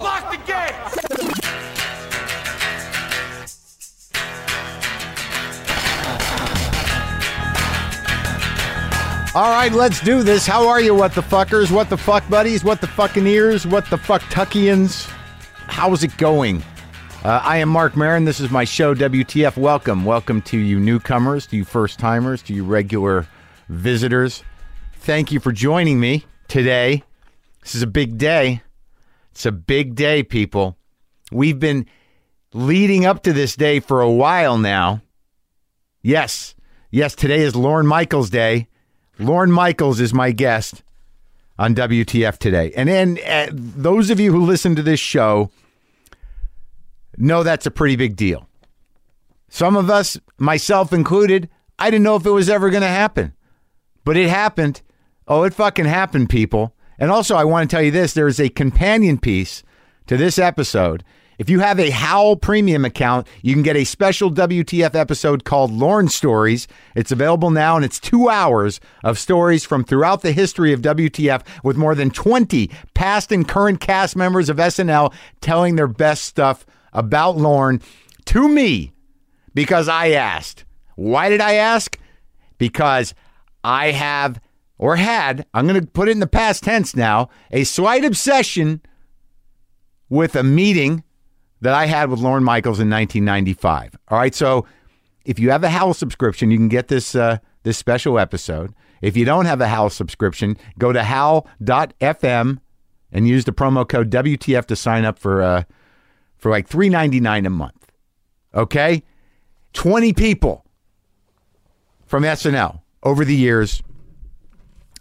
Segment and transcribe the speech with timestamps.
[0.00, 0.74] Lock the gate!
[9.36, 10.46] All right, let's do this.
[10.46, 11.70] How are you, what the fuckers?
[11.70, 12.64] What the fuck buddies?
[12.64, 13.68] What the fucking ears?
[13.68, 15.08] What the fuck tuckians?
[15.68, 16.62] How's it going?
[17.24, 18.24] Uh, I am Marc Maron.
[18.24, 19.56] This is my show, WTF.
[19.56, 20.04] Welcome.
[20.04, 23.28] Welcome to you newcomers, to you first timers, to you regular
[23.68, 24.42] visitors.
[24.94, 27.04] Thank you for joining me today.
[27.62, 28.63] This is a big day.
[29.34, 30.78] It's a big day, people.
[31.32, 31.86] We've been
[32.52, 35.02] leading up to this day for a while now.
[36.02, 36.54] Yes,
[36.92, 38.68] yes, today is Lorne Michaels Day.
[39.18, 40.84] Lorne Michaels is my guest
[41.58, 42.72] on WTF today.
[42.76, 45.50] And then uh, those of you who listen to this show
[47.16, 48.48] know that's a pretty big deal.
[49.48, 53.32] Some of us, myself included, I didn't know if it was ever going to happen,
[54.04, 54.80] but it happened.
[55.26, 56.76] Oh, it fucking happened, people.
[56.98, 59.62] And also, I want to tell you this there's a companion piece
[60.06, 61.04] to this episode.
[61.36, 65.72] If you have a Howl Premium account, you can get a special WTF episode called
[65.72, 66.68] Lorne Stories.
[66.94, 71.42] It's available now, and it's two hours of stories from throughout the history of WTF
[71.64, 76.64] with more than 20 past and current cast members of SNL telling their best stuff
[76.92, 77.80] about Lorne
[78.26, 78.92] to me
[79.54, 80.64] because I asked.
[80.94, 81.98] Why did I ask?
[82.58, 83.12] Because
[83.64, 84.40] I have
[84.78, 88.80] or had, I'm going to put it in the past tense now, a slight obsession
[90.08, 91.04] with a meeting
[91.60, 93.96] that I had with Lorne Michaels in 1995.
[94.08, 94.66] All right, so
[95.24, 98.74] if you have a Howl subscription, you can get this uh, this special episode.
[99.00, 102.58] If you don't have a Howl subscription, go to howl.fm
[103.12, 105.62] and use the promo code WTF to sign up for uh,
[106.36, 107.92] for like 3.99 a month.
[108.54, 109.02] Okay?
[109.72, 110.64] 20 people
[112.06, 113.82] from SNL over the years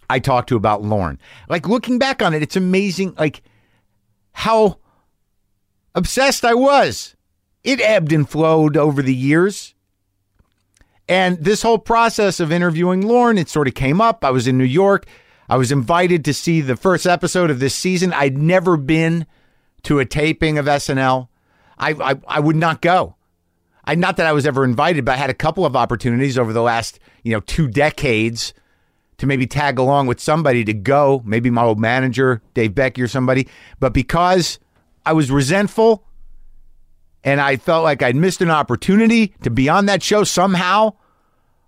[0.09, 1.19] I talked to about Lorne.
[1.49, 3.41] Like looking back on it, it's amazing like
[4.31, 4.79] how
[5.95, 7.15] obsessed I was.
[7.63, 9.73] It ebbed and flowed over the years.
[11.07, 14.23] And this whole process of interviewing Lorne, it sort of came up.
[14.23, 15.05] I was in New York.
[15.49, 18.13] I was invited to see the first episode of this season.
[18.13, 19.25] I'd never been
[19.83, 21.27] to a taping of SNL.
[21.77, 23.15] I, I, I would not go.
[23.85, 26.53] I not that I was ever invited, but I had a couple of opportunities over
[26.53, 28.53] the last, you know, two decades
[29.23, 33.07] to maybe tag along with somebody to go, maybe my old manager, Dave Becky or
[33.07, 33.47] somebody.
[33.79, 34.59] But because
[35.05, 36.03] I was resentful
[37.23, 40.95] and I felt like I'd missed an opportunity to be on that show somehow,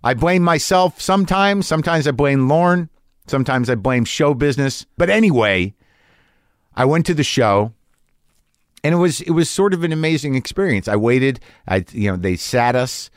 [0.04, 1.66] I blame myself sometimes.
[1.66, 2.90] Sometimes I blame Lorne.
[3.26, 4.84] Sometimes I blame show business.
[4.98, 5.74] But anyway,
[6.74, 7.72] I went to the show
[8.84, 10.88] and it was it was sort of an amazing experience.
[10.88, 11.40] I waited.
[11.66, 13.08] I you know they sat us,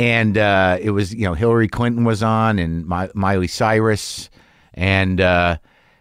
[0.00, 4.30] and uh, it was you know Hillary Clinton was on and My, Miley Cyrus,
[4.72, 5.58] and uh,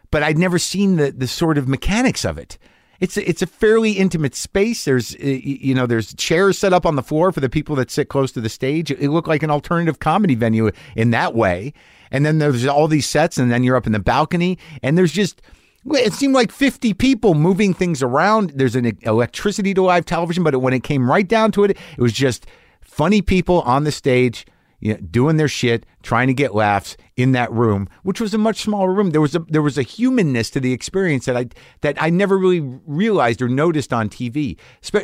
[0.10, 2.58] but I'd never seen the the sort of mechanics of it.
[3.02, 4.86] It's a, it's a fairly intimate space.
[4.86, 7.92] There's uh, you know there's chairs set up on the floor for the people that
[7.92, 8.90] sit close to the stage.
[8.90, 11.74] It looked like an alternative comedy venue in that way.
[12.09, 15.12] And then there's all these sets, and then you're up in the balcony, and there's
[15.12, 15.42] just
[15.92, 18.52] it seemed like 50 people moving things around.
[18.56, 22.00] There's an electricity to live television, but when it came right down to it, it
[22.00, 22.48] was just
[23.00, 24.46] funny people on the stage
[24.82, 28.38] you know, doing their shit, trying to get laughs in that room, which was a
[28.38, 29.12] much smaller room.
[29.12, 31.48] There was a there was a humanness to the experience that I
[31.80, 34.58] that I never really realized or noticed on TV,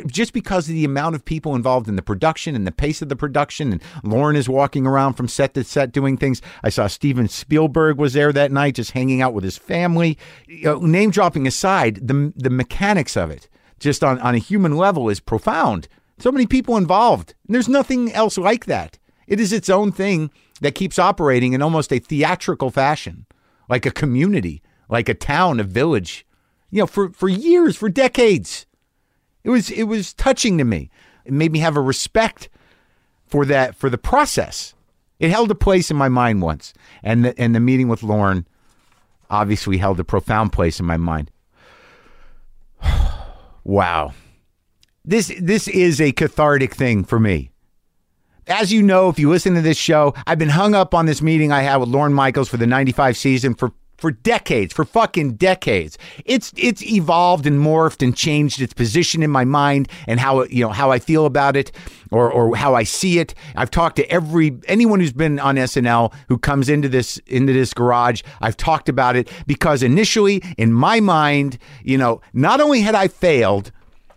[0.06, 3.08] just because of the amount of people involved in the production and the pace of
[3.08, 3.72] the production.
[3.72, 6.42] And Lorne is walking around from set to set doing things.
[6.62, 10.18] I saw Steven Spielberg was there that night, just hanging out with his family.
[10.46, 13.48] You know, name dropping aside, the the mechanics of it,
[13.80, 15.88] just on on a human level, is profound.
[16.18, 17.34] So many people involved.
[17.46, 18.98] And there's nothing else like that.
[19.26, 23.26] It is its own thing that keeps operating in almost a theatrical fashion,
[23.68, 26.26] like a community, like a town, a village.
[26.70, 28.66] You know, for, for years, for decades.
[29.44, 30.90] It was it was touching to me.
[31.24, 32.48] It made me have a respect
[33.26, 34.74] for that for the process.
[35.18, 36.74] It held a place in my mind once.
[37.02, 38.46] And the, and the meeting with Lorne
[39.30, 41.30] obviously held a profound place in my mind.
[43.64, 44.12] wow.
[45.06, 47.50] This this is a cathartic thing for me
[48.48, 51.20] as you know, if you listen to this show, I've been hung up on this
[51.20, 55.36] meeting I had with Lorne Michaels for the 95 season for for decades, for fucking
[55.36, 55.96] decades.
[56.26, 60.62] It's it's evolved and morphed and changed its position in my mind and how you
[60.62, 61.72] know how I feel about it
[62.10, 63.34] or or how I see it.
[63.54, 67.72] I've talked to every anyone who's been on SNL who comes into this into this
[67.72, 68.22] garage.
[68.42, 73.08] I've talked about it because initially in my mind, you know, not only had I
[73.08, 73.72] failed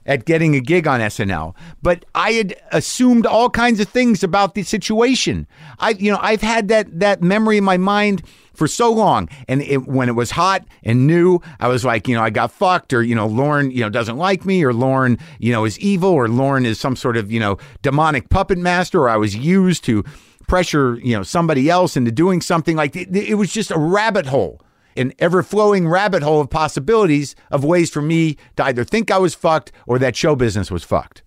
[0.10, 4.56] at getting a gig on SNL, but I had assumed all kinds of things about
[4.56, 5.46] the situation.
[5.78, 8.24] I, you know, I've had that that memory in my mind
[8.56, 12.16] for so long, and it, when it was hot and new, I was like, you
[12.16, 15.20] know, I got fucked, or you know, Lorne, you know, doesn't like me, or Lorne,
[15.38, 19.02] you know, is evil, or Lorne is some sort of you know demonic puppet master,
[19.02, 20.04] or I was used to
[20.48, 24.26] pressure you know somebody else into doing something like it, it was just a rabbit
[24.26, 24.60] hole
[25.00, 29.18] an ever flowing rabbit hole of possibilities of ways for me to either think I
[29.18, 31.24] was fucked or that show business was fucked.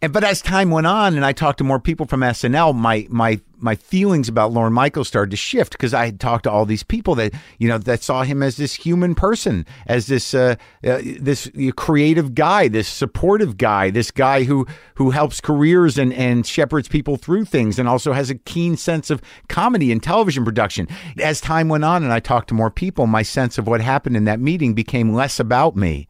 [0.00, 3.08] And but as time went on and I talked to more people from SNL, my
[3.10, 6.64] my my feelings about Lorne Michaels started to shift because I had talked to all
[6.64, 10.54] these people that you know that saw him as this human person, as this uh,
[10.84, 16.46] uh, this creative guy, this supportive guy, this guy who who helps careers and and
[16.46, 20.86] shepherds people through things, and also has a keen sense of comedy and television production.
[21.20, 24.16] As time went on and I talked to more people, my sense of what happened
[24.16, 26.06] in that meeting became less about me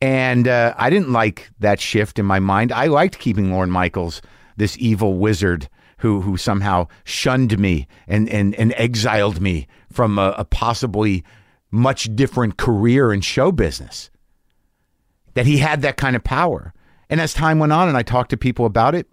[0.00, 2.72] and uh, I didn't like that shift in my mind.
[2.72, 4.20] I liked keeping Lorne Michaels,
[4.56, 10.34] this evil wizard who who somehow shunned me and and, and exiled me from a,
[10.36, 11.24] a possibly
[11.70, 14.10] much different career in show business.
[15.34, 16.72] That he had that kind of power.
[17.08, 19.06] And as time went on and I talked to people about it,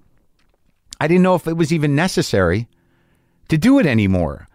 [0.99, 2.67] I didn't know if it was even necessary
[3.49, 4.47] to do it anymore.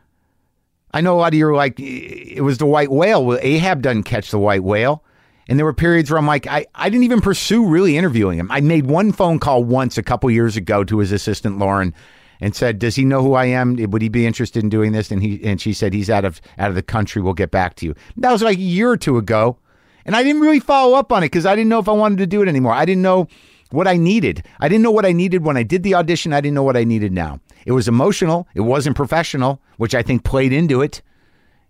[0.93, 3.25] I know a lot of you are like, it was the white whale.
[3.25, 5.05] Well, Ahab doesn't catch the white whale.
[5.49, 8.51] And there were periods where I'm like, I, I didn't even pursue really interviewing him.
[8.51, 11.95] I made one phone call once a couple years ago to his assistant Lauren
[12.41, 13.77] and said, "Does he know who I am?
[13.77, 16.41] Would he be interested in doing this?" And he and she said, "He's out of
[16.59, 17.23] out of the country.
[17.23, 19.59] We'll get back to you." That was like a year or two ago,
[20.05, 22.19] and I didn't really follow up on it because I didn't know if I wanted
[22.19, 22.73] to do it anymore.
[22.73, 23.29] I didn't know
[23.71, 24.45] what I needed.
[24.61, 26.33] I didn't know what I needed when I did the audition.
[26.33, 27.41] I didn't know what I needed now.
[27.67, 28.49] It was emotional.
[28.55, 31.03] It wasn't professional, which I think played into it,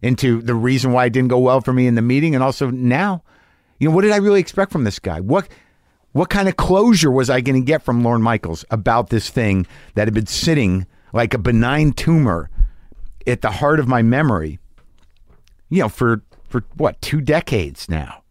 [0.02, 2.70] into the reason why it didn't go well for me in the meeting, and also
[2.70, 3.22] now
[3.78, 5.20] you know, what did I really expect from this guy?
[5.20, 5.48] What
[6.12, 9.66] what kind of closure was I going to get from Lorne Michaels about this thing
[9.94, 12.50] that had been sitting like a benign tumor
[13.26, 14.58] at the heart of my memory?
[15.68, 18.22] You know, for for what two decades now.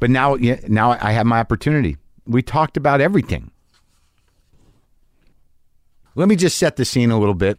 [0.00, 0.36] But now,
[0.68, 1.96] now I have my opportunity.
[2.26, 3.52] We talked about everything.
[6.14, 7.58] Let me just set the scene a little bit.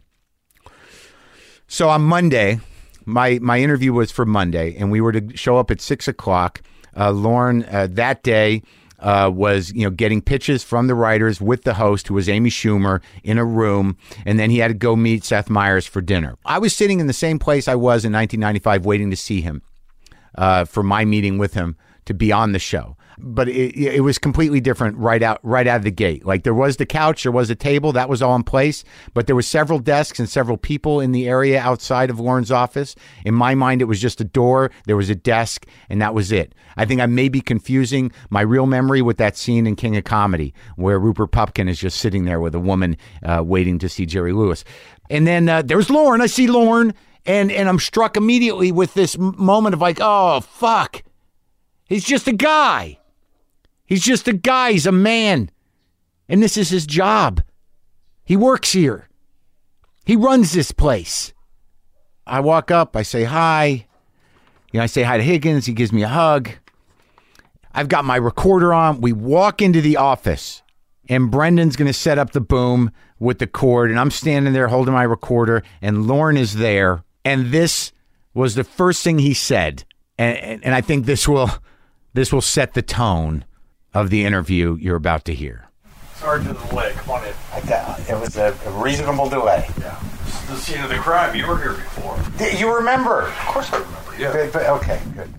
[1.66, 2.60] So on Monday,
[3.04, 6.62] my my interview was for Monday, and we were to show up at six o'clock
[6.96, 8.62] uh, Lorne uh, that day
[8.98, 12.50] uh, was you know getting pitches from the writers with the host, who was Amy
[12.50, 16.36] Schumer, in a room, and then he had to go meet Seth Meyers for dinner.
[16.44, 19.62] I was sitting in the same place I was in 1995, waiting to see him
[20.36, 21.76] uh, for my meeting with him
[22.06, 25.78] to be on the show but it, it was completely different right out right out
[25.78, 26.24] of the gate.
[26.24, 28.84] Like there was the couch, there was a table, that was all in place,
[29.14, 32.94] but there was several desks and several people in the area outside of Lorne's office.
[33.24, 36.32] In my mind, it was just a door, there was a desk, and that was
[36.32, 36.54] it.
[36.76, 40.04] I think I may be confusing my real memory with that scene in King of
[40.04, 44.06] Comedy where Rupert Pupkin is just sitting there with a woman uh, waiting to see
[44.06, 44.64] Jerry Lewis.
[45.08, 46.20] And then uh, there's Lorne.
[46.20, 51.02] I see Lorne, and and I'm struck immediately with this moment of like, oh fuck,
[51.84, 52.98] he's just a guy.
[53.86, 55.50] He's just a guy, he's a man.
[56.28, 57.42] And this is his job.
[58.24, 59.08] He works here.
[60.04, 61.32] He runs this place.
[62.26, 63.86] I walk up, I say hi.
[64.72, 66.50] You know, I say hi to Higgins, he gives me a hug.
[67.72, 69.00] I've got my recorder on.
[69.00, 70.62] We walk into the office,
[71.08, 74.68] and Brendan's going to set up the boom with the cord, and I'm standing there
[74.68, 77.04] holding my recorder, and Lorne is there.
[77.24, 77.92] And this
[78.34, 79.84] was the first thing he said,
[80.18, 81.50] and, and, and I think this will
[82.14, 83.44] this will set the tone
[83.96, 85.68] of the interview you're about to hear.
[86.16, 86.92] Sorry to the delay.
[86.96, 87.34] Come on in.
[88.08, 89.66] It was a, reasonable delay.
[89.80, 89.98] Yeah.
[90.24, 91.34] This is the scene of the crime.
[91.34, 92.18] You were here before.
[92.58, 93.22] You remember?
[93.22, 94.14] Of course I remember.
[94.18, 94.32] Yeah.
[94.32, 95.32] But, but, okay, good.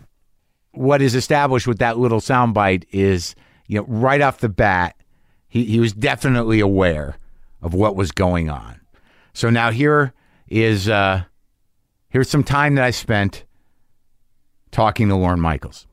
[0.71, 3.35] What is established with that little soundbite is,
[3.67, 4.95] you know, right off the bat,
[5.47, 7.17] he, he was definitely aware
[7.61, 8.81] of what was going on.
[9.33, 10.13] So now here
[10.47, 11.23] is uh,
[12.09, 13.45] here's some time that I spent
[14.71, 15.86] talking to Lorne Michaels.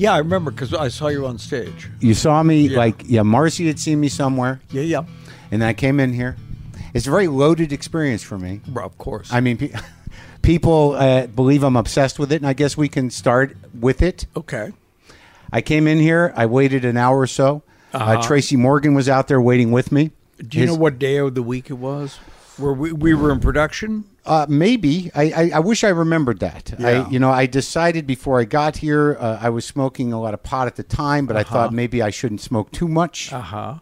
[0.00, 1.90] Yeah, I remember because I saw you on stage.
[2.00, 2.78] You saw me yeah.
[2.78, 4.62] like yeah, Marci had seen me somewhere.
[4.70, 5.04] Yeah, yeah.
[5.50, 6.36] And I came in here.
[6.94, 8.62] It's a very loaded experience for me.
[8.72, 9.30] Well, of course.
[9.30, 9.74] I mean, pe-
[10.42, 14.24] people uh, believe I'm obsessed with it, and I guess we can start with it.
[14.34, 14.72] Okay.
[15.52, 16.32] I came in here.
[16.34, 17.62] I waited an hour or so.
[17.92, 18.12] Uh, uh-huh.
[18.12, 20.12] Uh, Tracy Morgan was out there waiting with me.
[20.38, 22.16] Do you His, know what day of the week it was?
[22.56, 24.04] Where we, we were in production?
[24.26, 25.10] Uh, maybe.
[25.14, 26.74] I, I, I, wish I remembered that.
[26.78, 26.86] Yeah.
[26.86, 30.34] I, you know, I decided before I got here, uh, I was smoking a lot
[30.34, 31.40] of pot at the time, but uh-huh.
[31.48, 33.32] I thought maybe I shouldn't smoke too much.
[33.32, 33.74] Uh huh.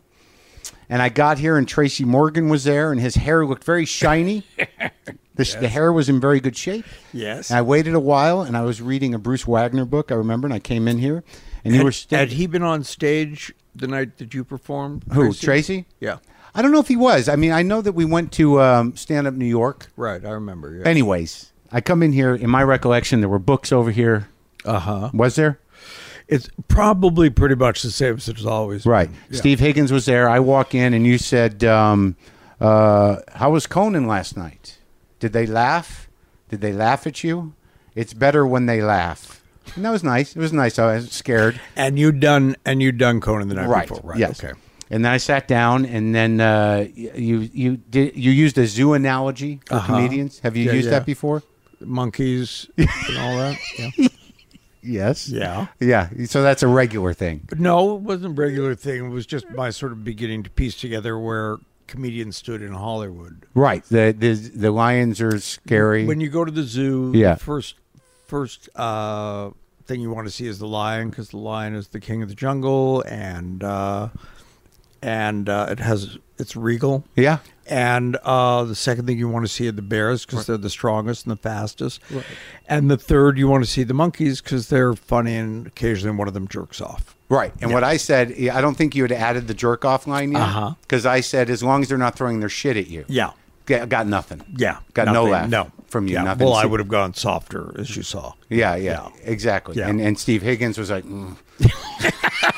[0.88, 4.44] And I got here, and Tracy Morgan was there, and his hair looked very shiny.
[5.34, 6.86] the, the hair was in very good shape.
[7.12, 7.50] Yes.
[7.50, 10.10] And I waited a while, and I was reading a Bruce Wagner book.
[10.10, 11.24] I remember, and I came in here,
[11.64, 15.04] and you had, were sta- had he been on stage the night that you performed?
[15.12, 15.84] who Tracy?
[16.00, 16.18] Yeah.
[16.58, 17.28] I don't know if he was.
[17.28, 19.86] I mean, I know that we went to um, Stand Up New York.
[19.96, 20.24] Right.
[20.24, 20.74] I remember.
[20.74, 20.88] Yeah.
[20.88, 22.34] Anyways, I come in here.
[22.34, 24.28] In my recollection, there were books over here.
[24.64, 25.10] Uh huh.
[25.14, 25.60] Was there?
[26.26, 28.82] It's probably pretty much the same as it's always.
[28.82, 28.90] been.
[28.90, 29.10] Right.
[29.30, 29.38] Yeah.
[29.38, 30.28] Steve Higgins was there.
[30.28, 32.16] I walk in, and you said, um,
[32.60, 34.78] uh, "How was Conan last night?
[35.20, 36.08] Did they laugh?
[36.48, 37.54] Did they laugh at you?
[37.94, 39.44] It's better when they laugh."
[39.76, 40.34] And that was nice.
[40.34, 40.76] It was nice.
[40.76, 41.60] I was scared.
[41.76, 43.88] And you done and you done Conan the night right.
[43.88, 44.18] before, right?
[44.18, 44.42] Yes.
[44.42, 44.58] Okay.
[44.90, 48.94] And then I sat down, and then uh, you you did you used a zoo
[48.94, 49.86] analogy for Uh-huh.
[49.96, 50.38] comedians.
[50.40, 50.98] Have you Yeah, used yeah.
[50.98, 51.42] that before?
[51.80, 53.56] Monkeys and all that.
[53.78, 53.90] Yeah.
[54.80, 55.28] Yes.
[55.28, 55.66] Yeah.
[55.80, 56.08] Yeah.
[56.26, 57.40] So that's a regular thing.
[57.48, 59.06] But no, it wasn't a regular thing.
[59.06, 63.44] It was just my sort of beginning to piece together where comedians stood in Hollywood.
[63.54, 63.82] Right.
[63.90, 66.06] The the the lions are scary.
[66.06, 67.34] When you go to the zoo, Yeah.
[67.34, 67.74] the first
[68.28, 69.50] first uh,
[69.84, 72.28] thing you want to see is the lion because the lion is the king of
[72.28, 74.08] the jungle, and uh,
[75.02, 77.04] and uh, it has it's regal.
[77.16, 77.38] yeah.
[77.70, 80.70] And uh, the second thing you want to see are the bears because they're the
[80.70, 82.00] strongest and the fastest.
[82.66, 86.28] And the third, you want to see the monkeys because they're funny and occasionally one
[86.28, 87.14] of them jerks off.
[87.28, 87.52] Right.
[87.60, 90.40] And what I said, I don't think you had added the jerk off line yet.
[90.40, 90.74] Uh-huh.
[90.80, 93.04] Because I said, as long as they're not throwing their shit at you.
[93.06, 93.32] Yeah.
[93.66, 94.40] Got, got nothing.
[94.56, 94.78] Yeah.
[94.94, 95.70] Got no laugh No.
[95.88, 96.22] from you, Yeah.
[96.22, 96.46] nothing.
[96.46, 98.32] Well, I would have gone softer, as you saw.
[98.48, 99.20] Yeah, yeah, Yeah.
[99.24, 99.76] exactly.
[99.76, 99.88] Yeah.
[99.90, 101.36] And and Steve Higgins was like, mm.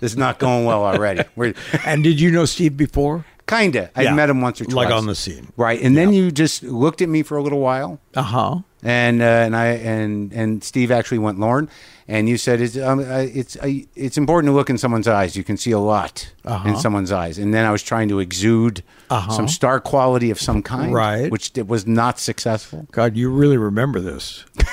[0.00, 3.24] "This is not going well already." We're And did you know Steve before?
[3.48, 3.90] kinda.
[3.94, 4.14] I Yeah.
[4.14, 5.46] met him once or twice, Like on the scene.
[5.56, 5.80] right.
[5.80, 8.54] And then you just looked at me for a little while, Uh huh.
[8.82, 11.68] and uh, and I and and Steve actually went, Lorne,
[12.08, 15.36] and you said it's um, it's uh, it's important to look in someone's eyes.
[15.36, 16.68] You can see a lot Uh-huh.
[16.70, 17.38] in someone's eyes.
[17.38, 19.30] And then I was trying to exude Uh-huh.
[19.30, 21.30] some star quality of some kind, Right.
[21.30, 22.88] Which it was not successful.
[22.90, 24.44] God, you really remember this.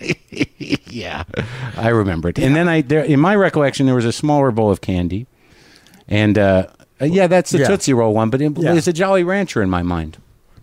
[0.58, 1.24] yeah,
[1.76, 2.38] I remember it.
[2.38, 5.26] And then I, there, in my recollection, there was a smaller bowl of candy,
[6.08, 6.66] and uh,
[7.00, 7.68] yeah, that's the Yeah.
[7.68, 8.30] Tootsie Roll one.
[8.30, 8.74] But it, Yeah.
[8.74, 10.18] it's a Jolly Rancher in my mind.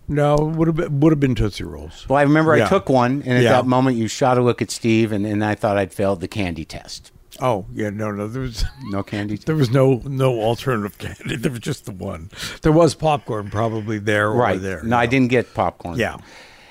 [0.08, 2.06] No, would have been would have been Tootsie Rolls.
[2.08, 3.52] Well, I remember I took one, and at Yeah.
[3.52, 6.28] that moment, you shot a look at Steve, and, and I thought I'd failed the
[6.28, 7.10] candy test.
[7.40, 9.36] Oh yeah, no, no, there was No candy.
[9.44, 11.36] there was no no alternative candy.
[11.36, 12.30] There was just the one.
[12.62, 14.82] There was popcorn probably there or right there.
[14.84, 15.98] No, I didn't get popcorn.
[15.98, 16.16] Yeah.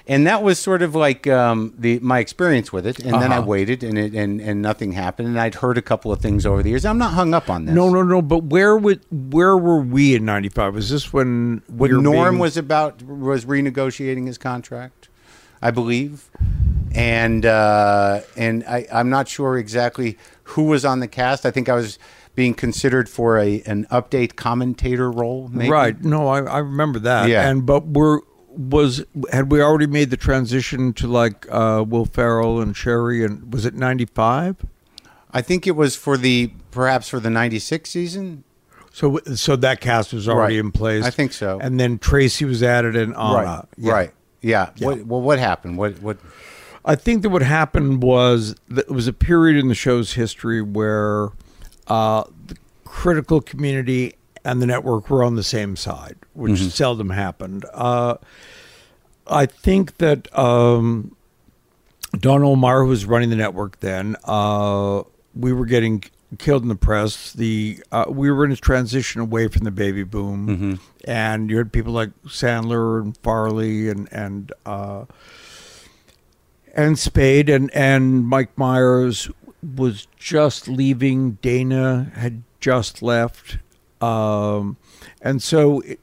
[0.07, 3.38] And that was sort of like um, the my experience with it, and then I
[3.38, 3.47] Uh-huh.
[3.47, 6.62] waited, and it and, and nothing happened, and I'd heard a couple of things over
[6.62, 6.85] the years.
[6.85, 7.74] I'm not hung up on this.
[7.74, 8.21] No, no, no.
[8.21, 10.75] But where would where were we in '95?
[10.75, 15.09] Was this when When Norm being- was about was renegotiating his contract,
[15.59, 16.29] I believe,
[16.93, 21.47] and uh, and I, I'm not sure exactly who was on the cast.
[21.47, 21.97] I think I was
[22.35, 25.50] being considered for a an update commentator role.
[25.51, 25.71] Maybe.
[25.71, 26.00] right?
[26.03, 27.27] No, I, I remember that.
[27.27, 27.50] Yeah.
[27.50, 28.21] And but were
[28.57, 33.24] was had we already made the transition to like uh, Will Ferrell and Cheri?
[33.24, 34.65] And was it '95?
[35.31, 38.43] I think it was for the perhaps for the '96 season.
[38.93, 40.65] So so that cast was already Right.
[40.65, 41.03] in place.
[41.03, 41.59] I think so.
[41.62, 43.35] And then Tracy was added and Ana.
[43.45, 43.65] right.
[43.77, 43.91] Yeah.
[43.93, 44.12] Right.
[44.41, 44.69] Yeah.
[44.77, 44.88] Yeah.
[44.88, 45.77] What, well, what happened?
[45.77, 46.17] What what?
[46.85, 50.62] I think that what happened was that it was a period in the show's history
[50.62, 51.29] where
[51.88, 54.13] uh, the critical community
[54.45, 56.69] and the network were on the same side, which Mm-hmm.
[56.69, 57.65] seldom happened.
[57.73, 58.15] Uh,
[59.27, 61.15] I think that um,
[62.17, 65.01] Don Ohlmeyer, who was running the network then, uh,
[65.35, 66.03] we were getting
[66.37, 67.33] killed in the press.
[67.33, 70.73] The uh, we were in a transition away from the baby boom, Mm-hmm.
[71.09, 74.51] and you had people like Sandler and Farley and and.
[74.65, 75.05] Uh,
[76.77, 79.29] and Spade and and Mike Myers
[79.77, 81.33] was just leaving.
[81.41, 83.59] Dana had just left,
[84.05, 84.77] um,
[85.21, 86.00] and so it,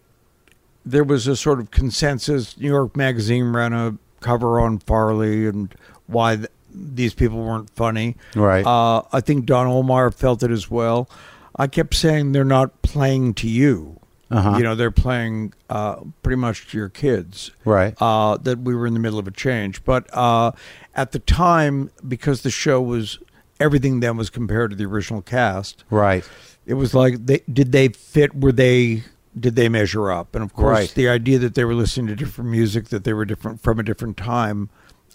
[0.85, 2.59] there was a sort of consensus.
[2.59, 5.73] New York Magazine ran a cover on Farley and
[6.06, 8.16] why th- these people weren't funny.
[8.35, 8.66] Right.
[8.66, 11.09] Uh, I think Don Ohlmeyer felt it as well.
[11.54, 13.99] I kept saying they're not playing to you.
[14.30, 14.56] Uh-huh.
[14.56, 17.94] You know, they're playing uh, pretty much to your kids Right.
[18.00, 19.85] uh, that we were in the middle of a change.
[19.85, 20.52] But uh,
[20.94, 23.18] at the time, because the show was
[23.61, 26.26] everything then was compared to the original cast, right.
[26.66, 28.35] It was like they did they fit?
[28.35, 29.04] Were they
[29.38, 30.35] did they measure up?
[30.35, 30.95] And of course, Right.
[30.95, 33.83] the idea that they were listening to different music, that they were different from a
[33.83, 34.69] different time,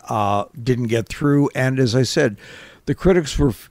[0.09, 1.49] uh, didn't get through.
[1.53, 2.37] And as I said,
[2.87, 3.69] the critics were f-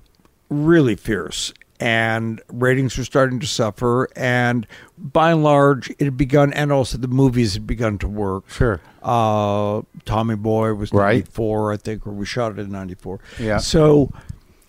[0.48, 1.52] really fierce.
[1.78, 4.66] And ratings were starting to suffer, and
[4.96, 8.48] by and large, it had begun, and also the movies had begun to work.
[8.48, 8.80] Sure.
[9.02, 11.16] Uh, Tommy Boy was Right.
[11.16, 13.20] 94, I think, or we shot it in 94.
[13.38, 13.58] Yeah.
[13.58, 14.10] So,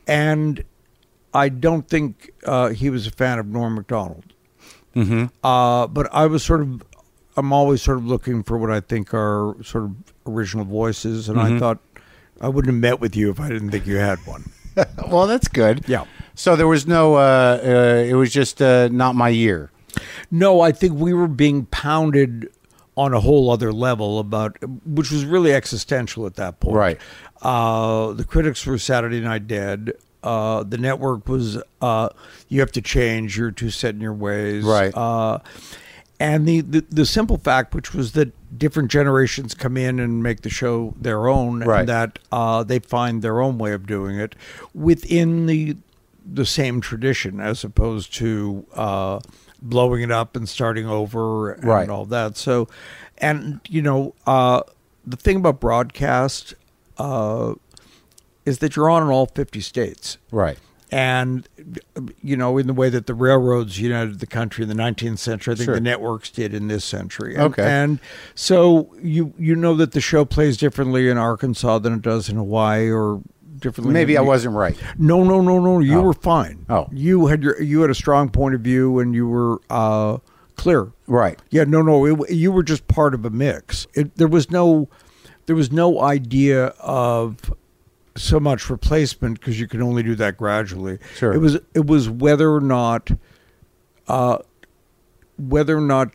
[0.05, 0.65] and
[1.33, 4.33] I don't think uh, he was a fan of Norm Macdonald.
[4.95, 5.25] Mm-hmm.
[5.45, 6.83] Uh, but I was sort of,
[7.35, 11.39] I'm always sort of looking for what I think are sort of original voices, and
[11.39, 11.79] I thought
[12.41, 14.51] I wouldn't have met with you if I didn't think you had one.
[15.09, 15.85] well, that's good.
[15.87, 16.05] Yeah.
[16.35, 17.15] So there was no.
[17.15, 19.71] Uh, uh, it was just uh, not my year.
[20.29, 22.51] No, I think we were being pounded
[22.95, 26.75] on a whole other level about, which was really existential at that point.
[26.75, 27.01] Right.
[27.41, 29.93] Uh, the critics were Saturday Night Dead.
[30.23, 32.09] Uh, the network was, uh,
[32.49, 33.37] you have to change.
[33.37, 34.63] You're too set in your ways.
[34.63, 34.95] Right.
[34.95, 35.39] Uh,
[36.19, 40.41] and the, the the simple fact, which was that different generations come in and make
[40.41, 41.81] the show their own, Right.
[41.81, 44.33] and that uh, they find their own way of doing it
[44.73, 45.77] within the
[46.25, 49.19] the same tradition, as opposed to uh,
[49.61, 51.87] blowing it up and starting over and Right.
[51.87, 52.35] all that.
[52.35, 52.67] So,
[53.19, 54.63] and you know, uh,
[55.05, 56.55] the thing about broadcast
[56.97, 57.53] uh,
[58.47, 60.57] is that you're on in all fifty states Right.
[60.91, 61.47] and
[62.23, 65.51] you know in the way that the railroads united the country in the 19th century
[65.53, 65.75] i think Sure.
[65.75, 67.63] the networks did in this century and, Okay.
[67.63, 67.99] and
[68.35, 72.37] so you you know that the show plays differently in arkansas than it does in
[72.37, 73.21] hawaii or
[73.59, 74.77] differently Maybe I wasn't right.
[74.99, 76.03] no no no no you Oh.
[76.03, 76.87] were fine Oh.
[76.91, 80.17] you had your you had a strong point of view and you were uh
[80.55, 81.39] clear Right.
[81.51, 82.05] yeah, no, no.
[82.05, 83.87] It, you were just part of a mix.
[83.93, 84.89] It, there was no,
[85.45, 87.53] there was no idea of
[88.17, 90.99] so much replacement because you can only do that gradually.
[91.15, 91.33] Sure.
[91.33, 93.11] It was it was whether or not,
[94.07, 94.39] uh,
[95.37, 96.11] whether or not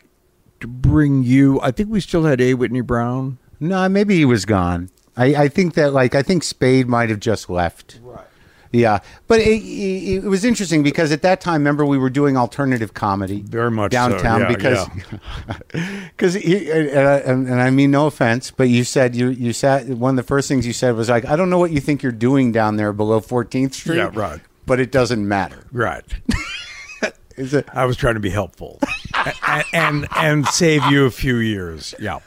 [0.61, 1.61] to bring you.
[1.61, 3.39] I think we still had a Whitney Brown.
[3.61, 4.91] No, maybe he was gone.
[5.17, 8.01] I, I think that like I think Spade might have just left.
[8.03, 8.25] Right.
[8.73, 12.39] Yeah, but it, it, it was interesting because at that time, remember, we were doing
[12.39, 14.89] alternative comedy Very much so, downtown yeah, because
[16.09, 19.93] because uh, uh, and, and I mean no offense, but you said you you said
[19.99, 22.03] one of the first things you said was like I don't know what you think
[22.03, 23.97] you're doing down there below 14th Street.
[23.97, 24.41] Yeah, right.
[24.65, 25.67] But it doesn't matter.
[25.73, 26.05] Right.
[27.37, 27.67] Is it?
[27.73, 28.79] I was trying to be helpful,
[29.47, 31.95] and, and and save you a few years.
[31.99, 32.21] Yeah.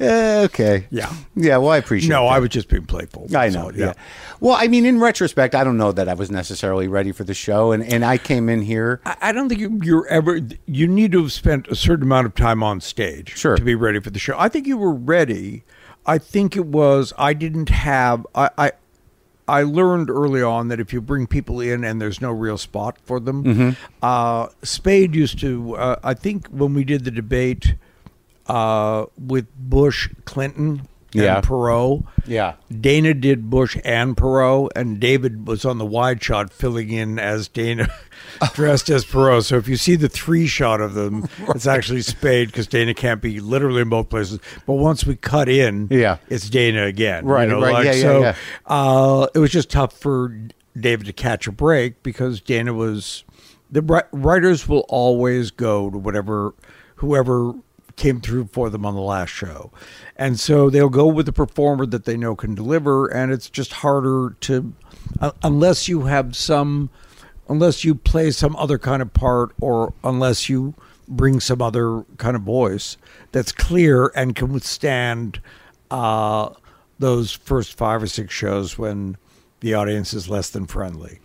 [0.00, 0.86] Eh, okay.
[0.90, 1.12] Yeah.
[1.34, 1.58] Yeah.
[1.58, 2.08] Well, I appreciate.
[2.08, 2.12] It.
[2.12, 2.32] No, that.
[2.32, 3.26] I was just being playful.
[3.36, 3.64] I know.
[3.64, 3.92] all, yeah.
[4.40, 7.34] Well, I mean, in retrospect, I don't know that I was necessarily ready for the
[7.34, 9.00] show, and and I came in here.
[9.04, 10.40] I I don't think you, you're ever.
[10.66, 13.56] You need to have spent a certain amount of time on stage Sure.
[13.56, 14.34] to be ready for the show.
[14.38, 15.64] I think you were ready.
[16.04, 17.12] I think it was.
[17.18, 18.26] I didn't have.
[18.34, 18.50] I.
[18.58, 18.72] I
[19.52, 22.96] I learned early on that if you bring people in and there's no real spot
[23.04, 23.70] for them, Mm-hmm.
[24.02, 25.76] uh, Spade used to.
[25.76, 27.74] Uh, I think when we did the debate
[28.46, 31.36] uh, with Bush, Clinton, Yeah.
[31.36, 32.54] and Perot, Yeah.
[32.80, 37.48] Dana did Bush and Perot, and David was on the wide shot filling in as
[37.48, 37.88] Dana,
[38.54, 39.44] dressed as Perot.
[39.44, 43.20] So if you see the three shot of them, it's actually Spade because Dana can't
[43.20, 44.38] be literally in both places.
[44.66, 46.16] But once we cut in, Yeah.
[46.28, 47.24] it's Dana again.
[47.26, 48.36] Right, you know, right, like, yeah, yeah, so, yeah.
[48.66, 50.36] Uh, it was just tough for
[50.78, 53.24] David to catch a break because Dana was.
[53.70, 56.54] The writers will always go to whatever,
[56.96, 57.54] whoever
[57.96, 59.70] came through for them on the last show.
[60.16, 63.06] And so they'll go with the performer that they know can deliver.
[63.06, 64.72] And it's just harder to,
[65.20, 66.90] uh, unless you have some,
[67.48, 70.74] unless you play some other kind of part or unless you
[71.08, 72.96] bring some other kind of voice
[73.32, 75.40] that's clear and can withstand
[75.90, 76.48] uh,
[76.98, 79.16] those first five or six shows when
[79.62, 81.18] the audience is less than friendly.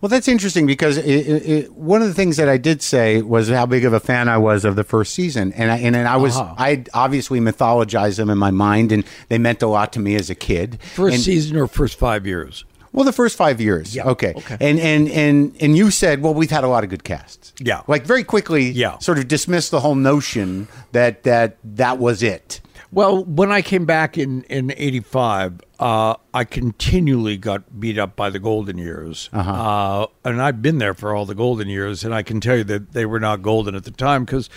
[0.00, 3.20] Well, that's interesting because it, it, it, one of the things that I did say
[3.20, 5.94] was how big of a fan I was of the first season, and I, and,
[5.94, 6.54] and I was Uh-huh.
[6.56, 10.30] I obviously mythologized them in my mind, and they meant a lot to me as
[10.30, 10.78] a kid.
[10.94, 12.64] First And- season or first five years?
[12.92, 13.94] Well, the first five years.
[13.94, 14.32] Yeah, Okay.
[14.36, 14.56] okay.
[14.60, 17.52] And and and and you said, well, we've had a lot of good casts.
[17.60, 17.82] Yeah.
[17.86, 18.70] Like very quickly.
[18.70, 18.98] Yeah.
[18.98, 22.60] Sort of dismissed the whole notion that that that was it.
[22.90, 28.28] Well, when I came back in in '85, uh, I continually got beat up by
[28.30, 32.22] the golden years, uh and I've been there for all the golden years, and I
[32.22, 34.48] can tell you that they were not golden at the time because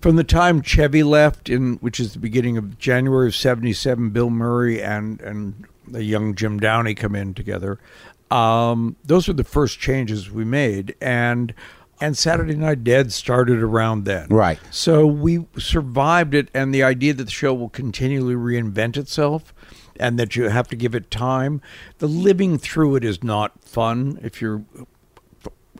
[0.00, 4.30] from the time Chevy left, in which is the beginning of January of '77, Bill
[4.30, 7.78] Murray and and the young Jim Downey come in together.
[8.30, 11.54] Um, those were the first changes we made, and
[12.00, 14.58] and Saturday Night Dead started around then, Right.
[14.70, 19.54] so we survived it, and the idea that the show will continually reinvent itself,
[20.00, 21.60] and that you have to give it time.
[21.98, 24.62] The living through it is not fun if you're.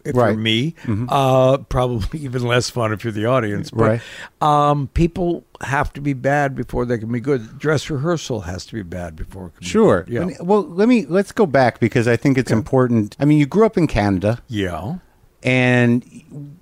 [0.05, 0.29] If Right.
[0.29, 0.75] you're me,
[1.09, 3.73] uh, probably even less fun if you're the audience.
[3.73, 4.01] But
[4.41, 4.71] Right.
[4.71, 7.59] um, people have to be bad before they can be good.
[7.59, 10.03] Dress rehearsal has to be bad before it can Sure.
[10.05, 10.31] be good.
[10.31, 10.37] Yeah.
[10.43, 13.17] Well, let me let's go back because I think it's important.
[13.19, 14.99] I mean, you grew up in Canada, yeah.
[15.43, 16.05] and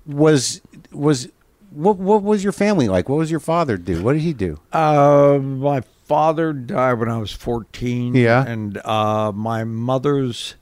[0.07, 1.27] was was
[1.69, 3.09] what what was your family like?
[3.09, 4.01] What was your father do?
[4.01, 4.57] What did he do?
[4.73, 8.15] Uh, my father died when I was 14.
[8.15, 8.45] Yeah.
[8.45, 10.55] And uh, my mother's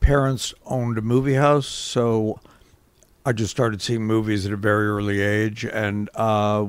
[0.00, 1.66] parents owned a movie house.
[1.66, 2.40] So
[3.26, 6.66] I just started seeing movies at a very early age, and uh,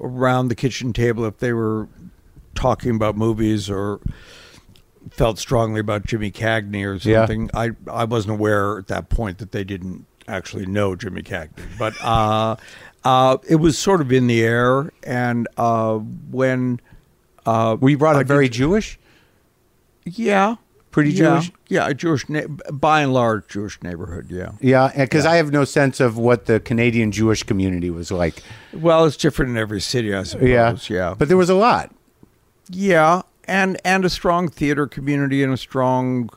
[0.00, 1.88] around the kitchen table, if they were
[2.54, 4.00] talking about movies or
[5.10, 7.20] felt strongly about Jimmy Cagney or Yeah.
[7.22, 11.50] something, I I wasn't aware at that point that they didn't actually know Jimmy Cagney,
[11.78, 12.56] but uh,
[13.04, 16.80] uh, it was sort of in the air, and uh, when
[17.46, 18.98] uh, Were brought up very Jewish?
[20.04, 20.56] yeah.
[20.90, 21.52] Pretty yeah, Jewish?
[21.66, 24.26] Yeah, a Jewish, na- by and large, Jewish neighborhood.
[24.30, 24.52] Yeah.
[24.60, 28.40] Yeah, because I have no sense of what the Canadian Jewish community was like.
[28.72, 30.48] Well, it's different in every city, I suppose.
[30.48, 31.90] Yeah, yeah, But there was a lot.
[32.70, 36.30] yeah, and and a strong theater community and a strong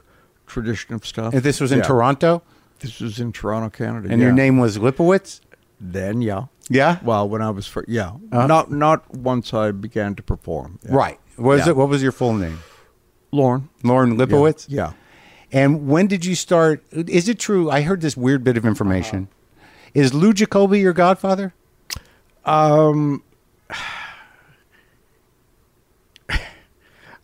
[0.47, 1.35] tradition of stuff.
[1.35, 1.83] And this was in Yeah.
[1.85, 2.41] Toronto,
[2.79, 4.09] This was in Toronto, Canada.
[4.09, 4.25] and yeah.
[4.27, 5.39] your name was Lipowitz.
[5.79, 6.45] Then, yeah.
[6.69, 8.45] Yeah, Well, when I was for yeah, Uh-huh.
[8.47, 10.79] not not once I began to perform.
[10.83, 10.95] Yeah.
[10.95, 11.19] right.
[11.37, 11.69] Was Yeah.
[11.69, 11.77] it?
[11.77, 12.59] What was your full name?
[13.31, 14.65] Lorne Lorne Lipowitz.
[14.67, 14.91] Yeah.
[15.51, 16.83] And when did you start?
[16.91, 17.69] Is it true?
[17.71, 19.29] I heard this weird bit of information.
[19.93, 21.53] Is Lou Jacobi your godfather?
[22.43, 23.23] Um,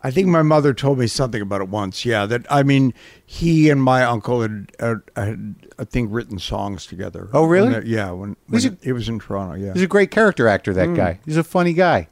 [0.05, 2.03] I think my mother told me something about it once.
[2.03, 2.93] Yeah, that I mean,
[3.25, 7.29] he and my uncle had, uh, had I think, written songs together.
[7.33, 7.71] Oh, really?
[7.71, 9.55] When they- yeah, when, Was when it- it, was in Toronto.
[9.55, 10.73] Yeah, He's a great character actor.
[10.73, 10.75] Mm.
[10.75, 11.19] That guy.
[11.25, 12.09] He's a funny guy.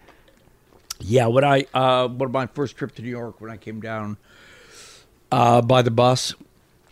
[1.00, 1.28] yeah.
[1.28, 4.16] When I uh, one of my first trip to New York, when I came down
[5.32, 6.34] uh, by the bus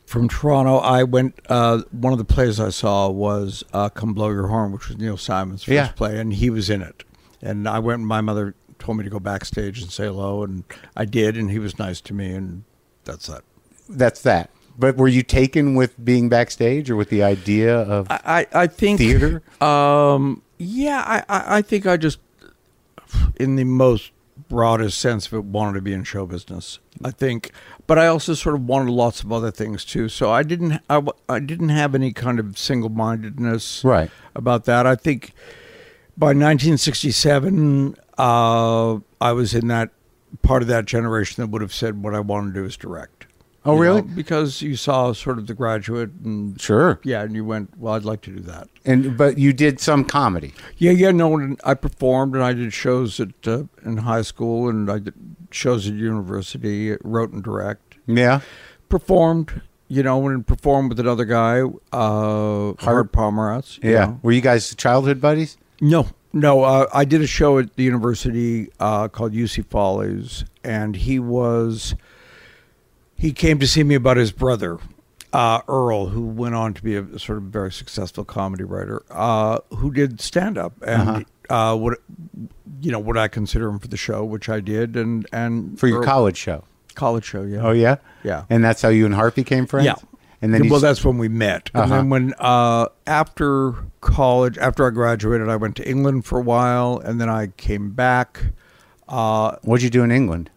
[0.06, 1.40] from Toronto, I went.
[1.48, 4.98] Uh, one of the plays I saw was uh, "Come Blow Your Horn," which was
[4.98, 5.92] Neil Simon's first Yeah.
[5.94, 7.04] play, and he was in it.
[7.42, 8.00] And I went.
[8.00, 10.64] and My mother told me to go backstage and say hello, and
[10.96, 12.64] I did, and he was nice to me, and
[13.04, 13.44] that's that.
[13.88, 14.50] That's that.
[14.78, 18.68] But were you taken with being backstage or with the idea of I, I, I
[18.68, 19.42] think theater?
[19.62, 22.20] Um, yeah, I, I, I think I just,
[23.36, 24.12] in the most
[24.48, 26.80] broadest sense of it, wanted to be in show business.
[27.04, 27.52] I think,
[27.88, 30.08] but I also sort of wanted lots of other things too.
[30.08, 34.10] So I didn't, I, I didn't have any kind of single mindedness Right.
[34.34, 34.88] about that.
[34.88, 35.34] I think
[36.18, 39.90] by 1967, uh, I was in that
[40.44, 43.26] part of that generation that would have said what I wanted to do is direct.
[43.66, 44.02] Oh, You really?
[44.04, 47.00] know, because you saw sort of the graduate and Sure.
[47.04, 48.68] yeah, and you went, well, I'd like to do that.
[48.86, 50.54] And but you did some comedy.
[50.78, 54.70] Yeah, yeah, no, and I performed and I did shows at uh, in high school
[54.70, 55.14] and I did
[55.52, 57.96] shows at university, wrote and direct.
[58.08, 58.42] Yeah.
[58.88, 63.84] Performed, you know, and performed with another guy, uh, Hart Pomerantz.
[63.84, 64.06] you Yeah.
[64.06, 64.20] know.
[64.24, 65.58] Were you guys childhood buddies?
[65.82, 70.96] No, no, uh, I did a show at the university uh, called UC Follies, and
[70.96, 71.96] he was
[73.16, 74.78] he came to see me about his brother.
[75.32, 79.60] Uh, Earl, who went on to be a sort of very successful comedy writer, uh,
[79.76, 82.00] who did stand up and uh what
[82.82, 85.88] you know what I consider him for the show, which I did, and and For
[85.88, 86.64] your Earl- college show.
[86.96, 87.62] college show, yeah.
[87.62, 87.98] Oh yeah?
[88.24, 88.46] Yeah.
[88.50, 89.86] And that's how you and Harpy came friends?
[89.86, 89.96] Yeah.
[90.42, 91.70] And then well, that's when we met.
[91.74, 91.96] And Uh-huh.
[91.96, 97.00] then when uh, after college, after I graduated, I went to England for a while,
[97.04, 98.42] and then I came back.
[99.08, 100.50] Uh, what'd you do in England?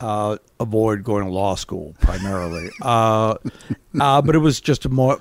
[0.00, 3.36] uh, avoid going to law school primarily, uh,
[4.00, 5.18] uh, but it was just a more.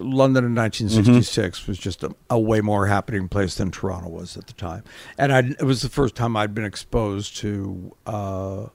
[0.00, 4.46] London in 1966 was just a, a way more happening place than Toronto was at
[4.46, 4.84] the time,
[5.18, 8.66] and I it was the first time I'd been exposed to, uh,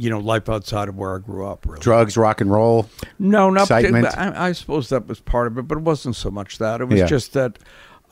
[0.00, 1.66] you know, life outside of where I grew up.
[1.66, 2.88] Really, Drugs, rock and roll.
[3.18, 4.06] no, not Excitement?
[4.16, 6.80] I, I suppose that was part of it, but it wasn't so much that.
[6.80, 7.06] It was Yeah.
[7.06, 7.58] just that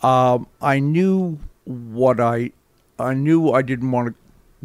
[0.03, 2.53] um, I knew what I
[2.99, 4.15] I knew I didn't want to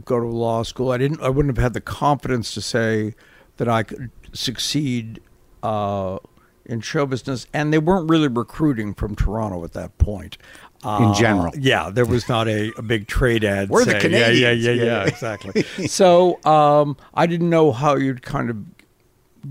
[0.03, 0.91] go to law school.
[0.91, 1.21] I didn't.
[1.21, 3.15] I wouldn't have had the confidence to say
[3.57, 5.21] that I could succeed
[5.61, 6.17] uh,
[6.65, 10.37] in show business, and they weren't really recruiting from Toronto at that point.
[10.83, 11.53] In Uh, general.
[11.57, 13.69] yeah, there was not a, a big trade ad.
[13.69, 14.65] We're the saying, yeah, yeah, Canadians.
[14.65, 14.83] yeah, Yeah.
[14.83, 15.63] yeah, exactly.
[15.87, 18.57] so um, I didn't know how you'd kind of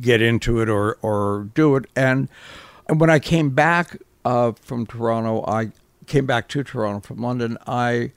[0.00, 1.86] get into it or or do it.
[1.96, 2.28] And
[2.88, 5.72] and when I came back uh, from Toronto, I
[6.06, 7.56] came back to Toronto from London.
[7.66, 8.12] I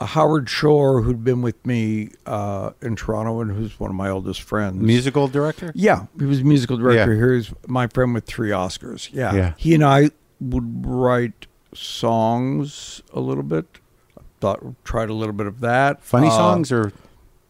[0.00, 4.42] Howard Shore, who'd been with me uh, in Toronto and who's one of my oldest
[4.42, 4.80] friends.
[4.82, 5.70] Musical director?
[5.74, 7.12] Yeah, he was a musical director.
[7.12, 7.18] Yeah.
[7.18, 9.08] Here's my friend with three Oscars.
[9.12, 9.34] Yeah.
[9.34, 9.52] Yeah.
[9.56, 11.46] He and I would write
[11.78, 13.66] songs a little bit.
[14.40, 16.02] Thought tried a little bit of that.
[16.02, 16.92] Funny Uh, songs or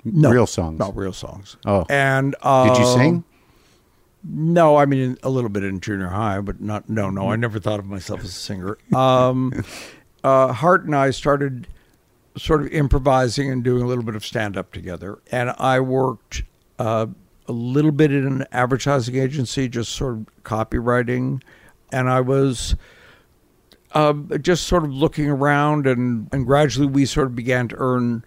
[0.04, 0.78] no, real songs?
[0.78, 1.56] Not real songs.
[1.66, 1.84] Oh.
[1.90, 3.24] And uh, Did you sing?
[4.24, 6.88] No, I mean a little bit in junior high, but not.
[6.88, 8.78] No, no, I never thought of myself as a singer.
[8.94, 9.52] Um,
[10.24, 11.68] uh, Hart and I started
[12.36, 16.42] sort of improvising and doing a little bit of stand up together, and I worked
[16.78, 17.06] uh,
[17.46, 21.42] a little bit in an advertising agency, just sort of copywriting,
[21.92, 22.74] and I was.
[23.94, 28.24] Um, just sort of looking around, and, and gradually we sort of began to earn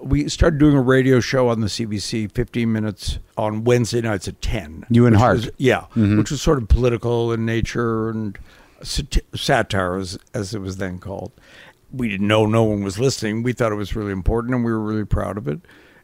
[0.00, 4.42] we started doing a radio show on the CBC, 15 minutes on Wednesday nights at
[4.42, 4.86] 10.
[4.90, 5.36] You and Hart.
[5.36, 8.36] was- yeah, which was sort of political in nature and
[8.82, 11.30] sat- satire, as, as it was then called.
[11.92, 13.44] We didn't know no one was listening.
[13.44, 15.60] We thought it was really important, and we were really proud of it.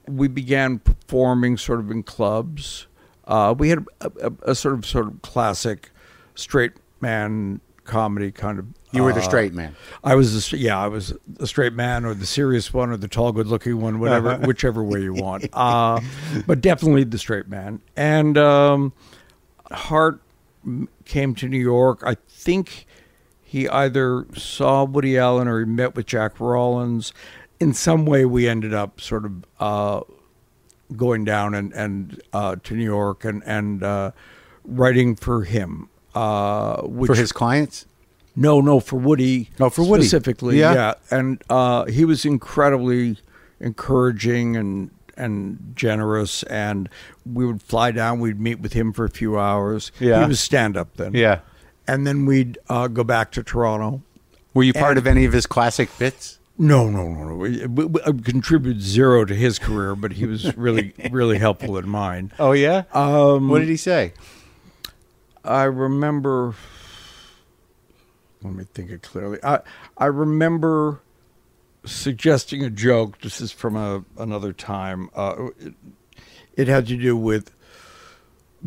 [0.06, 2.86] We began performing sort of in clubs.
[3.26, 5.90] Uh, we had a, a, a sort of sort of classic
[6.36, 8.66] straight man comedy kind of.
[8.90, 9.76] You were the uh, straight man.
[10.02, 13.08] I was, the, yeah, I was the straight man or the serious one or the
[13.08, 15.46] tall, good-looking one, whatever, whichever way you want.
[15.58, 16.00] Uh,
[16.46, 17.80] but definitely the straight man.
[17.96, 18.92] And um,
[19.70, 20.20] Hart
[21.04, 22.02] came to New York.
[22.04, 22.86] I think
[23.42, 27.12] he either saw Woody Allen or he met with Jack Rollins.
[27.58, 30.00] In some way, we ended up sort of uh,
[30.96, 34.10] going down and and uh, to New York and and uh,
[34.64, 35.88] writing for him.
[36.14, 37.86] Uh, which For his clients?
[38.40, 39.50] No, no, for Woody.
[39.58, 40.04] No, for Woody.
[40.04, 40.58] specifically.
[40.58, 40.74] Yeah.
[40.74, 43.18] Yeah, and uh, he was incredibly
[43.60, 46.42] encouraging and and generous.
[46.44, 46.88] And
[47.26, 48.20] we would fly down.
[48.20, 49.90] We'd meet with him for a few hours.
[50.00, 50.22] Yeah.
[50.22, 51.12] he was stand up then.
[51.14, 51.40] Yeah.
[51.88, 54.02] and then we'd uh, go back to Toronto.
[54.54, 56.38] Were you part And- of any of his classic bits?
[56.60, 57.34] No, no, no, no.
[57.36, 61.88] We, we, we contributed zero to his career, but he was really, really helpful in
[61.88, 62.32] mine.
[62.38, 62.82] Oh yeah.
[62.92, 64.12] Um, what did he say?
[65.44, 66.54] I remember.
[68.42, 69.38] Let me think it clearly.
[69.42, 69.60] I
[69.96, 71.00] I remember
[71.84, 73.20] suggesting a joke.
[73.20, 75.10] This is from a another time.
[75.14, 75.74] Uh, it,
[76.56, 77.50] it had to do with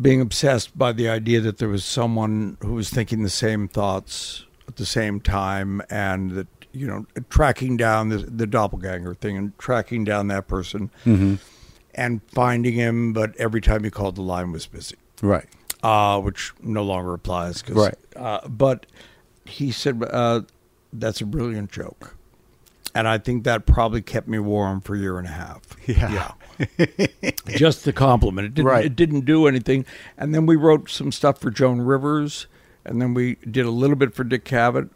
[0.00, 4.44] being obsessed by the idea that there was someone who was thinking the same thoughts
[4.68, 9.58] at the same time, and that you know tracking down the, the doppelganger thing and
[9.58, 10.90] tracking down that person
[11.94, 15.44] and finding him, but every time you called, the line was busy Right.
[15.82, 17.60] uh, which no longer applies.
[17.60, 17.94] 'cause, Right.
[18.16, 18.86] Uh, but
[19.52, 20.42] he said, uh,
[20.92, 22.16] that's a brilliant joke.
[22.94, 25.62] And I think that probably kept me warm for a year and a half.
[25.88, 26.32] Yeah.
[27.46, 28.46] Just the compliment.
[28.46, 28.84] It didn't, Right.
[28.84, 29.84] it didn't do anything.
[30.18, 32.46] And then we wrote some stuff for Joan Rivers.
[32.84, 34.90] And then we did a little bit for Dick Cavett,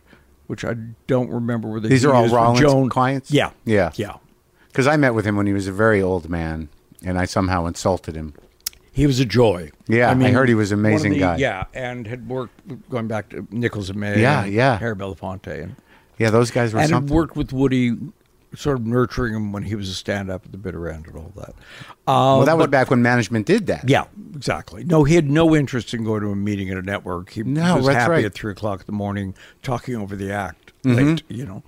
[0.47, 0.75] which I
[1.07, 2.89] don't remember whether These he are all Rollins Joan.
[2.89, 3.31] clients?
[3.31, 3.51] Yeah.
[3.65, 3.93] Yeah.
[3.95, 4.17] Yeah.
[4.69, 6.69] Because I met with him when he was a very old man,
[7.03, 8.35] and I somehow insulted him.
[8.97, 9.71] He was a joy.
[9.89, 11.37] Yeah, I mean heard he was an amazing the- guy.
[11.37, 14.21] Yeah, and had worked going back to Nichols and May.
[14.23, 14.79] Yeah, and yeah.
[14.79, 15.77] Harry Belafonte, and
[16.19, 17.15] Yeah, those guys were and something.
[17.15, 17.95] worked with Woody,
[18.55, 21.31] sort of nurturing him when he was a stand-up at the bitter end and all
[21.37, 21.51] that.
[22.07, 23.87] Uh, well, that was back when management did that.
[23.87, 24.05] Yeah,
[24.35, 24.83] exactly.
[24.83, 27.29] No, he had no interest in going to a meeting at a network.
[27.29, 28.25] He No, was happy right.
[28.25, 31.05] at three o'clock in the morning talking over the act Mm-hmm.
[31.07, 31.63] late, you know,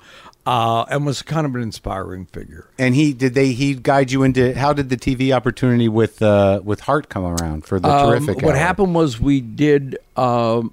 [0.48, 2.70] uh, and was kind of an inspiring figure.
[2.78, 6.60] And he did they he guide you into how did the TV opportunity with uh
[6.64, 8.36] with Hart come around for the Um, terrific?
[8.42, 8.58] what hour?
[8.60, 10.72] happened was we did um,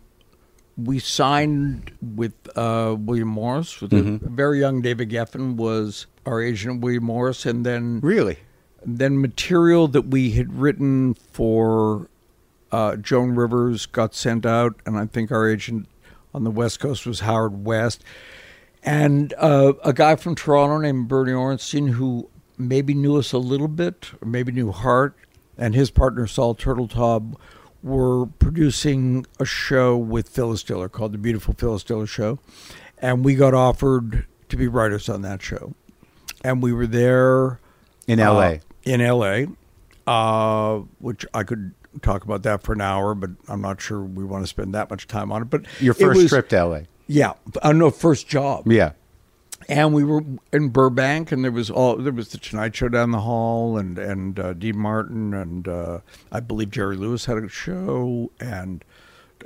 [0.78, 4.26] we signed with uh, William Morris with Mm-hmm.
[4.26, 8.38] a very young David Geffen was our agent William Morris and then Really?
[8.86, 12.08] then material that we had written for
[12.72, 15.88] uh, Joan Rivers got sent out and I think our agent
[16.34, 18.04] on the West Coast was Howard West
[18.86, 23.68] and uh, a guy from Toronto named Bernie Orenstein who maybe knew us a little
[23.68, 25.16] bit, or maybe knew Hart,
[25.58, 27.36] and his partner Saul Turtletaub
[27.84, 32.40] were producing a show with Phyllis Diller called The Beautiful Phyllis Diller Show,
[33.00, 35.74] and we got offered to be writers on that show,
[36.44, 37.60] and we were there
[38.08, 38.54] In uh, LA.
[38.84, 39.48] in L.A.,
[40.08, 44.24] uh, which I could talk about that for an hour, but I'm not sure we
[44.24, 45.50] want to spend that much time on it.
[45.50, 46.80] But Your first was- trip to LA.
[47.08, 48.72] Yeah, uh, no, first job.
[48.72, 48.92] Yeah.
[49.68, 53.12] And we were in Burbank, and there was all there was the Tonight Show down
[53.12, 56.00] the hall, and and uh, Dean Martin, and uh,
[56.32, 58.86] I believe Jerry Lewis had a show, and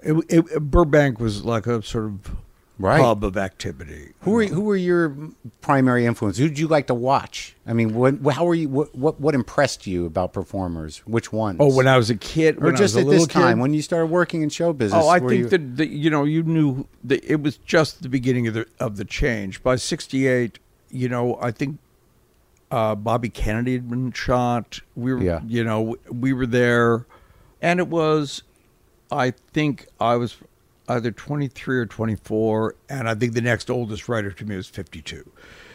[0.04, 2.36] it, it, Burbank was like a sort of
[2.82, 3.02] Right.
[3.02, 4.14] hub of activity.
[4.22, 5.16] Who were who were your
[5.60, 6.38] primary influence?
[6.38, 7.54] Who did you like to watch?
[7.68, 11.00] I mean, what how were you what what, what impressed you about performers?
[11.06, 11.58] Which ones?
[11.60, 13.62] Oh, when I was a kid, or when just at a this time kid?
[13.62, 15.04] when you started working in show business?
[15.04, 18.08] Oh, I think you- that the, you know you knew that it was just the
[18.10, 19.62] beginning of the of the change.
[19.62, 20.58] By '68,
[20.90, 21.80] you know, I think
[22.72, 24.80] uh, Bobby Kennedy had been shot.
[24.96, 25.42] We were, Yeah.
[25.46, 27.06] you know, we were there,
[27.62, 28.44] and it was,
[29.12, 30.38] I think I was
[30.90, 35.30] either 23 or 24, and I think the next oldest writer to me was 52.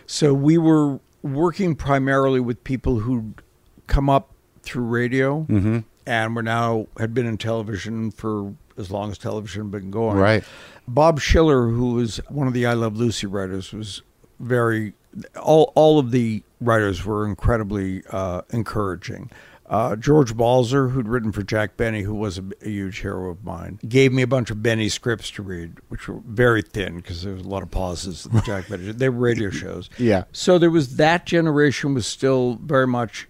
[0.07, 3.41] So we were working primarily with people who'd
[3.87, 5.79] come up through radio Mm-hmm.
[6.07, 10.17] and were now had been in television for as long as television had been going.
[10.19, 10.45] Right.
[10.89, 14.03] Bob Schiller, who was one of the I Love Lucy writers, was
[14.41, 14.93] very
[15.41, 19.31] all all of the writers were incredibly uh, encouraging.
[19.67, 23.43] Uh, George Balzer, who'd written for Jack Benny, who was a, a huge hero of
[23.45, 27.23] mine, gave me a bunch of Benny scripts to read, which were very thin because
[27.23, 28.25] there was a lot of pauses.
[28.25, 29.89] That Jack Benny, they were radio shows.
[29.97, 30.25] Yeah.
[30.33, 33.27] So there was that generation was still very much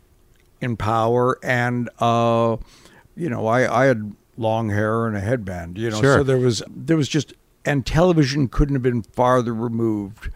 [0.61, 2.57] in power, and uh,
[3.17, 5.79] you know, I, I had long hair and a headband.
[5.79, 6.19] You know, Sure.
[6.19, 7.33] so there was there was just
[7.65, 10.31] and television couldn't have been farther removed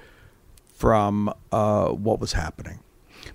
[0.73, 2.79] from uh, what was happening.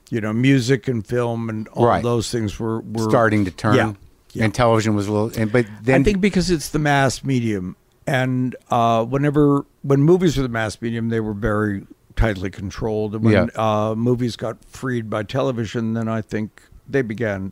[0.09, 2.03] You know, music and film and all Right.
[2.03, 3.75] those things were, were starting to turn.
[3.75, 3.93] Yeah,
[4.33, 4.45] yeah.
[4.45, 7.75] And television was a little, and, but then I think because it's the mass medium,
[8.07, 13.15] and uh, whenever when movies were the mass medium, they were very tightly controlled.
[13.15, 13.47] And when Yeah.
[13.55, 17.51] uh, movies got freed by television, then I think they began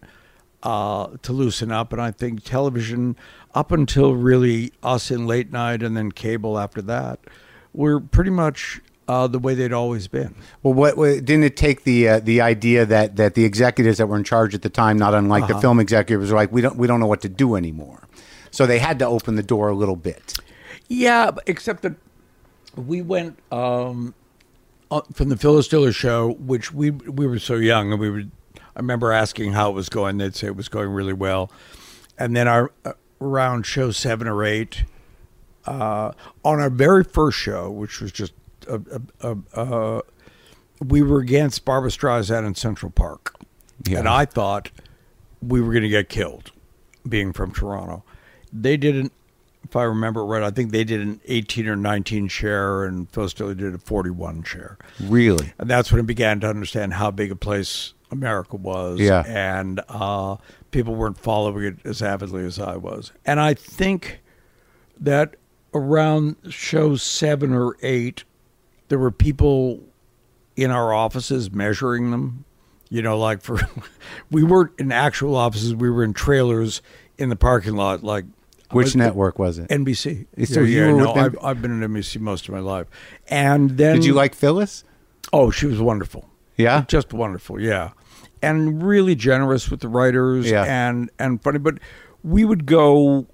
[0.63, 1.91] uh, to loosen up.
[1.91, 3.15] And I think television,
[3.55, 7.19] up until really us in late night and then cable after that,
[7.73, 8.79] were pretty much
[9.11, 10.33] uh, the way they'd always been.
[10.63, 14.07] Well, what, what didn't it take the uh, the idea that that the executives that
[14.07, 15.53] were in charge at the time, not unlike Uh-huh.
[15.55, 18.07] the film executives, were like, we don't we don't know what to do anymore,
[18.51, 20.37] so they had to open the door a little bit.
[20.87, 21.95] Yeah, except that
[22.75, 24.13] we went um,
[25.13, 28.31] from the Phyllis Diller show, which we we were so young, and we would.
[28.75, 30.17] I remember asking how it was going.
[30.19, 31.51] They'd say it was going really well,
[32.17, 34.85] and then our uh, around show seven or eight,
[35.65, 36.11] uh,
[36.45, 38.31] on our very first show, which was just
[40.83, 43.35] we were against Barbra Streisand in Central Park,
[43.87, 43.99] Yeah.
[43.99, 44.71] and I thought
[45.41, 46.51] we were going to get killed,
[47.07, 48.03] being from Toronto.
[48.53, 49.11] They didn't,
[49.63, 53.33] if I remember right, I think they did an 18 or 19 share, and Phyllis
[53.33, 54.77] Diller did a 41 share.
[54.99, 58.99] Really, And that's when I began to understand how big a place America was.
[58.99, 59.23] Yeah.
[59.25, 60.35] And uh,
[60.71, 63.11] people weren't following it as avidly as I was.
[63.25, 64.19] And I think
[64.99, 65.35] that
[65.73, 68.25] around show seven or eight,
[68.91, 69.79] there were people
[70.57, 72.43] in our offices measuring them.
[72.89, 73.57] You know, like for,
[74.31, 76.81] we weren't in actual offices, we were in trailers
[77.17, 78.25] in the parking lot, like.
[78.71, 79.69] which network was it?
[79.69, 80.27] NBC.
[80.45, 82.87] So yeah, you were no, I've, I've been at NBC most of my life.
[83.29, 83.95] And then.
[83.95, 84.83] Did you like Phyllis?
[85.31, 86.27] Oh, she was wonderful.
[86.57, 86.83] Yeah?
[86.89, 87.61] just wonderful.
[87.61, 87.91] Yeah,
[88.41, 90.51] and really generous with the writers.
[90.51, 90.65] Yeah.
[90.65, 91.59] and and funny.
[91.59, 91.75] But
[92.25, 93.25] we would go,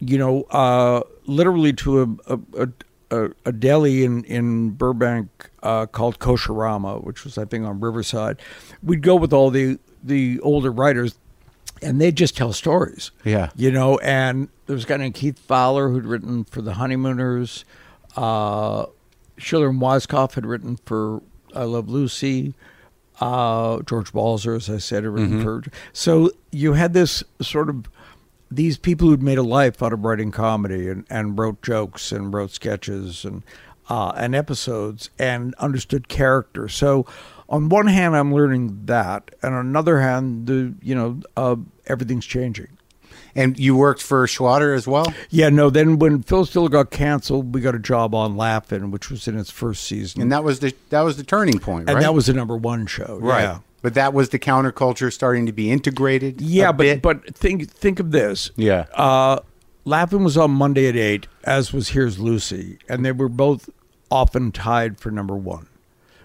[0.00, 2.68] you know, uh, literally to a a,
[3.10, 8.40] a, a, deli in in Burbank uh, called Kosherama, which was I think on Riverside.
[8.82, 11.18] We'd go with all the the older writers.
[11.82, 13.10] And they'd just tell stories.
[13.22, 13.50] Yeah.
[13.54, 17.66] You know, and there was a guy named Keith Fowler who'd written for the Honeymooners.
[18.16, 18.86] Uh,
[19.36, 21.20] Schiller and Weiskopf had written for
[21.54, 22.54] I Love Lucy.
[23.20, 25.62] Uh, George Balzer, as I said, had written for.
[25.92, 27.88] So you had this sort of
[28.50, 32.32] these people who'd made a life out of writing comedy and, and wrote jokes and
[32.32, 33.42] wrote sketches and
[33.88, 36.68] uh, and episodes and understood character.
[36.68, 37.06] So
[37.48, 41.56] on one hand, I'm learning that, and on another hand, the you know uh,
[41.86, 42.68] everything's changing.
[43.34, 45.12] And you worked for Schlatter as well.
[45.28, 45.68] Yeah, no.
[45.68, 49.38] Then when Phyllis Diller got canceled, we got a job on Laugh-In, which was in
[49.38, 51.96] its first season, And that was the that was the turning point, point, right?
[51.96, 53.18] And that was the number one show.
[53.20, 53.42] right.
[53.42, 56.40] Yeah, But that was the counterculture starting to be integrated.
[56.40, 57.02] yeah but bit.
[57.02, 58.50] but think think of this.
[58.56, 59.40] yeah, Uh,
[59.84, 63.70] was on Monday at eight, as was Here's Lucy, and they were both
[64.10, 65.68] often tied for number one,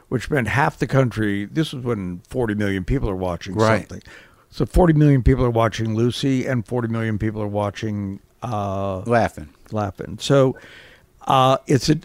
[0.09, 1.45] which meant half the country.
[1.45, 3.81] This was when 40 million people are watching Right.
[3.87, 4.01] something.
[4.49, 9.49] So 40 million people are watching Lucy, and 40 million people are watching uh, laughing.
[9.71, 10.17] Laugh-In.
[10.19, 10.57] So
[11.27, 11.97] uh, it's a.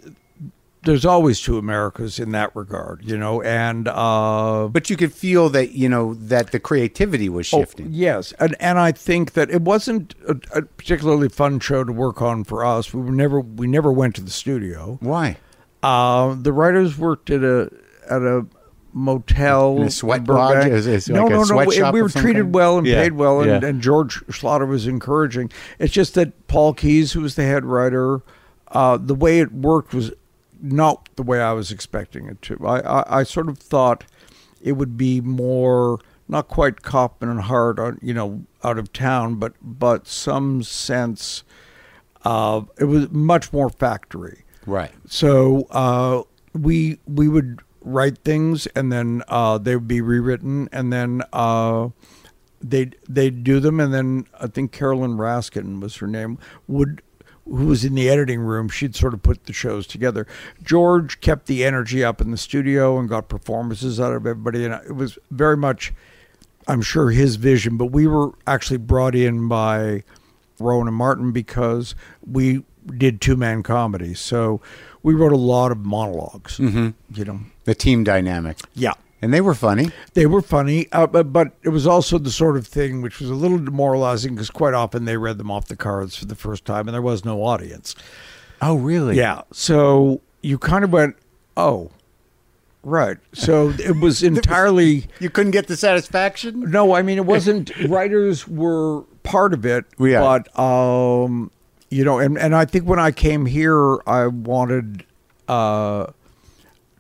[0.87, 5.49] There's always two Americas in that regard, you know, and uh, But you could feel
[5.51, 7.89] that you know that the creativity was Oh, shifting.
[7.91, 12.23] yes, and and I think that it wasn't a, a particularly fun show to work
[12.23, 12.95] on for us.
[12.95, 14.97] We were never we never went to the studio.
[15.01, 15.37] Why?
[15.83, 17.71] Uh, the writers worked at a
[18.09, 18.47] at a
[18.93, 20.67] motel, In a sweat lodge?
[20.69, 21.45] Is- is no, like no, no.
[21.45, 23.69] sweatshop We were treated well and Yeah, paid well, and, yeah.
[23.69, 25.51] and George Schlatter was encouraging.
[25.79, 28.23] It's just that Paul Keyes, who was the head writer,
[28.69, 30.13] uh, the way it worked was
[30.73, 32.67] not the way I was expecting it to.
[32.67, 34.05] I, I, I sort of thought
[34.61, 39.37] it would be more not quite Kaufman and Hart on you know out of town,
[39.37, 41.45] but but some sense
[42.23, 44.45] of it was much more factory.
[44.67, 44.93] Right.
[45.07, 50.93] So uh, we we would write things, and then uh, they would be rewritten, and
[50.93, 51.91] then uh,
[52.61, 57.03] they they'd do them, and then I think Carolyn Raskin was her name would.
[57.47, 58.69] Who was in the editing room?
[58.69, 60.27] She'd sort of put the shows together.
[60.63, 64.75] George kept the energy up in the studio and got performances out of everybody, and
[64.75, 65.93] it was very much,
[66.67, 67.77] I'm sure, his vision.
[67.77, 70.03] But we were actually brought in by
[70.59, 71.95] Rowan and Martin because
[72.27, 74.15] we did two man comedy.
[74.15, 74.61] So
[75.03, 76.59] we wrote a lot of monologs.
[76.59, 76.89] Mm-hmm.
[77.15, 78.59] You know, The team dynamic.
[78.75, 79.91] yeah, And they were funny.
[80.15, 83.31] They were funny, uh, but, but it was also the sort of thing which was
[83.31, 86.65] a little demoralizing because quite often they read them off the cards for the first
[86.67, 87.95] time and there was no audience.
[88.61, 89.17] Oh, really?
[89.17, 89.43] Yeah.
[89.53, 91.17] So you kind of went,
[91.57, 91.91] oh,
[92.83, 93.17] right.
[93.33, 95.07] So it was entirely.
[95.19, 96.71] You couldn't get the satisfaction?
[96.71, 97.75] No, I mean, it wasn't.
[97.89, 100.21] writers were part of it, Yeah.
[100.21, 101.51] but, um,
[101.91, 105.05] you know, and, and I think when I came here, I wanted
[105.49, 106.07] uh,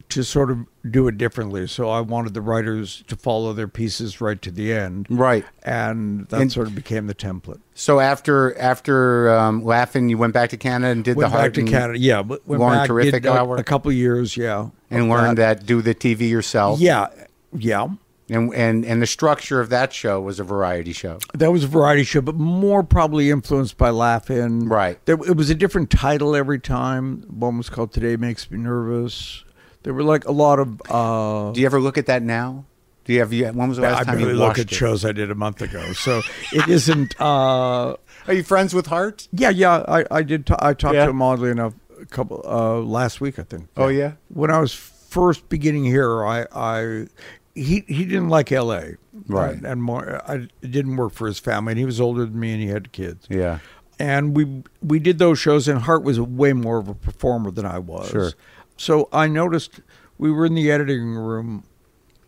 [0.08, 1.66] to sort of do it differently.
[1.66, 5.06] So I wanted the writers to follow their pieces right to the end.
[5.10, 5.44] Right.
[5.62, 7.60] And that And- sort of became the template.
[7.74, 11.40] So after after um, Laugh-In, you went back to Canada and did Went the back
[11.40, 11.98] heart to Canada.
[11.98, 12.20] Yeah.
[12.20, 13.56] Went back, Terrific did a, Hour?
[13.56, 14.36] a couple years.
[14.36, 14.68] Yeah.
[14.90, 15.66] and learned that.
[15.66, 16.80] do the TV yourself.
[16.80, 17.08] Yeah.
[17.52, 17.88] Yeah.
[18.28, 21.18] And and and the structure of that show was a variety show.
[21.34, 24.68] That was a variety show, but more probably influenced by Laugh-In.
[24.68, 24.98] Right.
[25.06, 27.22] There, it was a different title every time.
[27.28, 29.44] One was called Today Makes Me Nervous.
[29.86, 30.82] There were like a lot of.
[30.90, 32.64] Uh, Do you ever look at that now?
[33.04, 33.30] Do you have?
[33.54, 34.74] When was the last I time barely you look at it?
[34.74, 36.22] shows I did a month ago, so
[36.52, 37.14] it isn't.
[37.20, 37.94] Uh,
[38.26, 39.28] Are you friends with Hart?
[39.32, 39.84] yeah, yeah.
[39.86, 40.44] I, I did.
[40.44, 41.04] T- I talked Yeah.
[41.04, 43.68] to him oddly enough a couple uh, last week, I think.
[43.76, 44.14] Oh, yeah?
[44.26, 47.06] When I was first beginning here, I, I
[47.54, 48.96] he he didn't like L.A.
[49.28, 49.54] Right.
[49.54, 50.20] and, and more.
[50.28, 52.66] I, it didn't work for his family, and he was older than me, and he
[52.70, 53.24] had kids.
[53.30, 53.60] Yeah.
[54.00, 57.64] and we we did those shows and hart was way more of a performer than
[57.64, 58.32] i was Sure.
[58.76, 59.80] So i noticed
[60.18, 61.64] we were in the editing room.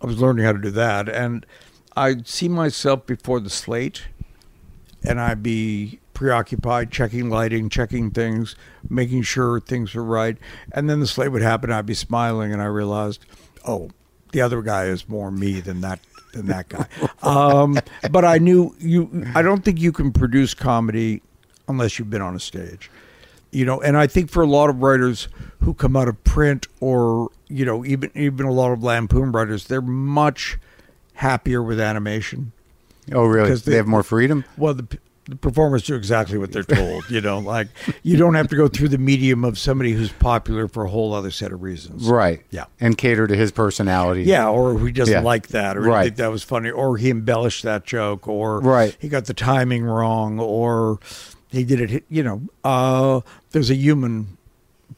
[0.03, 1.45] I was learning how to do that and
[1.97, 4.05] i'd see myself before the slate
[5.05, 8.57] and i'd be preoccupied checking lighting checking things
[8.91, 10.37] making sure things were right.
[10.73, 13.25] And then the slate would happen i'd be smiling and i realized
[13.67, 13.91] oh
[14.33, 16.01] the other guy is more me than that
[16.33, 16.87] than that guy.
[17.23, 17.79] Um,
[18.11, 21.23] but i knew you i don't think you can produce comedy
[21.67, 22.91] unless you've been on a stage
[23.51, 25.29] you know and i think for a lot of writers
[25.61, 29.67] who come out of print or you know even even a lot of lampoon writers
[29.67, 30.59] they're much
[31.15, 32.53] happier with animation
[33.11, 33.45] Oh, really?
[33.49, 34.45] Because They, they- have more freedom.
[34.57, 34.87] well the
[35.31, 37.69] the performers do exactly what they're told you know like
[38.03, 41.13] you don't have to go through the medium of somebody who's popular for a whole
[41.13, 42.41] other set of reasons Right.
[42.51, 42.65] Yeah.
[42.81, 44.23] And cater to his personality.
[44.23, 45.21] yeah, or he doesn't Yeah.
[45.21, 46.05] like that, or Right.
[46.05, 48.97] think that was funny, or he embellished that joke, or Right.
[48.99, 50.99] he got the timing wrong, or
[51.51, 52.05] he did it.
[52.09, 53.21] You know, uh,
[53.51, 54.37] there's a human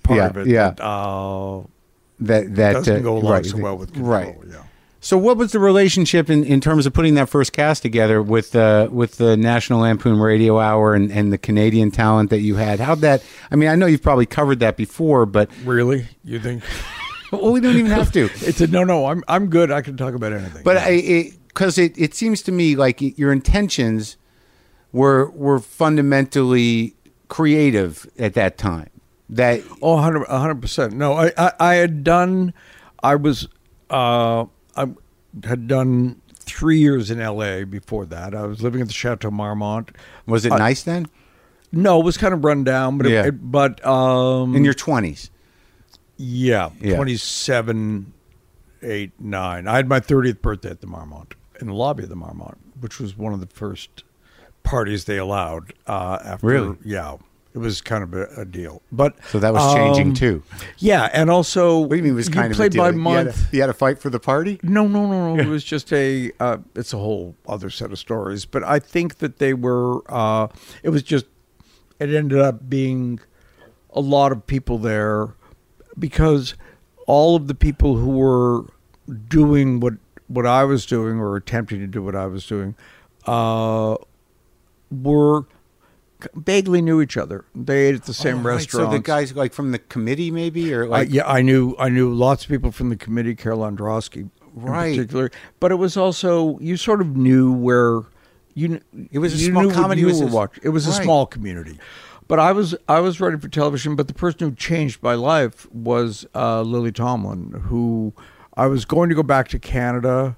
[0.02, 0.70] part Yeah, of it yeah.
[0.70, 1.62] that uh,
[2.20, 4.12] That that doesn't uh, go along right, so well with control.
[4.12, 4.36] Right.
[4.48, 4.62] Yeah.
[5.02, 8.54] So, what was the relationship in, in terms of putting that first cast together with
[8.54, 12.80] uh, with the National Lampoon Radio Hour and, and the Canadian talent that you had?
[12.80, 13.24] How'd that?
[13.50, 16.62] I mean, I know you've probably covered that before, but Really, you think?
[17.32, 18.28] well, we don't even have to.
[18.42, 19.06] It's a no, no.
[19.06, 19.70] I'm I'm good.
[19.70, 20.62] I can talk about anything.
[20.64, 21.30] But Yeah.
[21.48, 24.16] Because it, it, seems to me like your intentions
[24.92, 26.94] were were fundamentally
[27.28, 28.90] creative at that time.
[29.28, 30.94] That Oh, 100 percent.
[30.94, 32.52] No, I, I I had done.
[33.02, 33.46] I was
[33.88, 34.86] uh I
[35.44, 37.64] had done three years in L.A.
[37.64, 38.34] before that.
[38.34, 39.90] I was living at the Chateau Marmont.
[40.26, 41.06] was it nice then
[41.72, 43.26] No, it was kind of run down, but Yeah.
[43.26, 45.30] it, but um in your twenties?
[46.16, 46.96] yeah, Yeah.
[46.96, 48.12] twenty seven,
[48.82, 49.68] eight, nine.
[49.68, 52.98] I had my thirtieth birthday at the Marmont in the lobby of the Marmont, which
[52.98, 54.02] was one of the first
[54.62, 55.72] parties they allowed.
[55.86, 56.76] Uh, after Really?
[56.84, 57.16] yeah,
[57.54, 58.82] it was kind of a, a deal.
[58.92, 60.42] But So that was changing um, too.
[60.78, 62.92] Yeah, and also What do you mean it was kind of a played by You
[62.92, 63.50] had, month.
[63.50, 64.60] to, you had to fight for the party.
[64.62, 65.42] No, no, no, no.
[65.42, 66.30] It was just a.
[66.38, 68.44] Uh, it's a whole other set of stories.
[68.44, 70.02] But I think that they were.
[70.10, 70.48] Uh,
[70.82, 71.26] it was just.
[71.98, 73.20] It ended up being
[73.92, 75.34] a lot of people there
[75.98, 76.54] because
[77.06, 78.64] all of the people who were
[79.28, 79.94] doing what
[80.28, 82.76] what I was doing or attempting to do what I was doing
[83.26, 83.96] uh,
[84.90, 85.46] were
[86.34, 87.44] vaguely knew each other.
[87.54, 88.54] They ate at the same Oh, right.
[88.56, 88.90] restaurant.
[88.92, 91.88] So the guys like from the committee, maybe, or I, like yeah, I knew I
[91.88, 94.88] knew lots of people from the committee, Carol Androsky, Right.
[94.88, 95.30] in particular.
[95.60, 98.02] But it was also you sort of knew where
[98.54, 98.80] you.
[99.10, 100.62] It was a you small comedy You was were a- watching.
[100.64, 101.02] It was a Right.
[101.02, 101.78] small community.
[102.28, 103.96] But I was I was writing for television.
[103.96, 108.12] But the person who changed my life was uh, Lily Tomlin, who
[108.56, 110.36] I was going to go back to Canada.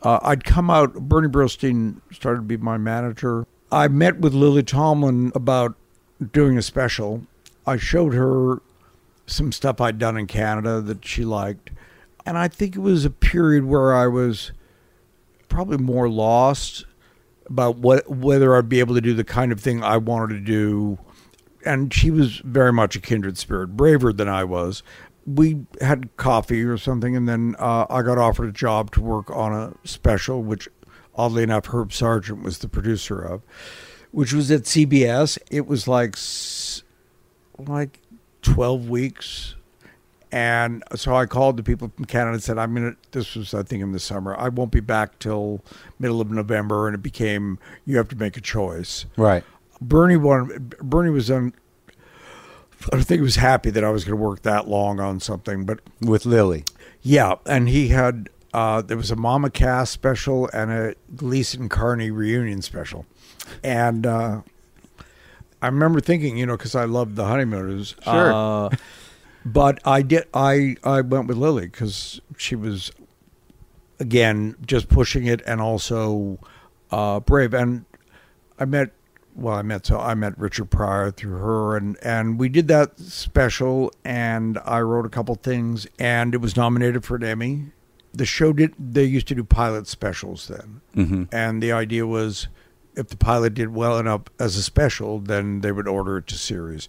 [0.00, 0.94] Uh, I'd come out.
[0.94, 3.46] Bernie Brillstein started to be my manager.
[3.72, 5.74] I met with Lily Tomlin about
[6.30, 7.26] doing a special.
[7.66, 8.60] I showed her
[9.26, 11.70] some stuff I'd done in Canada that she liked.
[12.26, 14.52] And I think it was a period where I was
[15.48, 16.84] probably more lost
[17.46, 20.40] about what whether I'd be able to do the kind of thing I wanted to
[20.40, 20.98] do.
[21.64, 24.82] And she was very much a kindred spirit, braver than I was.
[25.24, 29.30] We had coffee or something, and then uh, I got offered a job to work
[29.30, 30.68] on a special, which
[31.14, 33.42] oddly enough, Herb Sargent was the producer of,
[34.10, 35.38] which was at CBS.
[35.50, 36.16] It was like
[37.58, 38.00] like
[38.42, 39.54] 12 weeks
[40.32, 43.62] And so I called the people from Canada and said, I'm to, this was, I
[43.62, 44.34] think, in the summer.
[44.36, 45.62] I won't be back till
[45.98, 46.88] middle of November.
[46.88, 49.04] And it became, you have to make a choice.
[49.18, 49.44] Right.
[49.82, 51.52] Bernie wanted, Bernie was on,
[52.92, 55.66] I think he was happy that I was going to work that long on something.
[55.66, 56.64] But With Lily.
[57.02, 62.10] yeah, and he had, uh, there was a Mama Cass special and a Gleason Carney
[62.10, 63.06] reunion special.
[63.62, 64.42] And, uh,
[65.62, 67.94] I remember thinking, you know, because I loved the Honeymooners.
[68.02, 68.32] Sure.
[68.32, 68.70] Uh,
[69.44, 70.26] but I did.
[70.34, 72.90] I I went with Lily because she was,
[74.00, 76.40] again, just pushing it and also
[76.90, 77.54] uh, brave.
[77.54, 77.84] And
[78.58, 78.90] I met.
[79.34, 82.98] Well, I met so I met Richard Pryor through her, and and we did that
[82.98, 87.66] special, and I wrote a couple things, and it was nominated for an Emmy.
[88.14, 88.74] The show did.
[88.78, 91.24] They used to do pilot specials then, Mm-hmm.
[91.34, 92.48] and the idea was
[92.94, 96.36] if the pilot did well enough as a special, then they would order it to
[96.36, 96.88] series.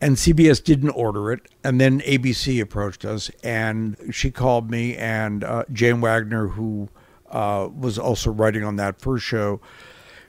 [0.00, 5.42] And CBS didn't order it, and then ABC approached us, and she called me and
[5.42, 6.88] uh, Jane Wagner, who
[7.30, 9.60] uh, was also writing on that first show,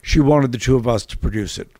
[0.02, 1.70] she wanted the two of us to produce it.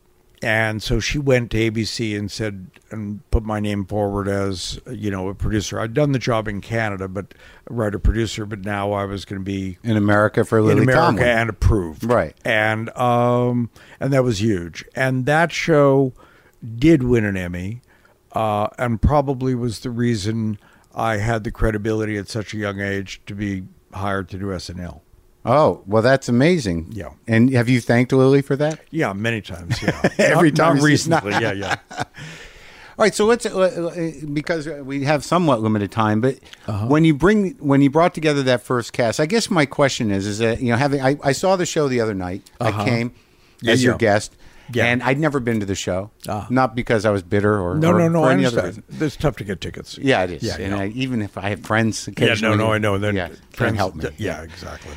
[0.44, 5.10] And so she went to ABC and said, and put my name forward as, you
[5.10, 5.80] know, a producer.
[5.80, 7.32] I'd done the job in Canada, but
[7.70, 11.00] writer producer, but now I was going to be In America for Lily in America
[11.06, 11.26] Tomlin.
[11.28, 12.04] and approved.
[12.04, 12.36] Right.
[12.44, 13.70] And um
[14.00, 14.84] and that was huge.
[14.94, 16.12] And that show
[16.76, 17.80] did win an Emmy,
[18.32, 20.58] uh, and probably was the reason
[20.94, 25.00] I had the credibility at such a young age to be hired to do SNL.
[25.44, 26.88] Oh, well, that's amazing.
[26.92, 27.10] Yeah.
[27.26, 28.80] And have you thanked Lily for that?
[28.90, 29.82] Yeah, many times.
[29.82, 31.32] Yeah, Every Not- time Not recently.
[31.32, 31.76] yeah, yeah.
[32.96, 36.38] All right, so let's uh, uh, because we have somewhat limited time, but
[36.68, 36.86] Uh-huh.
[36.86, 40.26] when you bring when you brought together that first cast, I guess my question is
[40.28, 43.10] is that you know having I, I saw the show the other night, I came
[43.60, 43.98] Yeah, as your yeah.
[43.98, 44.36] guest,
[44.72, 44.84] Yeah.
[44.86, 46.46] and I'd never been to the show, Ah.
[46.50, 48.22] not because I was bitter or No, or no, no.
[48.22, 48.84] for I any other reason.
[49.00, 49.98] It's tough to get tickets.
[49.98, 50.74] Yeah, it is, Yeah, and.
[50.76, 52.96] I, even if I have friends, Yeah, no, no, I know.
[52.98, 54.08] Then yeah, can't friends help me.
[54.18, 54.94] Yeah, exactly.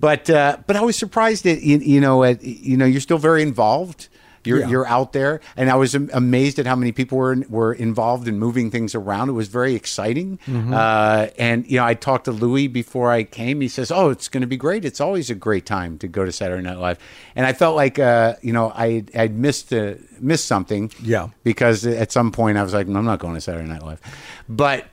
[0.00, 3.18] But uh, but I was surprised that you, you know at, you know you're still
[3.18, 4.08] very involved.
[4.44, 4.68] You're Yeah.
[4.70, 8.38] you're out there, and I was amazed at how many people were were involved in
[8.38, 9.28] moving things around.
[9.28, 10.38] It was very exciting.
[10.46, 10.72] Mm-hmm.
[10.72, 13.60] Uh, and you know, I talked to Louis before I came.
[13.60, 14.84] He says, "Oh, it's going to be great.
[14.84, 16.98] It's always a great time to go to Saturday Night Live."
[17.34, 20.92] And I felt like uh, you know I I'd missed uh, missed something.
[21.02, 21.28] Yeah.
[21.42, 24.00] because at some point I was like, "I'm not going to Saturday Night Live,"
[24.48, 24.86] but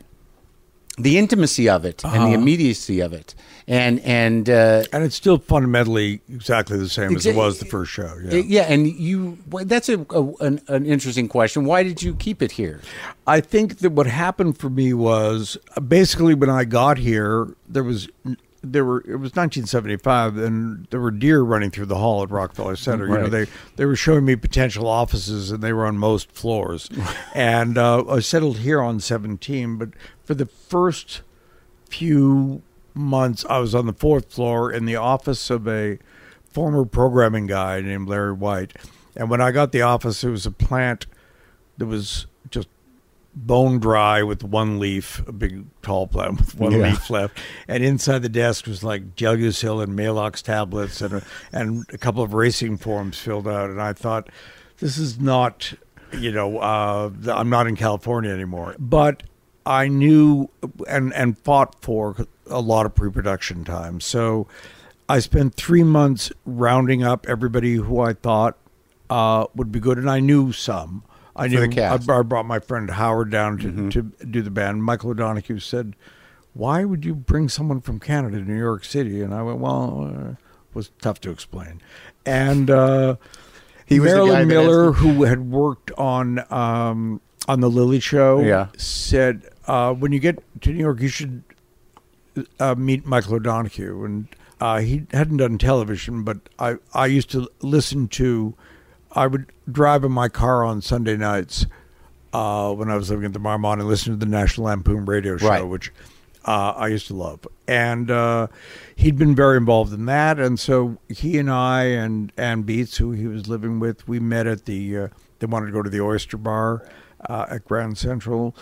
[0.98, 2.28] the intimacy of it and Uh-huh.
[2.28, 3.36] the immediacy of it,
[3.68, 7.92] and and uh, And it's still fundamentally exactly the same as it was the first
[7.92, 8.16] show.
[8.24, 8.42] Yeah.
[8.46, 11.66] Yeah, and you that's a, a an, an interesting question.
[11.66, 12.82] Why did you keep it here?
[13.26, 15.58] I think that what happened for me was
[15.88, 18.08] basically when I got here, there was
[18.62, 22.76] there were it was 1975, and there were deer running through the hall at Rockefeller
[22.76, 23.08] Center.
[23.08, 23.48] You know, they
[23.78, 26.90] they were showing me potential offices, and they were on most floors.
[27.34, 29.90] and uh, I settled here on 17, but
[30.24, 31.22] for the first
[31.90, 32.62] few
[32.96, 36.00] months, I was on the fourth floor in the office of a
[36.52, 38.74] former programming guy named Larry White.
[39.16, 41.06] And when I got the office, it was a plant
[41.78, 42.68] that was just
[43.36, 46.90] bone dry with one leaf, a big tall plant with one Yeah.
[46.90, 47.38] leaf left.
[47.68, 51.22] And inside the desk was like Gelusil and Maalox tablets and a,
[51.52, 53.70] and a couple of racing forms filled out.
[53.70, 54.30] And I thought,
[54.78, 55.74] this is not,
[56.18, 58.76] you know, uh, I'm not in California anymore.
[58.80, 59.24] But
[59.66, 60.50] I knew
[60.88, 62.16] and and fought for
[62.48, 64.00] a lot of pre-production time.
[64.00, 64.48] So
[65.10, 68.58] I spent three months rounding up everybody who I thought
[69.10, 71.04] uh, would be good, and I knew some.
[71.36, 71.82] I For knew.
[71.82, 74.84] I, I brought my friend Howard down to, to do the band.
[74.84, 75.96] Michael O'Donoghue said,
[76.54, 80.12] "Why would you bring someone from Canada to New York City?" And I went, "Well,
[80.16, 80.38] uh, it
[80.74, 81.82] was tough to explain."
[82.26, 83.16] And uh,
[83.86, 88.68] He was the Marilyn Miller, who had worked on um, on the Lily Show, Yeah.
[88.78, 91.44] said, uh, "When you get to New York, you should
[92.60, 94.28] uh, meet Michael O'Donoghue." And
[94.60, 98.54] uh, he hadn't done television, but I I used to listen to.
[99.12, 101.66] I would drive in my car on Sunday nights
[102.34, 105.38] uh, when I was living at the Marmont and listen to the National Lampoon Radio
[105.38, 105.64] Show, Right.
[105.66, 105.94] which
[106.44, 107.48] uh, I used to love.
[107.66, 108.48] And uh,
[108.98, 113.12] he'd been very involved in that, and so he and I and Anne Beatts, who
[113.12, 114.98] he was living with, we met at the.
[114.98, 115.08] Uh,
[115.40, 116.86] they wanted to go to the Oyster Bar
[117.30, 118.54] uh, at Grand Central.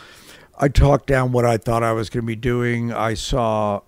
[0.58, 2.94] I talked down what I thought I was going to be doing.
[2.94, 3.82] I saw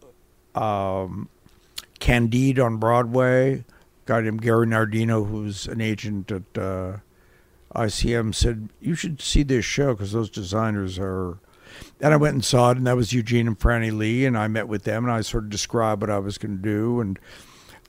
[0.55, 1.29] um,
[1.99, 3.53] Candide on Broadway.
[3.59, 3.63] A
[4.05, 6.97] guy named Gary Nardino, who's an agent at uh,
[7.75, 11.37] ICM, said you should see this show because those designers are.
[11.99, 14.47] And I went and saw it, and that was Eugene and Franne Lee, and I
[14.47, 17.19] met with them, and I sort of described what I was going to do, and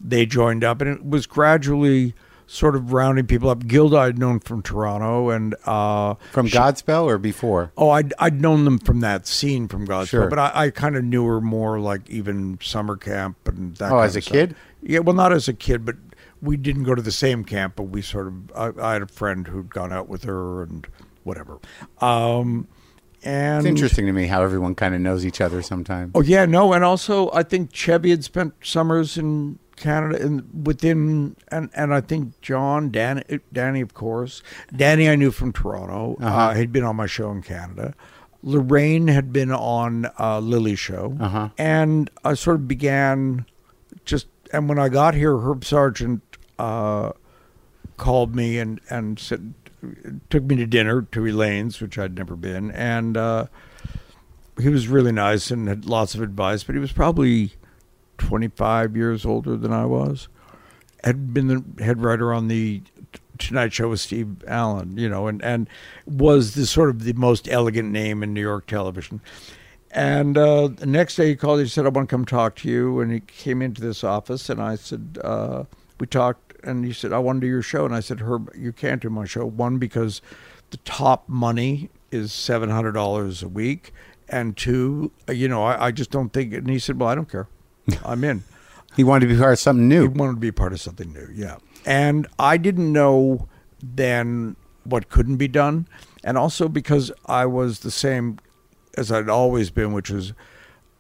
[0.01, 2.13] they joined up, and it was gradually
[2.47, 3.67] sort of rounding people up.
[3.67, 7.73] Gilda I'd known from Toronto, and uh, From Godspell or before?
[7.77, 10.29] oh, I'd I'd known them from that scene from Godspell, Sure.
[10.29, 13.91] but I, I kind of knew her more like even summer camp and that.
[13.93, 14.33] Oh, as a stuff.
[14.33, 14.57] kid?
[14.83, 15.97] Yeah, well, not as a kid, but
[16.41, 18.35] we didn't go to the same camp, but we sort of.
[18.55, 20.87] I, I had a friend who'd gone out with her and
[21.25, 21.59] whatever.
[22.01, 22.69] Um,
[23.27, 26.13] and It's interesting to me how everyone kind of knows each other sometimes.
[26.15, 31.37] Oh yeah, no, and also I think Chevy had spent summers in Canada and within
[31.49, 33.23] and and I think John, Dan,
[33.53, 34.43] Danny, of course,
[34.75, 36.17] Danny I knew from Toronto.
[36.21, 36.55] uh Uh-huh.
[36.55, 37.95] he'd been on my show in Canada.
[38.43, 41.49] Lorraine had been on uh, Lily's show, Uh-huh.
[41.59, 43.45] and I sort of began
[44.05, 44.29] just.
[44.53, 46.23] And when I got here, Herb Sargent
[46.59, 47.11] uh,
[47.97, 49.53] called me and and said
[50.31, 53.47] took me to dinner to Elaine's, which I'd never been, and uh,
[54.61, 56.65] he was really nice and had lots of advice.
[56.65, 57.53] But he was probably
[58.19, 60.29] twenty five years older than I was.
[61.05, 62.83] Had been the head writer on the
[63.39, 65.69] Tonight Show with Steve Allen, you know, and and
[66.07, 69.21] was the sort of the most elegant name in New York television.
[69.91, 71.61] And uh, the next day he called.
[71.61, 74.51] He said, "I want to come talk to you." And he came into this office,
[74.51, 75.65] and I said, uh,
[76.01, 78.51] "We talked." And he said, "I want to do your show." And I said, "Herb,
[78.57, 79.47] you can't do my show.
[79.47, 80.21] One because
[80.71, 83.93] the top money is seven hundred dollars a week,
[84.29, 87.15] and two, uh, you know, I, I just don't think." And he said, "Well, I
[87.15, 87.49] don't care.
[88.05, 88.45] I'm in."
[88.97, 90.03] He wanted to be part of something new.
[90.03, 91.59] He wanted to be part of something new, yeah.
[91.85, 93.47] And I didn't know
[93.83, 95.87] then what couldn't be done,
[96.25, 98.39] and also because I was the same
[98.97, 100.33] as I'd always been, which was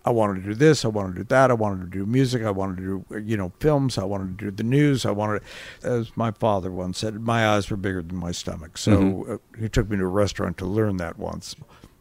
[0.07, 2.45] I wanted to do this, I wanted to do that, I wanted to do music,
[2.45, 5.43] I wanted to do you know films, I wanted to do the news, I wanted,
[5.83, 8.79] as my father once said, my eyes were bigger than my stomach.
[8.79, 11.57] So uh, he took me to a restaurant to learn that once.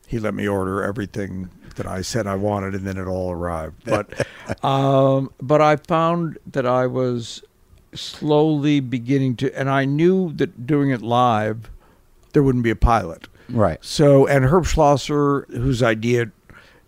[0.08, 3.84] He let me order everything that I said I wanted, and then it all arrived.
[3.86, 4.28] But
[4.64, 7.42] um, but I found that I was
[7.96, 11.72] slowly beginning to, and I knew that doing it live,
[12.34, 13.28] there wouldn't be a pilot.
[13.50, 13.84] Right.
[13.84, 16.32] So, and Herb Schlosser, whose idea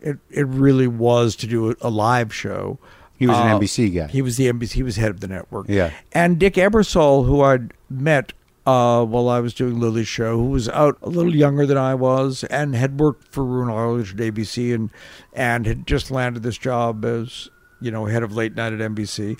[0.01, 2.77] it, it really was to do a, a live show.
[3.17, 4.07] He was an uh, NBC guy.
[4.07, 4.73] He was the NBC.
[4.73, 5.67] He was head of the network.
[5.69, 5.91] Yeah.
[6.11, 8.33] And Dick Ebersol, who I'd met
[8.67, 11.95] uh, while I was doing Lily's show, who was out a little younger than I
[11.95, 14.91] was, and had worked for Roone Arledge at ABC, and
[15.33, 17.49] and had just landed this job as
[17.81, 19.39] you know head of late night at NBC.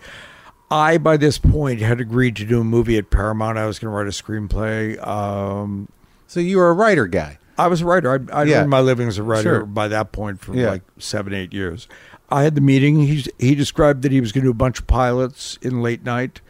[0.72, 3.58] I by this point had agreed to do a movie at Paramount.
[3.58, 5.06] I was going to write a screenplay.
[5.06, 5.88] Um,
[6.28, 7.38] So you were a writer guy.
[7.58, 8.12] I was a writer.
[8.32, 8.62] I, I Yeah.
[8.62, 9.66] earned my living as a writer Sure.
[9.66, 10.70] by that point for Yeah.
[10.70, 11.88] like seven, eight years.
[12.30, 13.02] I had the meeting.
[13.08, 16.04] He's, he described that he was going to do a bunch of pilots in late
[16.04, 16.42] night.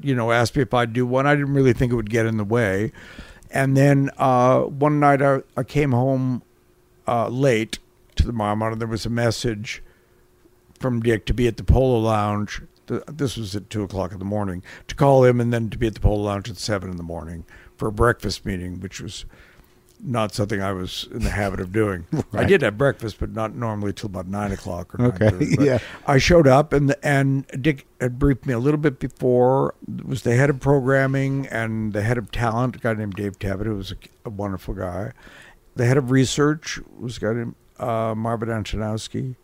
[0.00, 1.26] You know, asked me if I'd do one.
[1.26, 2.92] I didn't really think it would get in the way.
[3.50, 6.42] And then uh, one night I, I came home
[7.06, 7.78] uh, late
[8.16, 9.82] to the Marmont, and there was a message
[10.78, 12.62] from Dick to be at the Polo Lounge.
[12.86, 14.62] This was at two o'clock in the morning.
[14.88, 17.02] To call him and then to be at the Polo Lounge at seven in the
[17.02, 17.44] morning
[17.76, 19.24] for a breakfast meeting, which was
[20.02, 22.06] not something I was in the habit of doing.
[22.32, 25.60] I did have breakfast, but not normally till about nine o'clock or Okay, 9:30.
[25.64, 25.78] Yeah.
[26.06, 29.74] I showed up, and and Dick had briefed me a little bit before.
[29.98, 33.38] It was the head of programming and the head of talent, a guy named Dave
[33.38, 35.12] Tebet, who was a, a wonderful guy.
[35.74, 39.36] The head of research was a guy named uh, Marvin Antonowsky.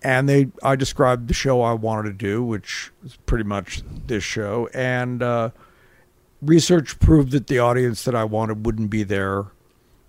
[0.00, 4.22] And they, I described the show I wanted to do, which is pretty much this
[4.22, 4.68] show.
[4.72, 5.50] And uh,
[6.40, 9.46] research proved that the audience that I wanted wouldn't be there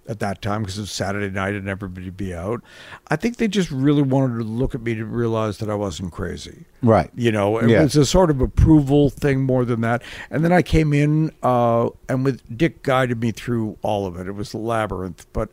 [0.09, 2.63] at that time because it was Saturday night and everybody be out.
[3.09, 6.11] I think they just really wanted to look at me to realize that I wasn't
[6.11, 6.65] crazy.
[6.81, 7.11] Right.
[7.15, 7.83] You know, it Yeah.
[7.83, 10.01] was a sort of approval thing more than that.
[10.31, 14.25] And then I came in, uh, and with Dick guided me through all of it.
[14.27, 15.49] It was a labyrinth, but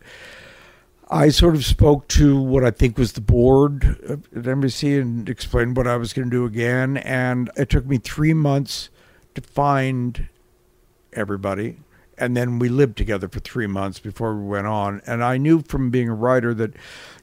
[1.11, 5.77] I sort of spoke to what I think was the board at NBC and explained
[5.77, 6.97] what I was going to do again.
[6.97, 8.89] And it took me three months
[9.35, 10.29] to find
[11.13, 11.77] everybody.
[12.19, 15.03] And then we lived together for three months before we went on.
[15.07, 16.75] And I knew from being a writer that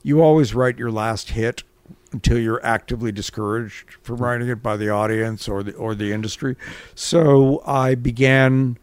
[0.04, 1.64] you always write your last hit
[2.12, 4.24] until you're actively discouraged from mm-hmm.
[4.24, 6.56] writing it by the audience or the or the industry.
[6.96, 8.78] So I began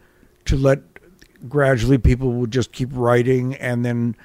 [0.47, 0.81] to let
[1.49, 4.17] gradually people would just keep writing and then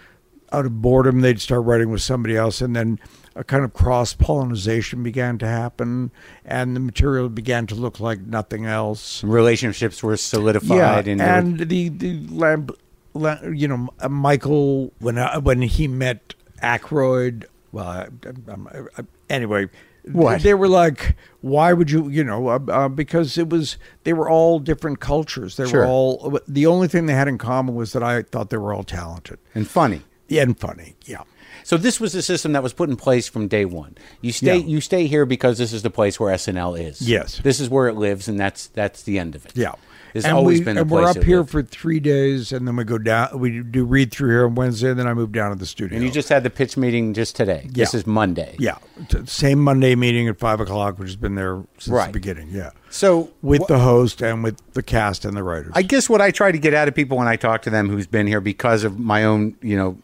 [0.51, 2.99] out of boredom they'd start writing with somebody else and then
[3.35, 6.11] a kind of cross pollination began to happen
[6.45, 11.07] and the material began to look like nothing else Relationships were solidified.
[11.07, 12.71] and, and the the lamp,
[13.13, 16.33] la you know, uh, Michael when I, when he met
[16.63, 17.45] Aykroyd.
[17.71, 18.07] Well, I,
[18.49, 19.67] I, I, anyway,
[20.03, 20.41] What?
[20.43, 24.29] they were like, why would you, you know, uh, uh, because it was they were
[24.29, 25.57] all different cultures.
[25.57, 25.81] They Sure.
[25.81, 28.73] were all the only thing they had in common was that I thought they were
[28.73, 30.03] all talented and funny.
[30.31, 30.95] and funny.
[31.05, 31.23] Yeah.
[31.65, 33.95] So this was the system that was put in place from day one.
[34.21, 34.65] You stay Yeah.
[34.67, 37.01] you stay here because this is the place where SNL is.
[37.01, 37.39] Yes.
[37.43, 39.53] This is where it lives and that's that's the end of it.
[39.55, 39.73] Yeah.
[40.13, 41.49] and always we, been the and we're up here live.
[41.49, 43.37] for three days, and then we go down.
[43.37, 45.97] We do read through here on Wednesday, and then I move down to the studio.
[45.97, 47.67] And you just had the pitch meeting just today.
[47.69, 47.99] This Yeah.
[47.99, 48.55] is Monday.
[48.57, 48.77] yeah,
[49.25, 52.05] same Monday meeting at five o'clock, which has been there since Right.
[52.05, 52.47] the beginning.
[52.51, 55.73] Yeah, So with wh- the host and with the cast and the writers.
[55.75, 57.89] I guess what I try to get out of people when I talk to them
[57.89, 59.97] who's been here because of my own, you know,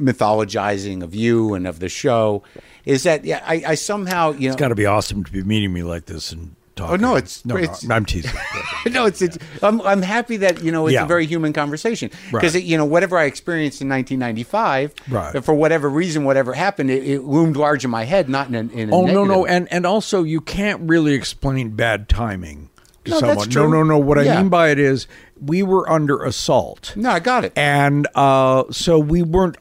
[0.00, 2.42] mythologizing of you and of the show
[2.84, 5.42] is that yeah, I, I somehow you know it's got to be awesome to be
[5.42, 7.04] meeting me like this and talking.
[7.04, 8.30] Oh, no, it's- no, it's- no I'm teasing.
[8.90, 11.04] no, it's, it's I'm, I'm happy that you know it's Yeah.
[11.04, 12.64] a very human conversation because Right.
[12.64, 15.44] you know whatever I experienced in 1995, Right.
[15.44, 18.60] for whatever reason, whatever happened, it, it loomed large in my head, not in a,
[18.72, 22.70] in a Oh no, no, negative- and and also you can't really explain bad timing
[23.04, 23.48] to No, someone.
[23.50, 23.98] No, no, no.
[23.98, 25.06] What I mean by it is
[25.44, 27.52] we were under assault, no, I got it.
[27.56, 29.56] and uh, so we weren't.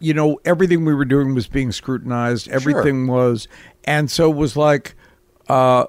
[0.00, 2.48] You know, everything we were doing was being scrutinized.
[2.48, 3.46] Everything was,
[3.84, 4.94] and so it was like,
[5.48, 5.86] uh,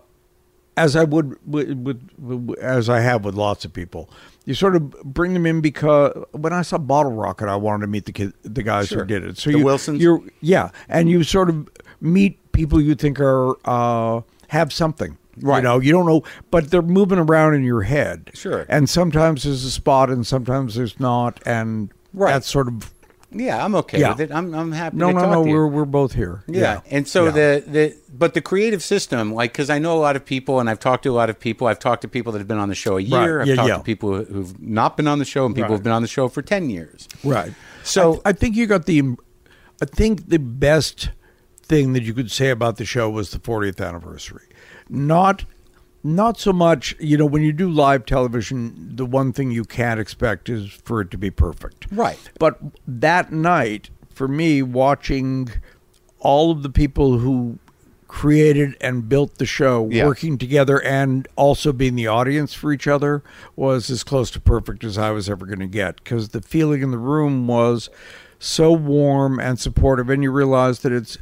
[0.77, 4.09] as I would with, with, with as I have with lots of people.
[4.45, 7.87] You sort of bring them in because when I saw Bottle Rocket, I wanted to
[7.87, 8.99] meet the kid, the guys Sure.
[8.99, 9.37] who did it.
[9.37, 10.01] So The you, Wilsons?
[10.01, 11.67] you're yeah, and you sort of
[12.01, 15.17] meet people you think are uh, have something.
[15.41, 15.57] Right.
[15.57, 18.31] You know, you don't know, but they're moving around in your head.
[18.33, 18.65] Sure.
[18.69, 22.31] And sometimes there's a spot, and sometimes there's not, and Right.
[22.33, 22.91] that's sort of
[23.32, 24.09] yeah, I'm okay Yeah.
[24.09, 24.32] with it.
[24.32, 24.97] I'm I'm happy.
[24.97, 25.43] no, to no, talk no.
[25.43, 25.55] to you.
[25.55, 26.43] We're we're both here.
[26.47, 26.82] Yeah.
[26.89, 27.32] And so Yeah.
[27.32, 30.69] the the but the creative system, like, because I know a lot of people, and
[30.69, 31.67] I've talked to a lot of people.
[31.67, 33.38] I've talked to people that have been on the show a year.
[33.38, 33.41] Right.
[33.43, 33.77] I've Yeah, talked yeah.
[33.77, 35.75] to people who- who've not been on the show, and people Right.
[35.75, 37.07] who've been on the show for ten years.
[37.23, 37.53] Right.
[37.84, 39.03] So- I, I think you got the.
[39.82, 41.09] I think the best
[41.61, 44.43] thing that you could say about the show was the 40th anniversary.
[44.89, 45.45] Not,
[46.03, 46.95] not so much.
[46.99, 51.01] You know, when you do live television, the one thing you can't expect is for
[51.01, 51.87] it to be perfect.
[51.91, 52.19] Right.
[52.39, 55.49] But that night, for me, watching
[56.19, 57.59] all of the people who
[58.07, 60.05] created and built the show Yeah.
[60.05, 63.21] working together and also being the audience for each other
[63.55, 66.81] was as close to perfect as I was ever going to get because the feeling
[66.81, 67.89] in the room was
[68.39, 71.19] so warm and supportive and you realize that it's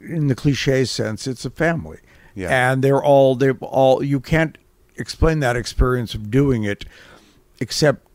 [0.00, 1.98] in the cliche sense it's a family
[2.34, 2.72] Yeah.
[2.72, 4.56] and they're all they all you can't
[4.96, 6.84] explain that experience of doing it
[7.60, 8.06] except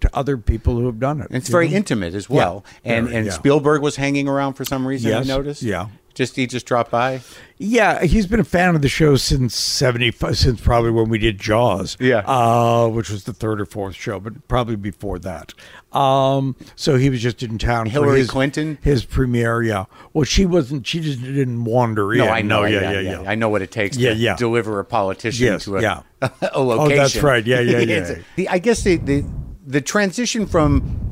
[0.00, 1.76] to other people who have done it And it's very know?
[1.76, 2.64] intimate as well.
[2.84, 3.32] and and yeah.
[3.32, 5.10] Spielberg was hanging around for some reason.
[5.10, 5.26] Yes.
[5.26, 5.62] You noticed?
[5.62, 5.88] Yeah.
[6.16, 7.20] Just he just dropped by.
[7.58, 11.38] Yeah, he's been a fan of the show since seventy since probably when we did
[11.38, 11.94] Jaws.
[12.00, 12.22] Yeah.
[12.26, 15.52] uh, which was the third or fourth show, but probably before that.
[15.92, 17.86] Um, so he was just in town.
[17.86, 18.78] for Hillary his, Clinton?
[18.80, 19.62] his premiere.
[19.62, 19.84] Yeah.
[20.14, 20.86] Well, she wasn't.
[20.86, 22.18] She just didn't wander in.
[22.20, 22.64] No, I know.
[22.64, 23.30] Yeah, I, yeah, yeah, yeah.
[23.30, 24.36] I know what it takes Yeah, to yeah.
[24.36, 26.00] deliver a politician Yes, to a, yeah.
[26.22, 27.46] a Oh, that's right.
[27.46, 28.14] Yeah, yeah, yeah.
[28.36, 29.22] The, I guess the, the
[29.66, 31.05] the transition from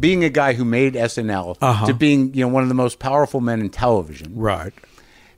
[0.00, 1.86] being a guy who made SNL Uh-huh.
[1.86, 4.32] to being you know one of the most powerful men in television.
[4.34, 4.72] Right.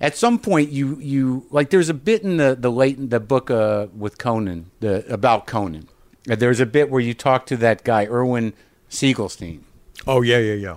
[0.01, 3.51] At some point, you you like there's a bit in the the late the book
[3.51, 5.89] uh, with Conan the about Conan.
[6.31, 8.53] Uh, There's a bit where you talk to that guy Irwin
[8.91, 9.61] Segelstein.
[10.07, 10.77] Oh yeah, yeah, yeah.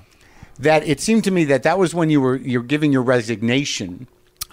[0.60, 4.08] That it seemed to me that that was when you were you're giving your resignation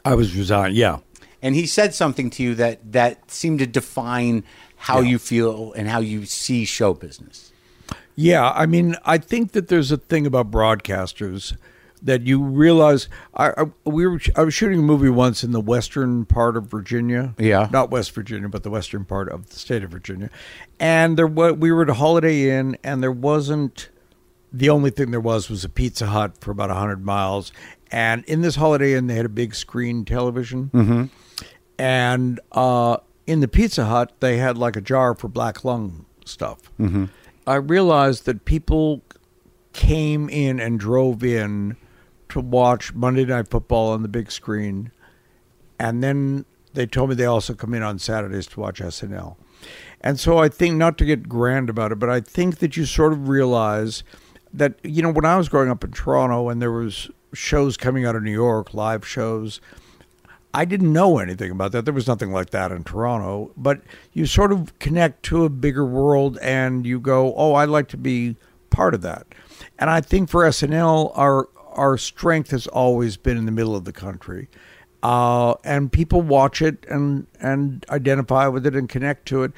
[0.04, 0.74] I was resigned.
[0.74, 0.98] Yeah.
[1.42, 4.42] and he said something to you that that seemed to define
[4.76, 5.10] how Yeah.
[5.10, 7.51] you feel and how you see show business.
[8.14, 11.56] Yeah, I mean, I think that there's a thing about broadcasters
[12.02, 13.08] that you realize.
[13.34, 16.66] I, I we were I was shooting a movie once in the western part of
[16.66, 17.34] Virginia.
[17.38, 17.68] Yeah.
[17.70, 20.30] not West Virginia, but the western part of the state of Virginia,
[20.78, 23.88] and there we were at a Holiday Inn, and there wasn't.
[24.54, 27.52] The only thing there was was a Pizza Hut for about hundred miles,
[27.90, 31.04] and in this Holiday Inn they had a big screen television, mm-hmm.
[31.78, 36.70] and uh, in the Pizza Hut they had like a jar for black lung stuff.
[36.78, 37.06] Mm-hmm.
[37.46, 39.02] I realized that people
[39.72, 41.76] came in and drove in
[42.28, 44.92] to watch Monday Night Football on the big screen,
[45.78, 49.36] and then they told me they also come in on Saturdays to watch SNL.
[50.00, 52.86] And so I think not to get grand about it, but I think that you
[52.86, 54.02] sort of realize
[54.52, 58.04] that you know when I was growing up in Toronto and there was shows coming
[58.04, 59.60] out of New York, live shows,
[60.54, 61.84] I didn't know anything about that.
[61.84, 63.80] There was nothing like that in Toronto, but
[64.12, 67.96] you sort of connect to a bigger world and you go, "Oh, I'd like to
[67.96, 68.36] be
[68.70, 69.26] part of that."
[69.78, 73.84] And I think for SNL, our our strength has always been in the middle of
[73.84, 74.48] the country,
[75.02, 79.52] uh, and people watch it and and identify with it and connect to it,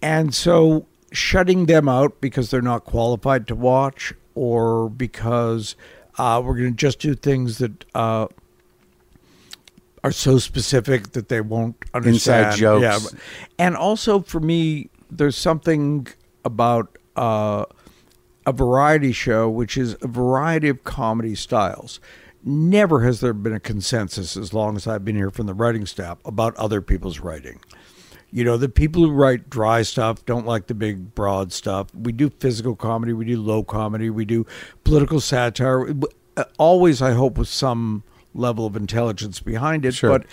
[0.00, 5.76] and so shutting them out because they're not qualified to watch or because
[6.18, 7.84] uh, we're going to just do things that.
[7.94, 8.26] Uh,
[10.04, 12.46] are so specific that they won't understand.
[12.46, 13.12] Inside jokes.
[13.12, 13.18] Yeah,
[13.58, 16.08] and also for me, there's something
[16.44, 17.64] about uh,
[18.46, 22.00] a variety show, which is a variety of comedy styles.
[22.44, 25.86] Never has there been a consensus, as long as I've been here from the writing
[25.86, 27.60] staff, about other people's writing.
[28.32, 31.94] You know, the people who write dry stuff don't like the big, broad stuff.
[31.94, 34.46] We do physical comedy, we do low comedy, we do
[34.82, 35.88] political satire.
[36.36, 38.02] Uh, Always, I hope, with some
[38.34, 39.92] level of intelligence behind it.
[39.94, 40.10] Sure.
[40.18, 40.26] But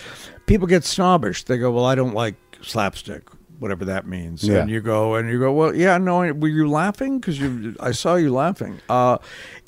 [0.45, 1.43] people get snobbish.
[1.43, 3.23] They go, "Well, I don't like slapstick."
[3.59, 4.59] Whatever that means, Yeah.
[4.61, 5.51] and you go and you go.
[5.51, 6.19] Well, yeah, no.
[6.31, 7.19] Were you laughing?
[7.19, 8.79] Because you, I saw you laughing.
[8.87, 9.17] Uh,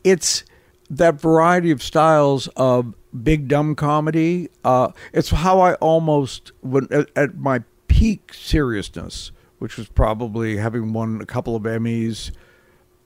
[0.05, 0.45] it's
[0.89, 4.49] that variety of styles of big dumb comedy.
[4.63, 10.93] Uh, it's how I almost when at, at my peak seriousness, which was probably having
[10.93, 12.31] won a couple of Emmys.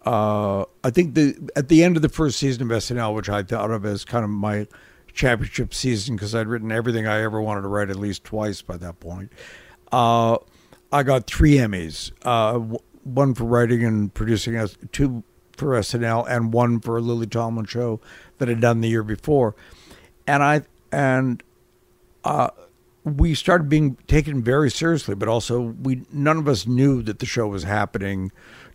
[0.06, 3.42] Uh, I think the at the end of the first season of SNL, which I
[3.42, 4.68] thought of as kind of my
[5.16, 8.78] championship season because I'd written everything I ever wanted to write at least twice by
[8.78, 9.32] that point.
[9.92, 10.38] Uh,
[10.92, 12.60] I got three Emmys, uh,
[13.04, 15.24] one for writing and producing, two
[15.58, 18.02] for SNL, and one for a Lily Tomlin show
[18.38, 19.56] that I'd done the year before.
[20.28, 20.62] And I
[20.92, 21.42] and
[22.24, 22.50] uh,
[23.04, 27.26] we started being taken very seriously, but also we none of us knew that the
[27.26, 28.32] show was happening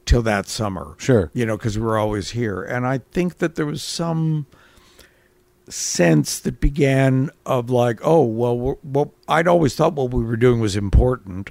[0.06, 0.94] till that summer.
[0.98, 1.30] Sure.
[1.34, 4.46] you know, because we were always here, and I think that there was some
[5.70, 10.60] sense that began of like, oh well, well, I'd always thought what we were doing
[10.60, 11.50] was important,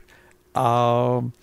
[0.56, 1.34] um,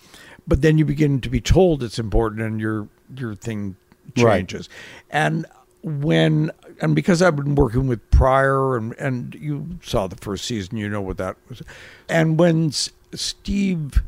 [0.47, 3.75] but then you begin to be told it's important, and your your thing
[4.17, 4.39] Right.
[4.47, 4.69] changes,
[5.09, 5.45] and
[5.83, 6.49] when
[6.81, 10.87] and because I've been working with Pryor and and you saw the first season, you
[10.89, 11.61] know what that was,
[12.07, 14.01] and when S- Steve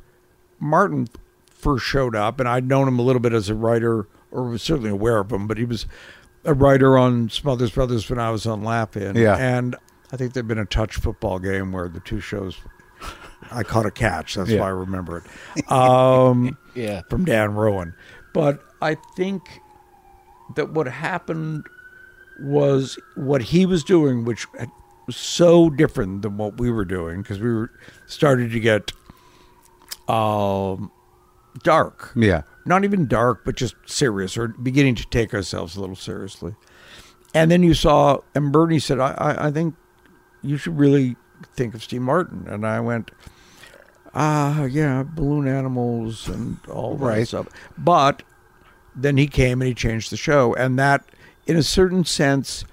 [0.60, 1.10] Martin
[1.52, 4.62] first showed up, and I'd known him a little bit as a writer, or was
[4.62, 5.86] certainly aware of him, but he was
[6.46, 9.16] a writer on Smothers Brothers when I was on Laugh-In.
[9.16, 9.36] Yeah.
[9.38, 9.76] And
[10.12, 12.58] I think there'd been a touch football game where the two shows,
[13.52, 14.36] I caught a catch.
[14.36, 14.62] That's Yeah.
[14.62, 15.18] why I remember
[15.56, 15.72] it.
[15.72, 17.02] Um, Yeah.
[17.10, 17.94] from Dan Rowan.
[18.34, 19.44] But I think
[20.56, 21.66] that what happened
[22.42, 24.48] was what he was doing, which
[25.06, 27.70] was so different than what we were doing, because we were
[28.08, 28.92] started to get
[30.08, 30.92] um,
[31.64, 32.12] dark.
[32.16, 32.44] Yeah.
[32.70, 36.54] Not even dark, but just serious, or beginning to take ourselves a little seriously.
[37.34, 39.74] And then you saw, and Bernie said, I, I, I think
[40.44, 41.16] you should really
[41.56, 42.46] think of Steve Martin.
[42.48, 43.10] And I went,
[44.14, 47.28] ah, yeah, balloon animals and all that Right.
[47.28, 47.48] stuff.
[47.76, 48.22] But
[48.96, 50.54] then he came and he changed the show.
[50.54, 51.04] And that,
[51.48, 52.66] in a certain sense,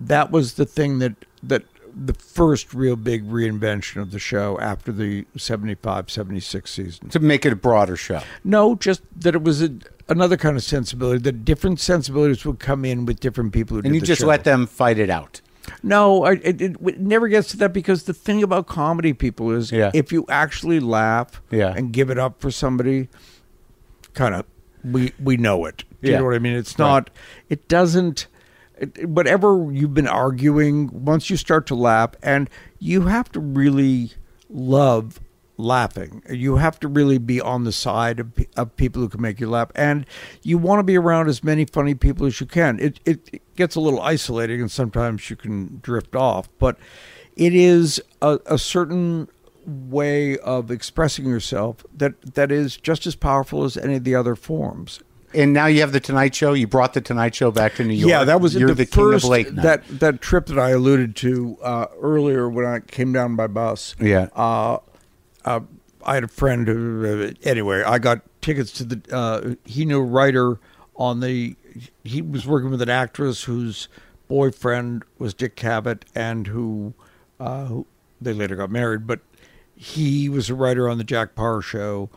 [0.00, 1.14] that was the thing that,
[1.44, 1.62] that
[1.94, 7.08] the first real big reinvention of the show after the 75 76 season.
[7.10, 8.20] To make it a broader show.
[8.44, 9.70] No, just that it was a,
[10.08, 11.18] another kind of sensibility.
[11.18, 14.26] That different sensibilities would come in with different people who And you just show.
[14.26, 15.40] let them fight it out.
[15.82, 19.70] No, I, it, it, never gets to that because the thing about comedy people is
[19.70, 19.90] Yeah.
[19.94, 21.72] if you actually laugh Yeah.
[21.76, 23.08] and give it up for somebody,
[24.14, 24.44] kind of
[24.84, 25.84] we we know it.
[26.02, 26.54] Do you know what I mean?
[26.54, 27.10] It's not.
[27.48, 28.26] It doesn't.
[29.04, 34.12] Whatever you've been arguing, once you start to laugh, and you have to really
[34.48, 35.20] love
[35.56, 36.22] laughing.
[36.28, 39.48] You have to really be on the side of, of people who can make you
[39.48, 40.06] laugh, and
[40.42, 42.78] you want to be around as many funny people as you can.
[42.80, 46.76] It, it it gets a little isolating, and sometimes you can drift off, but
[47.36, 49.28] it is a, a certain
[49.64, 54.34] way of expressing yourself that that is just as powerful as any of the other
[54.34, 55.00] forms.
[55.34, 56.52] And now you have the Tonight Show.
[56.52, 58.10] You brought the Tonight Show back to New York.
[58.10, 59.62] Yeah, that was You're the, the, first king of late night.
[59.62, 63.94] that that trip that I alluded to uh, earlier when I came down by bus.
[64.00, 64.28] Yeah.
[64.34, 64.78] uh,
[65.44, 65.60] uh,
[66.04, 69.14] I had a friend who, uh, anyway, I got tickets to the.
[69.14, 70.58] Uh, he knew a writer
[70.96, 71.56] on the.
[72.04, 73.88] He was working with an actress whose
[74.28, 76.94] boyfriend was Dick Cavett, and who,
[77.38, 77.86] uh, who
[78.20, 79.06] they later got married.
[79.06, 79.20] But
[79.74, 82.10] he was a writer on the Jack Paar show,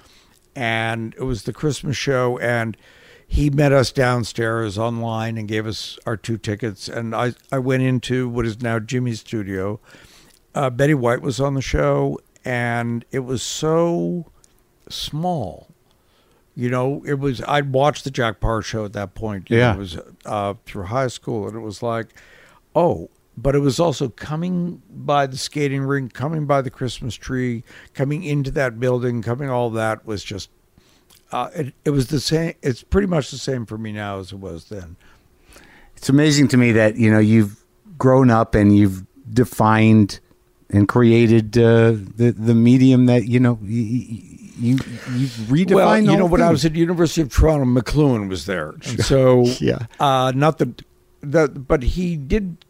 [0.55, 2.75] and it was the Christmas show, and
[3.35, 7.83] he met us downstairs online and gave us our two tickets, and I I went
[7.83, 9.79] into what is now Jimmy's studio.
[10.53, 14.25] Uh, Betty White was on the show, and it was so
[14.89, 15.67] small.
[16.55, 17.41] You know, it was.
[17.45, 19.49] I'd watched the Jack Paar show at that point.
[19.49, 19.73] You know, Yeah.
[19.75, 22.13] it was uh, through high school, and it was like,
[22.73, 27.65] oh, but it was also coming by the skating rink, coming by the Christmas tree,
[27.93, 30.49] coming into that building, coming all that was just.
[31.35, 32.53] Uh, it, it was the same.
[32.61, 34.95] It's pretty much the same for me now as it was then.
[35.97, 37.63] it's amazing to me that you know you've
[37.97, 40.19] grown up and you've defined
[40.69, 43.83] and created uh, the the medium that you know you
[44.57, 44.77] you
[45.13, 45.75] you've redefined.
[45.75, 49.43] well, you know, when I was at University of Toronto, McLuhan was there, and so
[49.59, 49.87] Yeah.
[49.99, 50.81] uh, not that
[51.21, 52.64] that, but he did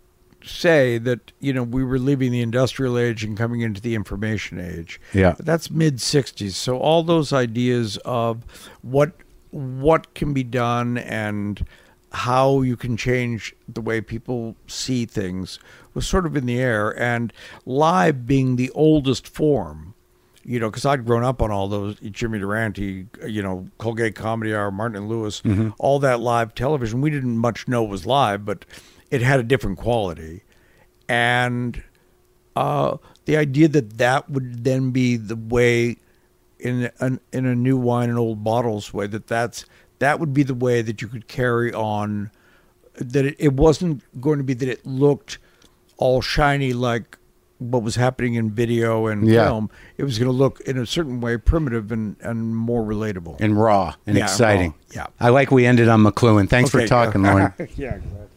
[0.46, 4.60] say that you know we were leaving the industrial age and coming into the information
[4.60, 5.00] age.
[5.14, 5.36] Yeah.
[5.39, 6.52] that's mid '60s.
[6.52, 8.43] So all those ideas of
[8.82, 9.14] what
[9.52, 11.66] what can be done and
[12.12, 15.60] how you can change the way people see things
[15.93, 17.34] was sort of in the air and
[17.66, 19.96] live being the oldest form
[20.48, 24.54] you know, because I'd grown up on all those Jimmy Durante, you know, Colgate Comedy
[24.54, 25.70] Hour, Martin and Lewis, mm-hmm.
[25.80, 27.02] all that live television.
[27.02, 28.64] We didn't much know was live, but
[29.12, 30.43] it had a different quality,
[31.08, 31.84] and
[32.56, 35.97] uh, the idea that that would then be the way
[36.60, 39.66] in an, in a new wine and old bottles way that that's
[39.99, 42.32] that would be the way that you could carry on
[42.95, 45.38] that it, it wasn't going to be that it looked
[45.97, 47.18] all shiny like
[47.60, 49.47] what was happening in video and Yeah.
[49.47, 53.36] film it was going to look in a certain way primitive and, and more relatable
[53.41, 54.72] and raw and Yeah, exciting.
[54.72, 54.78] raw.
[54.93, 55.08] Yeah.
[55.20, 56.49] I like we ended on McLuhan.
[56.49, 56.88] Thanks for Okay.
[56.88, 57.53] talking, Lorne.
[57.76, 58.34] yeah exactly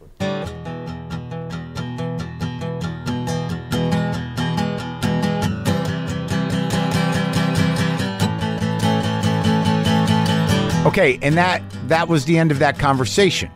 [10.88, 13.50] Okay, and that that was the end of that conversation.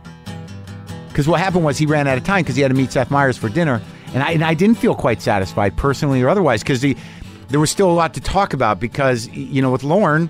[1.07, 3.09] Because what happened was he ran out of time because he had to meet Seth
[3.09, 3.81] Meyers for dinner,
[4.13, 6.95] and I and I didn't feel quite satisfied personally or otherwise because the
[7.47, 10.29] there was still a lot to talk about because you know with Lorne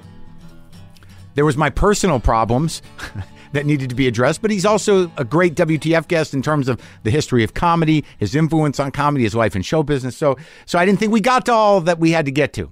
[1.36, 2.82] there was my personal problems
[3.51, 6.82] that needed to be addressed, but he's also a great WTF guest in terms of
[7.04, 10.16] the history of comedy, his influence on comedy, his life in show business.
[10.16, 12.72] So so I didn't think we got to all that we had to get to.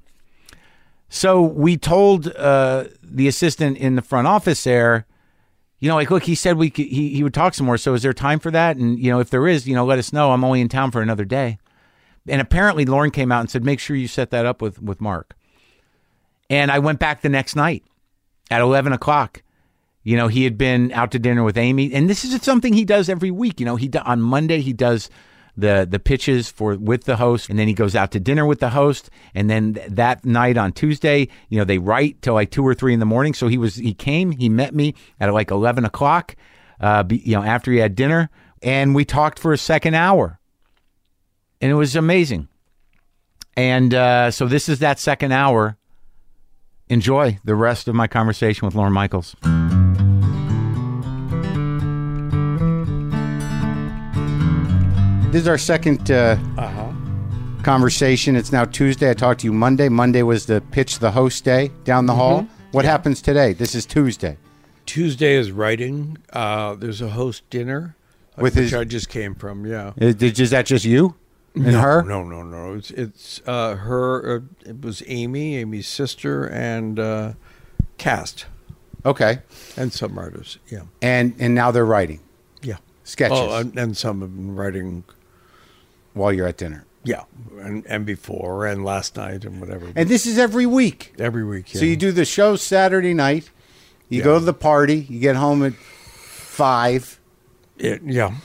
[1.14, 5.05] So we told uh, the assistant in the front office there,
[5.80, 7.78] you know, like, look, he said we could, he he would talk some more.
[7.78, 8.78] So is there time for that?
[8.78, 10.32] And you know, if there is, you know, let us know.
[10.32, 11.57] I'm only in town for another day.
[12.30, 15.01] And apparently, Lorne came out and said, make sure you set that up with with
[15.01, 15.36] Marc.
[16.49, 17.84] And I went back the next night
[18.49, 19.43] at 11 o'clock.
[20.03, 22.86] You know, he had been out to dinner with Amy, and this is something he
[22.86, 23.59] does every week.
[23.59, 25.09] You know, he on Monday he does
[25.58, 28.60] the the pitches for with the host, and then he goes out to dinner with
[28.60, 32.52] the host, and then th- that night on Tuesday, you know, they write till like
[32.52, 33.34] two or three in the morning.
[33.34, 36.36] So he was he came, he met me at like 11 o'clock,
[36.80, 38.30] uh, be, you know, after he had dinner,
[38.62, 40.39] and we talked for a second hour,
[41.60, 42.47] and it was amazing.
[43.58, 45.78] And uh, so this is that second hour
[46.88, 49.36] enjoy the rest of my conversation with Lorne Michaels.
[55.32, 56.36] This is our second uh,
[57.63, 58.36] conversation.
[58.36, 59.09] It's now Tuesday.
[59.09, 59.88] I talked to you Monday.
[59.88, 62.45] Monday was the pitch the host day down the hall.
[62.71, 63.53] What happens today?
[63.53, 64.38] This is Tuesday.
[64.86, 67.95] tuesday is writing uh, there's a host dinner
[68.36, 71.15] With which his- i just came from yeah Is, is that just you
[71.55, 72.03] and no, her?
[72.03, 72.73] No, no, no.
[72.75, 74.38] It's it's uh, her.
[74.38, 77.34] Uh, it was Amy, Amy's sister, and uh,
[77.97, 78.45] cast
[79.05, 79.39] Okay.
[79.77, 80.57] and some artists.
[80.69, 82.19] Yeah, And and now they're writing
[82.61, 82.77] yeah.
[83.03, 85.03] sketches Oh, and, and some have been writing.
[86.14, 86.86] While you're at dinner.
[87.03, 87.24] Yeah,
[87.59, 89.91] and and before and last night and whatever.
[89.95, 91.14] And this is every week.
[91.18, 91.74] every week.
[91.74, 91.80] Yeah.
[91.80, 93.49] So you do the show Saturday night.
[94.09, 94.26] You Yeah.
[94.26, 95.07] go to the party.
[95.09, 97.20] You get home at five.
[97.78, 98.36] It, yeah.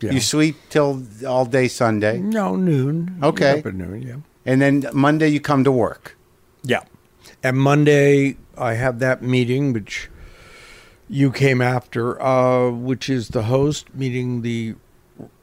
[0.00, 0.12] Yeah.
[0.12, 3.18] You sleep till all day Sunday, no noon.
[3.22, 3.60] Okay.
[3.60, 4.02] Up at noon.
[4.02, 4.16] Yeah.
[4.44, 6.16] and then Monday you come to work.
[6.64, 6.80] Yeah.
[7.42, 10.10] And Monday, I have that meeting, which
[11.08, 14.74] you came after, uh, which is the host meeting the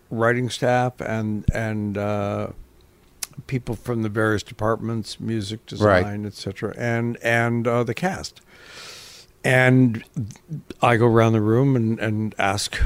[0.10, 2.48] writing staff and and uh,
[3.48, 6.00] people from the various departments, music Right.
[6.04, 8.42] design, etc., and and uh, the cast.
[9.44, 10.04] And
[10.82, 12.78] I go around the room and, and ask,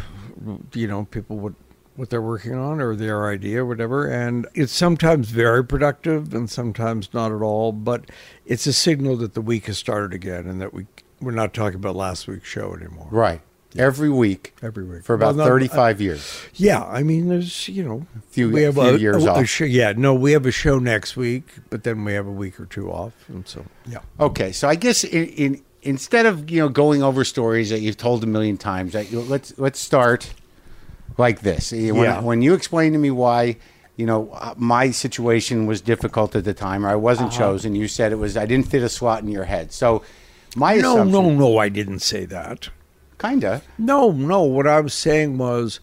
[0.74, 1.54] you know, people what
[1.96, 4.08] what they're working on or their idea or whatever.
[4.08, 7.72] And it's sometimes very productive and sometimes not at all.
[7.72, 8.06] But
[8.46, 10.86] it's a signal that the week has started again and that we
[11.22, 13.08] we're not talking about last week's show anymore.
[13.10, 13.42] Right.
[13.78, 16.42] Every week Every week for about Well, no, 35 years.
[16.54, 19.48] Yeah, I mean, there's you know, Few- we have few a, years a- a off.
[19.48, 22.60] show- yeah, no, we have a show next week, but then we have a week
[22.60, 24.00] or two off, and so yeah.
[24.20, 27.98] Okay, so I guess in, in instead of you know going over stories that you've
[27.98, 30.34] told a million times, that you, let's let's start
[31.18, 31.72] like this.
[31.72, 32.22] When, Yeah.
[32.22, 33.58] when you explain to me why
[33.98, 37.40] you know uh, my situation was difficult at the time, or I wasn't Uh-huh.
[37.40, 39.72] chosen, you said it was I didn't fit a slot in your head.
[39.72, 40.04] So
[40.56, 42.70] my No, no, no, I didn't say that.
[43.24, 44.42] Kinda, No, no.
[44.44, 45.80] What I was saying was,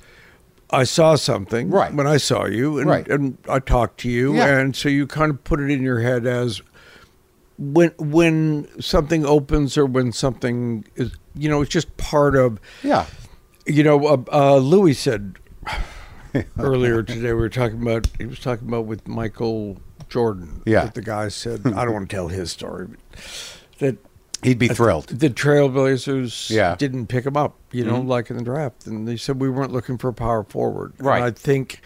[0.70, 1.92] I saw something Right.
[1.92, 3.08] when I saw you, and, Right.
[3.08, 4.58] and I talked to you, Yeah.
[4.58, 6.60] and so you kind of put it in your head as
[7.58, 12.58] when when something opens or when something is, you know, it's just part of.
[12.82, 13.06] yeah,
[13.66, 15.34] You know, uh, uh, Louis said
[16.58, 18.08] earlier today we were talking about.
[18.18, 19.78] He was talking about with Michael
[20.08, 20.62] Jordan.
[20.66, 20.84] Yeah.
[20.84, 22.98] that the guy said I don't want to tell his story, but
[23.78, 23.96] that
[24.42, 25.06] he'd be thrilled.
[25.08, 26.70] the Trailblazers Yeah.
[26.70, 26.78] Mm-hmm.
[26.78, 28.86] didn't pick him up, you know, like in the draft.
[28.86, 30.92] And they said we weren't looking for a power forward.
[30.98, 31.22] And Right.
[31.22, 31.80] I think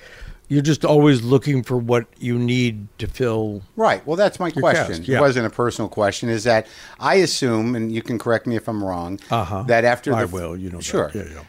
[0.48, 3.62] you're just always looking for what you need to fill.
[3.76, 4.06] Right.
[4.06, 5.02] Well, that's my question.
[5.04, 5.18] yeah.
[5.18, 6.28] It wasn't a personal question.
[6.28, 6.66] Is that
[7.00, 9.62] I assume, and you can correct me if I'm wrong, Uh-huh.
[9.66, 11.40] that after the I will, you know sure, Yeah, yeah.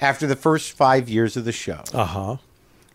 [0.00, 2.36] after the first five years of the show, Uh huh.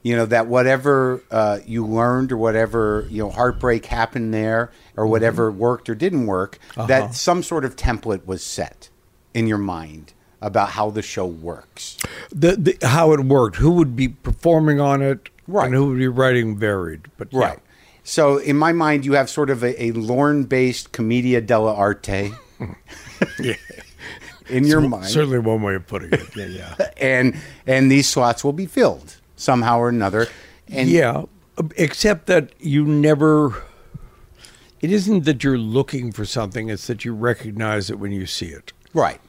[0.10, 5.06] You know that whatever uh, you learned or whatever you know heartbreak happened there or
[5.06, 8.90] whatever worked or didn't work, that some sort of template was set
[9.36, 11.96] in your mind about how the show works.
[12.32, 15.68] the, the how it worked, who would be performing on it, Right.
[15.68, 17.02] and who would be writing varied.
[17.20, 17.40] But yeah.
[17.40, 17.60] Right.
[18.04, 22.34] So in my mind, you have sort of a, a Lorne-based commedia dell'arte
[24.50, 26.36] in your mind, certainly one way of putting it.
[26.36, 26.46] Yeah,
[26.80, 26.90] yeah.
[26.98, 27.38] and
[27.68, 30.28] and these slots will be filled somehow or another.
[30.68, 31.24] And yeah,
[31.76, 33.64] except that you never.
[34.82, 38.48] It isn't that you're looking for something; it's that you recognize it when you see
[38.48, 38.72] it.
[38.94, 39.20] Right.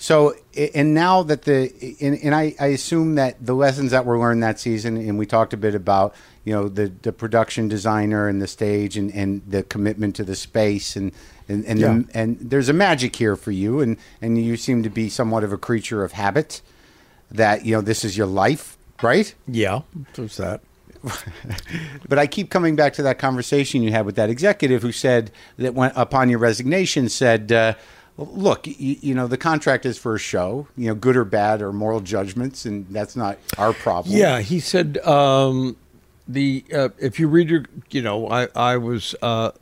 [0.00, 0.34] So,
[0.76, 4.44] and now that the, and, and I, I assume that the lessons that were learned
[4.44, 8.40] that season, and we talked a bit about, you know, the, the production designer and
[8.40, 11.10] the stage and, and the commitment to the space and,
[11.48, 11.98] and, and, Yeah.
[11.98, 13.80] the, and there's a magic here for you.
[13.80, 16.62] And, and you seem to be somewhat of a creature of habit
[17.28, 19.34] that, you know, this is your life, right?
[19.46, 19.82] Yeah,
[20.14, 20.60] there's that.
[22.08, 25.30] But I keep coming back to that conversation you had with that executive who said
[25.58, 27.74] that when upon your resignation said, uh,
[28.16, 31.60] "Look, you, you know the contract is for a show, you know, good or bad
[31.60, 35.76] or moral judgments, and that's not our problem." Yeah, he said um,
[36.26, 39.52] the uh, if you read your, you know, I I was uh,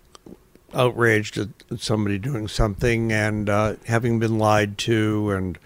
[0.72, 5.58] outraged at somebody doing something and uh, having been lied to and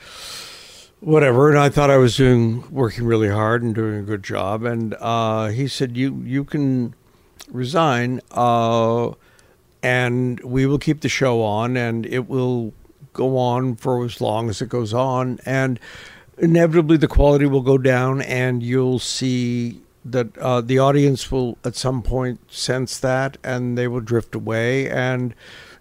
[1.01, 4.65] whatever, and I thought I was doing working really hard and doing a good job,
[4.65, 6.95] and uh, he said you you can
[7.51, 8.21] resign.
[8.31, 9.13] Uh,
[9.83, 12.73] and we will keep the show on and it will
[13.13, 15.81] go on for as long as it goes on and
[16.39, 21.75] inevitably the quality will go down and you'll see that uh, the audience will at
[21.75, 25.35] some point sense that and they will drift away and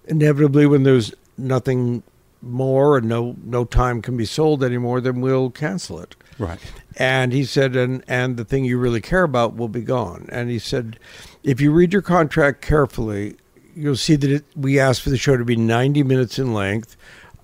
[0.06, 2.04] inevitably when there's nothing
[2.42, 6.60] more and no no time can be sold anymore then we'll cancel it Right.
[6.96, 10.30] and he said, and and the thing you really care about will be gone.
[10.32, 10.98] And he said,
[11.44, 13.36] if you read your contract carefully,
[13.76, 16.96] you'll see that it, we asked for the show to be 90 minutes in length,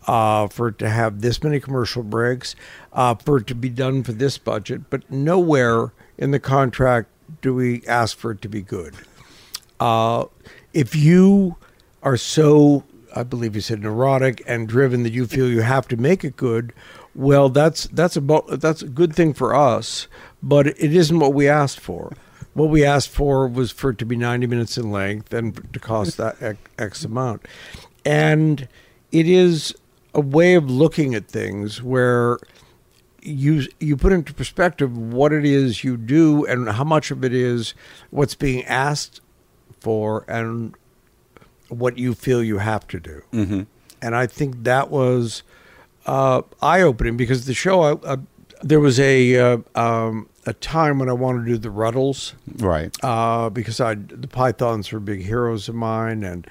[0.08, 2.56] uh, for it to have this many commercial breaks,
[2.94, 4.90] uh, for it to be done for this budget.
[4.90, 7.10] But nowhere in the contract
[7.42, 8.96] do we ask for it to be good.
[9.78, 10.24] Uh,
[10.74, 11.58] if you
[12.02, 12.86] are so,
[13.16, 16.36] I believe you said neurotic and driven that you feel you have to make it
[16.36, 16.74] good,
[17.16, 20.08] well, that's that's about that's a good thing for us,
[20.44, 22.14] but it isn't what we asked for.
[22.54, 25.80] What we asked for was for it to be 90 minutes in length and to
[25.80, 27.46] cost that X, amount.
[28.06, 28.68] And
[29.12, 29.76] it is
[30.14, 32.38] a way of looking at things where
[33.22, 37.34] you you put into perspective what it is you do and how much of it
[37.34, 37.74] is
[38.10, 39.20] what's being asked
[39.80, 40.76] for and
[41.70, 43.22] what you feel you have to do.
[43.34, 43.64] Mm-hmm.
[44.02, 45.44] And I think that was
[46.06, 48.18] uh, eye opening because the show, I, I,
[48.62, 52.96] there was a uh, um, a time when I wanted to do the Rutles Right.
[53.04, 56.48] uh, because I the Pythons were big heroes of mine, and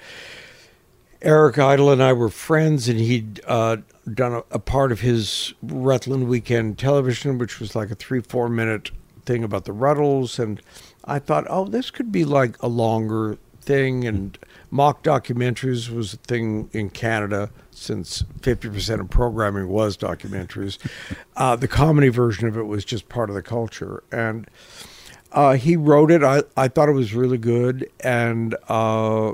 [1.21, 3.77] Eric Idle and I were friends, and he'd uh,
[4.13, 8.49] done a, a part of his Rutland Weekend Television, which was like a three four
[8.49, 8.91] minute
[9.25, 10.61] thing about the Rutles, and
[11.05, 14.37] I thought, oh, this could be like a longer thing, and
[14.71, 20.77] mock documentaries was a thing in Canada since 50% of programming was documentaries.
[21.37, 24.01] Uh, the comedy version of it was just part of the culture.
[24.09, 24.49] And
[25.33, 26.23] uh, he wrote it.
[26.23, 27.91] I, I thought it was really good.
[27.99, 29.33] And uh,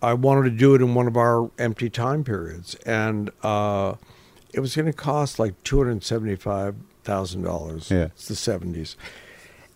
[0.00, 2.74] I wanted to do it in one of our empty time periods.
[2.86, 3.96] And uh,
[4.54, 7.90] it was going to cost like $275,000.
[7.90, 8.04] Yeah.
[8.04, 8.96] It's the 70s.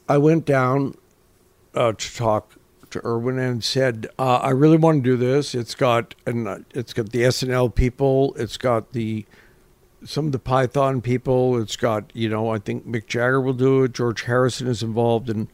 [0.09, 0.94] I went down
[1.74, 2.54] uh, to talk
[2.91, 5.55] to Irwin and said, uh, "I really want to do this.
[5.55, 8.34] It's got and it's got the SNL people.
[8.39, 9.24] It's got the
[10.05, 11.61] some of the Python people.
[11.61, 13.93] It's got you know I think Mick Jagger will do it.
[13.93, 15.49] George Harrison is involved in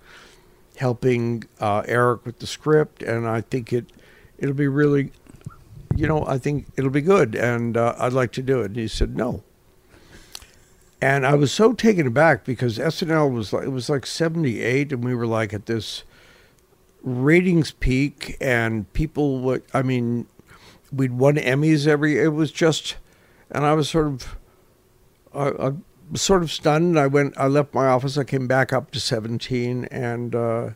[0.77, 3.87] helping uh, Eric with the script, and I think it
[4.39, 5.13] it'll be really,
[5.95, 8.77] you know, I think it'll be good, and uh, I'd like to do it." And
[8.77, 9.43] he said, "No."
[11.03, 15.03] And I was so taken aback because SNL was like it was like 78 and
[15.03, 16.05] we were like at this
[17.03, 20.27] ratings peak and people would I mean
[20.93, 22.97] we'd won Emmys every it was just
[23.51, 24.37] and I was sort of
[25.35, 25.73] I, I
[26.11, 29.01] was sort of stunned I went I left my office I came back up to
[29.01, 30.71] 17 and uh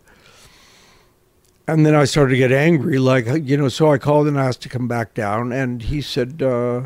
[1.69, 4.63] and then I started to get angry like you know so I called and asked
[4.63, 6.83] to come back down and he said uh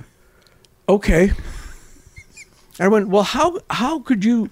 [0.88, 1.32] okay
[2.80, 4.48] I went, well, how how could you?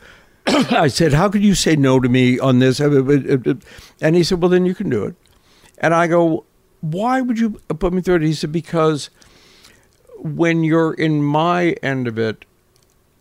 [0.70, 2.80] I said, how could you say no to me on this?
[2.80, 3.54] Uh, uh, uh,
[4.00, 5.14] and he said, well, then you can do it.
[5.78, 6.44] And I go,
[6.80, 8.22] why would you put me through it?
[8.22, 9.10] He said, because
[10.18, 12.44] when you're in my end of it,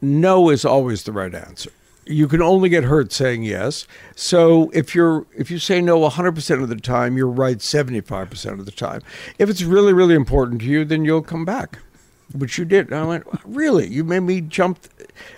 [0.02, 1.72] no is always the right answer.
[2.06, 3.86] You can only get hurt saying yes.
[4.16, 8.66] So if you're if you say no 100% of the time, you're right 75% of
[8.66, 9.02] the time.
[9.38, 11.80] If it's really really important to you, then you'll come back.
[12.34, 12.88] Which you did.
[12.88, 13.88] And I went, "Really?
[13.88, 14.80] You made me jump."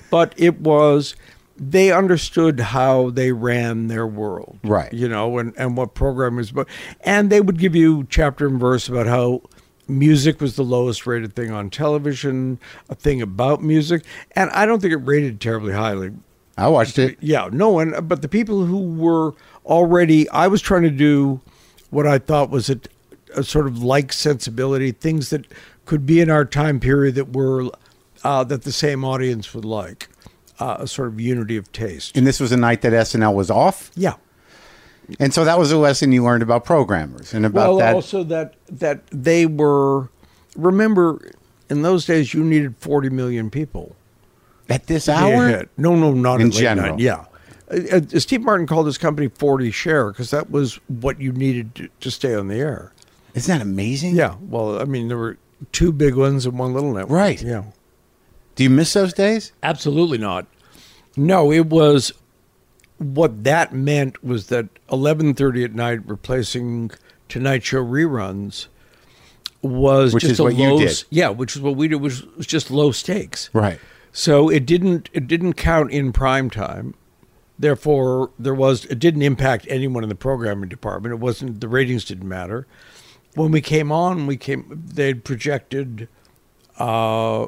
[0.09, 1.15] But it was
[1.59, 4.59] they understood how they ran their world.
[4.63, 4.91] Right.
[4.93, 6.67] You know, and and what program was about.
[7.01, 9.41] And they would give you chapter and verse about how
[9.87, 12.59] music was the lowest rated thing on television,
[12.89, 16.11] a thing about music, and I don't think it rated terribly highly.
[16.57, 17.17] I watched it.
[17.21, 19.33] Yeah, no one, but the people who were
[19.65, 21.39] already, I was trying to do
[21.89, 22.79] what I thought was a,
[23.35, 25.45] a sort of like sensibility, things that
[25.85, 27.69] could be in our time period that were
[28.23, 30.09] uh, that the same audience would like,
[30.59, 32.15] uh, a sort of unity of taste.
[32.17, 33.91] And this was a night that SNL was off.
[33.95, 34.15] yeah.
[35.19, 37.95] And so that was a lesson you learned about programmers and about well, that.
[37.95, 40.09] also that that they were.
[40.55, 41.31] Remember,
[41.67, 43.95] in those days, you needed forty million people.
[44.69, 45.65] at this to be a hour?
[45.77, 46.91] No, no, not In general.
[46.91, 46.99] night.
[46.99, 47.25] Yeah.
[47.71, 51.73] Uh, uh, Steve Martin called his company 40 share because that was what you needed
[51.75, 52.93] to, to stay on the air.
[53.33, 54.15] Isn't that amazing?
[54.15, 54.35] Yeah.
[54.41, 55.37] Well, I mean, there were
[55.71, 57.17] two big ones and one little network.
[57.17, 57.41] Right.
[57.41, 57.63] Yeah.
[58.59, 59.53] Do you miss those days?
[59.63, 60.45] Absolutely not.
[61.15, 62.11] No, it was
[62.97, 66.91] what that meant was that 11:30 at night replacing
[67.29, 68.67] Tonight Show reruns
[69.61, 71.05] was Which just is a what you low, did.
[71.09, 73.49] Yeah, which is what we did was, was just low stakes.
[73.53, 73.79] Right.
[74.11, 76.95] So it didn't it didn't count in prime time.
[77.57, 81.13] Therefore, there was it didn't impact anyone in the programming department.
[81.13, 82.67] It wasn't the ratings didn't matter.
[83.35, 86.09] When we came on, we came they'd projected
[86.77, 87.47] uh,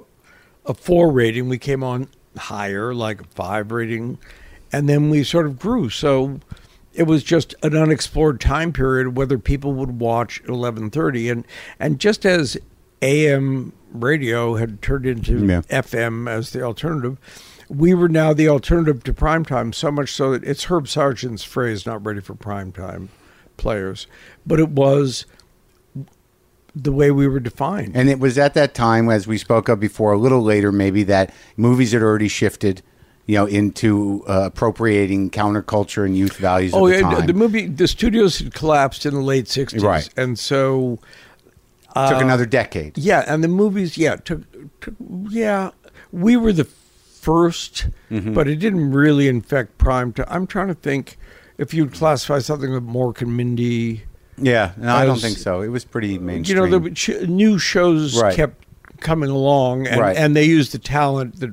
[0.66, 1.50] a four rating.
[1.50, 2.08] We came on
[2.38, 4.18] higher, like a five rating,
[4.72, 5.90] and then we sort of grew.
[5.90, 6.40] So
[6.94, 11.48] it was just an unexplored time period whether people would watch at 11:30 and
[11.80, 12.58] and just as
[13.02, 15.62] AM radio had turned into Yeah.
[15.70, 17.18] FM as the alternative
[17.70, 21.86] we were now the alternative to primetime so much so that it's Herb Sargent's phrase
[21.86, 23.08] not ready for primetime
[23.58, 24.08] players
[24.46, 25.26] but it was
[26.76, 29.80] the way we were defined And it was at that time, as we spoke of
[29.80, 32.82] before, a little later, maybe that movies had already shifted,
[33.26, 37.68] you know, into uh, appropriating counterculture and youth values Oh of the yeah, the movie,
[37.68, 40.10] the studios had collapsed in the late '60s, Right.
[40.16, 41.00] And so,
[41.94, 42.98] Took another decade.
[42.98, 44.44] yeah, and the movies, yeah, took,
[44.80, 44.96] took
[45.30, 45.72] yeah,
[46.14, 48.34] we were the 1st Mm-hmm.
[48.34, 50.26] but it didn't really infect prime time.
[50.30, 51.18] I'm trying to think
[51.58, 54.04] if you'd classify something with Mork and Mindy.
[54.42, 55.62] Yeah, no, I don't think so.
[55.62, 56.58] It was pretty mainstream.
[56.64, 58.36] You know, the ch- new shows Right.
[58.36, 58.66] kept
[59.00, 60.16] coming along, and, Right.
[60.18, 61.52] and they used the talent that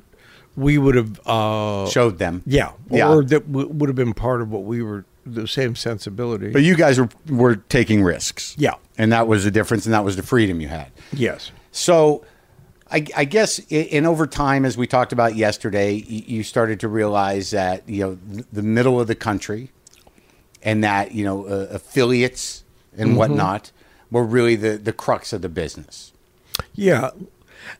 [0.56, 2.42] we would have uh, showed them.
[2.46, 3.08] yeah, Yeah.
[3.10, 6.50] or that w- would have been part of what we were the same sensibility.
[6.50, 8.54] But you guys were were taking risks.
[8.58, 8.74] Yeah.
[9.00, 10.88] and that was the difference, and that was the freedom you had.
[11.12, 11.52] yes.
[11.70, 12.24] So,
[12.90, 16.80] I, I guess, i- and over time, as we talked about yesterday, y- you started
[16.80, 19.70] to realize that you know th- the middle of the country,
[20.62, 22.64] and that you know uh, affiliates
[22.96, 23.70] and whatnot
[24.10, 26.12] were really the the crux of the business,
[26.74, 27.10] Yeah.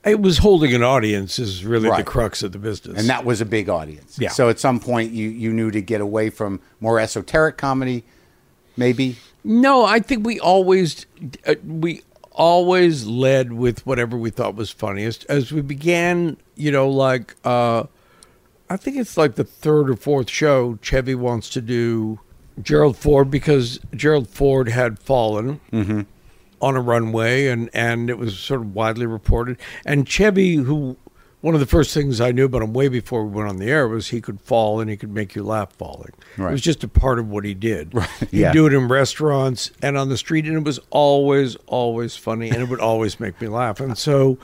[0.05, 2.99] It was holding an audience is really the crux of the business.
[2.99, 4.19] and that was a big audience.
[4.19, 4.29] Yeah.
[4.31, 8.05] So at some point, you you knew to get away from more esoteric comedy,
[8.77, 9.17] maybe.
[9.45, 11.07] no, I think we always
[11.47, 12.03] uh, we
[12.33, 15.25] always led with whatever we thought was funniest.
[15.29, 17.85] As we began, you know, like uh
[18.69, 22.21] I think it's like the third or fourth show Chevy wants to do
[22.63, 26.03] Gerald Ford because Gerald Ford had fallen mm-hmm.
[26.61, 29.59] on a runway and and it was sort of widely reported.
[29.85, 30.97] And Chevy, who
[31.41, 33.71] one of the first things I knew about him way before we went on the
[33.71, 36.13] air was he could fall and he could make you laugh falling.
[36.37, 37.95] It was just a part of what he did.
[37.95, 38.09] Right.
[38.31, 38.53] He'd Yeah.
[38.53, 42.61] do it in restaurants and on the street, and it was always, always funny, and
[42.61, 43.79] it would always make me laugh.
[43.79, 44.39] And so,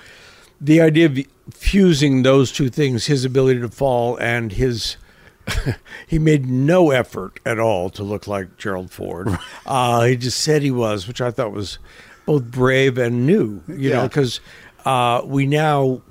[0.61, 1.19] the idea of
[1.51, 4.97] fusing those two things, his ability to fall and his
[6.07, 9.29] he made no effort at all to look like Gerald Ford.
[9.67, 11.79] Uh, he just said he was, which I thought was
[12.27, 13.63] both brave and new.
[13.69, 14.41] You know, because
[14.85, 16.03] uh, we now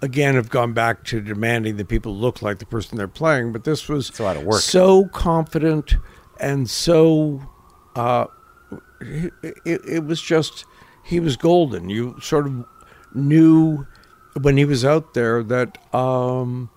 [0.00, 3.52] again have gone back to demanding that people look like the person they're playing.
[3.52, 4.60] But this was a lot of work.
[4.60, 5.94] so confident
[6.42, 7.40] and so
[7.94, 8.26] uh,
[9.00, 9.32] it,
[9.64, 10.66] it, it was just
[11.04, 11.88] he was golden.
[11.88, 12.66] You sort of
[13.14, 13.86] knew
[14.40, 16.68] when he was out there that um,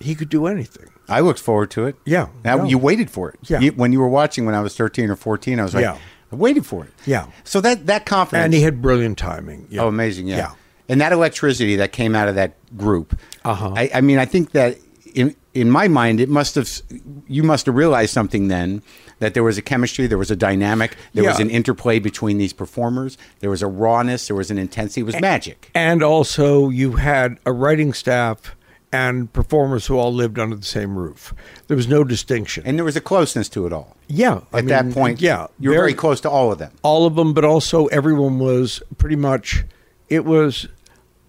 [0.00, 0.88] he could do anything.
[1.08, 1.96] I looked forward to it.
[2.04, 2.64] Yeah, Now no.
[2.64, 3.38] you waited for it.
[3.44, 3.60] Yeah.
[3.60, 5.98] You- when you were watching when I was thirteen or fourteen, I was like, Yeah.
[6.32, 6.90] I waited for it.
[7.06, 7.26] Yeah.
[7.44, 8.44] So that that confidence.
[8.44, 9.66] And he had brilliant timing.
[9.70, 9.82] Yeah.
[9.82, 10.26] Oh, amazing!
[10.28, 10.36] Yeah.
[10.36, 10.50] Yeah.
[10.88, 13.18] and that electricity that came out of that group.
[13.44, 13.72] Uh-huh.
[13.76, 14.78] I, I mean, I think that
[15.14, 16.68] in in my mind, it must have
[17.28, 18.82] you must have realized something then
[19.20, 22.52] that there was a chemistry, there was a dynamic, there was an interplay between these
[22.52, 23.16] performers.
[23.38, 25.02] There was a rawness, there was an intensity.
[25.02, 25.70] It was magic.
[25.72, 28.56] And also, you had a writing staff
[28.94, 31.34] and performers who all lived under the same roof.
[31.66, 32.62] There was no distinction.
[32.66, 33.96] And there was a closeness to it all.
[34.06, 36.70] yeah, At I that point, yeah, you were very close to all of them.
[36.82, 39.64] all of them, but also everyone was pretty much.
[40.08, 40.68] It was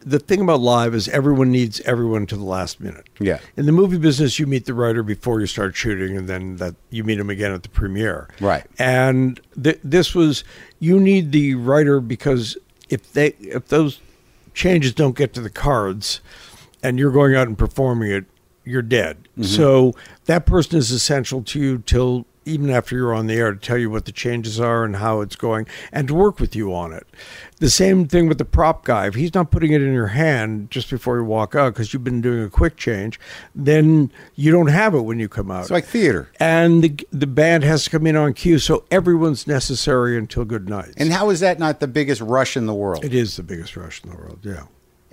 [0.07, 3.07] the thing about live is everyone needs everyone to the last minute.
[3.19, 3.39] Yeah.
[3.57, 6.75] In the movie business, you meet the writer before you start shooting, and then that
[6.91, 8.29] you meet him again at the premiere.
[8.39, 8.65] Right.
[8.77, 10.43] And th- this was
[10.79, 12.55] you need the writer because
[12.89, 13.99] if they if those
[14.53, 16.21] changes don't get to the cards,
[16.85, 18.25] and you're going out and performing it,
[18.63, 19.17] you're dead.
[19.31, 19.43] Mm-hmm.
[19.43, 19.93] So
[20.25, 23.77] that person is essential to you till even after you're on the air to tell
[23.77, 26.93] you what the changes are and how it's going and to work with you on
[26.93, 27.07] it.
[27.57, 29.07] The same thing with the prop guy.
[29.07, 32.03] If he's not putting it in your hand just before you walk out because you've
[32.03, 33.19] been doing a quick change,
[33.55, 36.29] then you don't have it when you come out It's like theater.
[36.39, 40.69] and the the band has to come in on cue, so everyone's necessary until good
[40.69, 40.93] night.
[40.97, 43.03] And how is that not the biggest rush in the world?
[43.03, 44.39] it is the biggest rush in the world.
[44.43, 44.63] Yeah,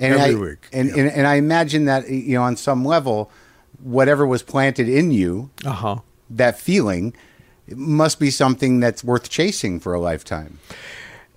[0.02, 0.68] and every I, week.
[0.72, 0.96] And, yeah.
[0.96, 3.30] and and I imagine that you know on some level,
[3.80, 5.96] whatever was planted in you, uh huh.
[6.30, 7.14] that feeling,
[7.68, 10.58] must be something that's worth chasing for a lifetime.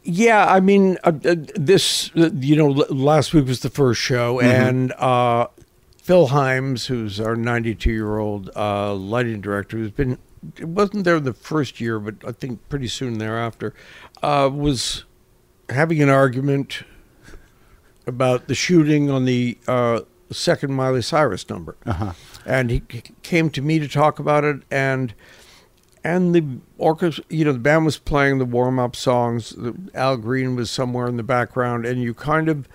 [0.04, 4.00] Yeah, I mean, uh, uh, this uh, you know, l- last week was the first
[4.00, 5.48] show, and uh,
[5.98, 10.20] Phil Hymes, who's our 92 year old uh, lighting director, who's been
[10.62, 13.74] wasn't there the first year, but I think pretty soon thereafter,
[14.22, 15.06] uh, was
[15.70, 16.84] having an argument
[18.08, 20.02] about the shooting on the uh,
[20.32, 21.76] second Miley Cyrus number,
[22.46, 22.82] and he
[23.24, 25.14] came to me to talk about it, and
[26.04, 26.46] and the
[26.78, 29.50] orchestra, you know, the band was playing the warm up songs.
[29.58, 32.68] The, Al Green was somewhere in the background, and you kind of,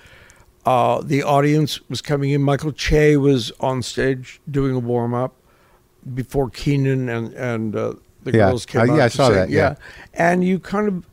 [0.66, 2.42] uh, the audience was coming in.
[2.42, 5.34] Michael Che was on stage doing a warm up
[6.14, 7.94] before Kenan and and uh,
[8.24, 8.48] the Yeah.
[8.48, 8.96] girls came Uh, out.
[8.96, 9.34] yeah, I saw sing.
[9.36, 9.74] that, yeah.
[10.12, 11.06] and you kind of,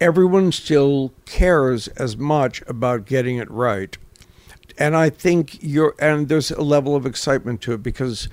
[0.00, 3.96] everyone still cares as much about getting it right.
[4.78, 8.28] And I think you're, and there's a level of excitement to it because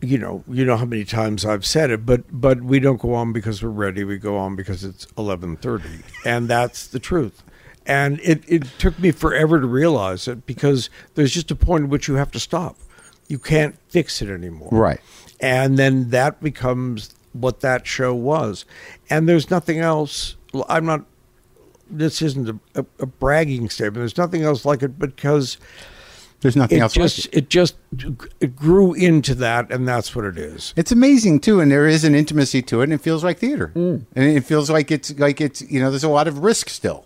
[0.00, 3.14] you know, you know how many times I've said it, but but we don't go
[3.14, 4.04] on because we're ready.
[4.04, 7.42] We go on because it's eleven thirty, and that's the truth.
[7.86, 11.90] And it, it took me forever to realize it because there's just a point at
[11.90, 12.76] which you have to stop.
[13.28, 14.68] You can't fix it anymore.
[14.72, 15.00] Right.
[15.40, 18.64] And then that becomes what that show was.
[19.10, 20.36] And there's nothing else.
[20.68, 21.04] I'm not.
[21.88, 23.96] This isn't a, a, a bragging statement.
[23.96, 25.56] There's nothing else like it because
[26.40, 27.38] There's nothing it else just like it.
[27.38, 27.76] it just
[28.40, 30.74] it grew into that, and that's what it is.
[30.76, 33.70] It's amazing too, and there is an intimacy to it, and it feels like theater,
[33.76, 34.04] Mm.
[34.16, 37.04] and it feels like it's like it's you know there's a lot of risk still.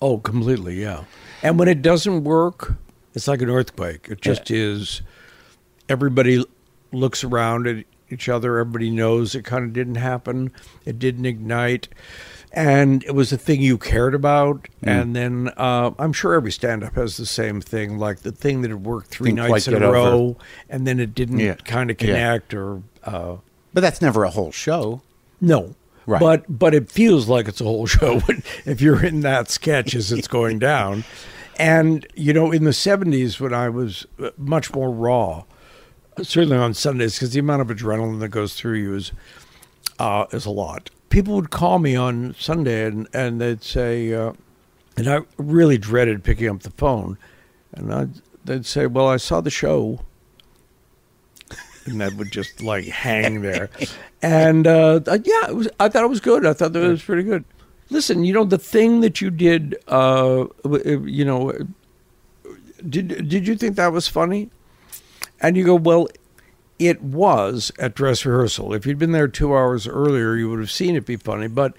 [0.00, 1.04] Oh, completely, yeah.
[1.42, 2.74] And when it doesn't work,
[3.14, 4.08] it's like an earthquake.
[4.10, 5.02] It just is.
[5.88, 6.44] Everybody
[6.92, 8.58] looks around at each other.
[8.58, 10.50] Everybody knows it kind of didn't happen.
[10.84, 11.88] It didn't ignite.
[12.52, 14.68] And it was a thing you cared about.
[14.82, 18.62] And then uh, I'm sure every stand up has the same thing like the thing
[18.62, 19.94] that had worked 3 Didn't nights in a get over.
[19.94, 20.36] row,
[20.70, 21.54] and then it didn't Yeah.
[21.56, 22.06] kind of Yeah.
[22.06, 22.82] connect or.
[23.04, 23.36] Uh,
[23.74, 25.02] But that's never a whole show.
[25.40, 25.74] no.
[26.08, 26.20] Right.
[26.20, 28.22] But but it feels like it's a whole show
[28.64, 31.02] if you're in that sketch as it's going down.
[31.58, 35.42] And you know, in the '70s when I was uh, much more raw,
[36.22, 39.12] certainly on Sundays, because the amount of adrenaline that goes through you is
[39.98, 40.90] uh, is a lot.
[41.08, 44.32] People would call me on Sunday and and they'd say, uh,
[44.96, 47.18] and I really dreaded picking up the phone,
[47.72, 48.10] and I'd,
[48.44, 50.00] they'd say, "Well, I saw the show."
[51.86, 53.70] and that would just like hang there.
[54.22, 55.68] And uh, yeah, it was.
[55.78, 56.44] I thought it was good.
[56.46, 57.44] I thought that it was pretty good.
[57.90, 59.76] Listen, you know the thing that you did.
[59.86, 61.52] Uh, you know,
[62.88, 64.50] did did you think that was funny?
[65.46, 66.08] And you go, well,
[66.78, 68.74] it was at dress rehearsal.
[68.74, 71.46] If you'd been there two hours earlier, you would have seen it be funny.
[71.48, 71.74] But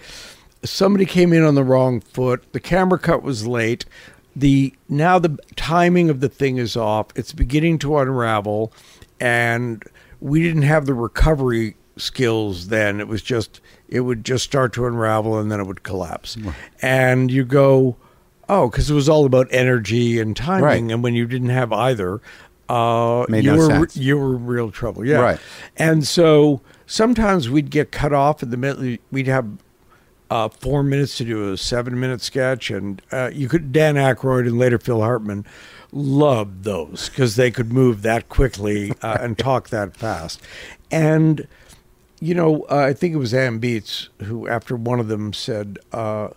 [0.63, 2.43] somebody came in on the wrong foot.
[2.53, 3.85] The camera cut was late.
[4.35, 7.07] The now the timing of the thing is off.
[7.15, 8.71] It's beginning to unravel,
[9.19, 9.83] and
[10.21, 12.99] we didn't have the recovery skills then.
[12.99, 16.37] It was just it would just start to unravel and then it would collapse.
[16.81, 17.95] And you go,
[18.47, 20.83] oh, because it was all about energy and timing, Right.
[20.93, 22.21] and when you didn't have either,
[22.69, 23.97] uh, Made you no were sense.
[23.97, 25.05] you were in real trouble.
[25.05, 25.39] Yeah, Right.
[25.77, 28.97] And so sometimes we'd get cut off in the middle.
[29.11, 29.47] We'd have
[30.29, 34.47] uh, four minutes to do a seven minute sketch, and uh, you could Dan Aykroyd
[34.47, 35.45] and later Phil Hartman
[35.91, 40.41] loved those because they could move that quickly uh, and talk that fast.
[40.91, 41.47] And
[42.19, 45.77] you know, uh, I think it was Anne Beatts who, after one of them, said
[45.91, 46.29] uh,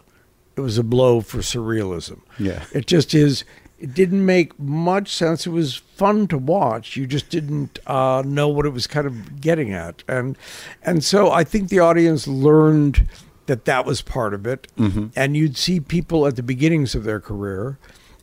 [0.57, 2.20] it was a blow for surrealism.
[2.39, 2.65] Yeah.
[2.73, 3.44] it just is.
[3.81, 5.47] It didn't make much sense.
[5.47, 6.97] It was fun to watch.
[6.97, 10.36] You just didn't uh, know what it was kind of getting at, and
[10.82, 13.09] and so I think the audience learned
[13.47, 14.69] that that was part of it.
[15.16, 17.78] And you'd see people at the beginnings of their career,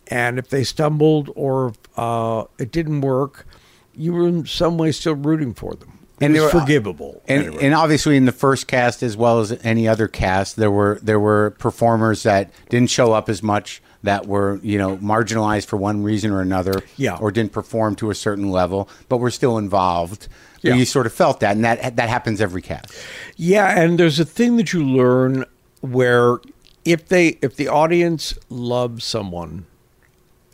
[0.07, 3.45] and if they stumbled or uh, it didn't work,
[3.95, 5.96] you were in some way still rooting for them.
[6.19, 7.21] It uh, And they was were- forgivable.
[7.27, 7.65] And, anyway.
[7.65, 11.19] and obviously in the first cast as well as any other cast, there were there
[11.19, 16.03] were performers that didn't show up as much, that were you know marginalized for one
[16.03, 17.17] reason or another, Yeah.
[17.17, 20.27] or didn't perform to a certain level, but were still involved.
[20.61, 20.73] Yeah.
[20.75, 22.91] You sort of felt that, and that that happens every cast.
[23.35, 25.45] Yeah, and there's a thing that you learn
[25.81, 26.37] where
[26.83, 29.65] if they if the audience loves someone,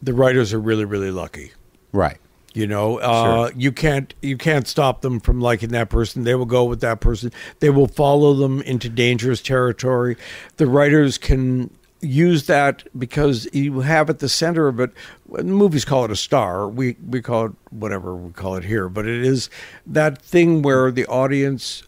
[0.02, 1.54] the writers are really really lucky.
[1.94, 2.18] Right.
[2.54, 6.24] You know, uh, you can't you can't stop them from liking that person.
[6.24, 7.32] They will go with that person.
[7.60, 10.18] They will follow them into dangerous territory.
[10.58, 11.72] The writers can
[12.04, 14.92] use that because you have at the center of it.
[15.32, 16.68] The movies call it a star.
[16.68, 19.50] We we call it whatever we call it here, but it is
[19.88, 21.84] that thing where the audience,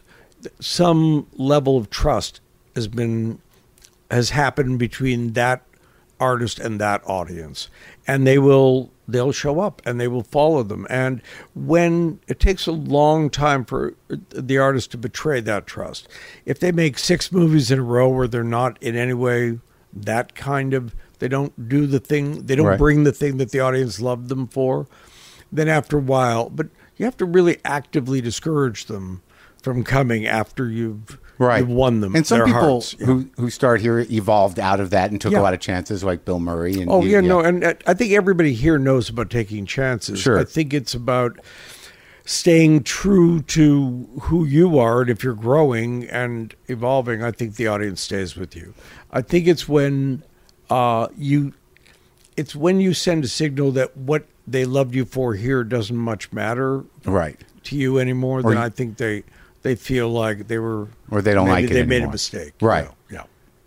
[0.59, 2.41] some level of trust
[2.75, 3.39] has been
[4.09, 5.61] has happened between that
[6.19, 7.69] artist and that audience
[8.07, 11.21] and they will they'll show up and they will follow them and
[11.53, 13.93] when it takes a long time for
[14.29, 16.07] the artist to betray that trust
[16.45, 19.59] if they make six movies in a row where they're not in any way
[19.93, 22.79] that kind of they don't do the thing they don't Right.
[22.79, 24.87] bring the thing that the audience loved them for
[25.51, 26.67] then after a while but
[26.97, 29.21] you have to really actively discourage them
[29.61, 31.59] from coming after you've Right.
[31.59, 32.91] you've won them And some people hearts.
[32.99, 35.39] Who who start here evolved out of that and took Yeah.
[35.39, 36.81] a lot of chances, like Bill Murray.
[36.81, 40.19] And Oh you- yeah, no, and uh, I think everybody here knows about taking chances.
[40.19, 40.39] Sure.
[40.39, 41.39] I think it's about
[42.27, 47.67] staying true to who you are, and if you're growing and evolving, I think the
[47.67, 48.73] audience stays with you.
[49.11, 50.23] I think it's when
[50.69, 51.53] uh, you,
[52.35, 56.31] it's when you send a signal that what they loved you for here doesn't much
[56.31, 57.39] matter right.
[57.65, 58.39] to you anymore.
[58.39, 59.23] Or Then you- I think they
[59.65, 62.53] they feel like they were Or they don't like it They made a mistake.
[62.61, 62.87] Right.
[63.09, 63.23] Yeah.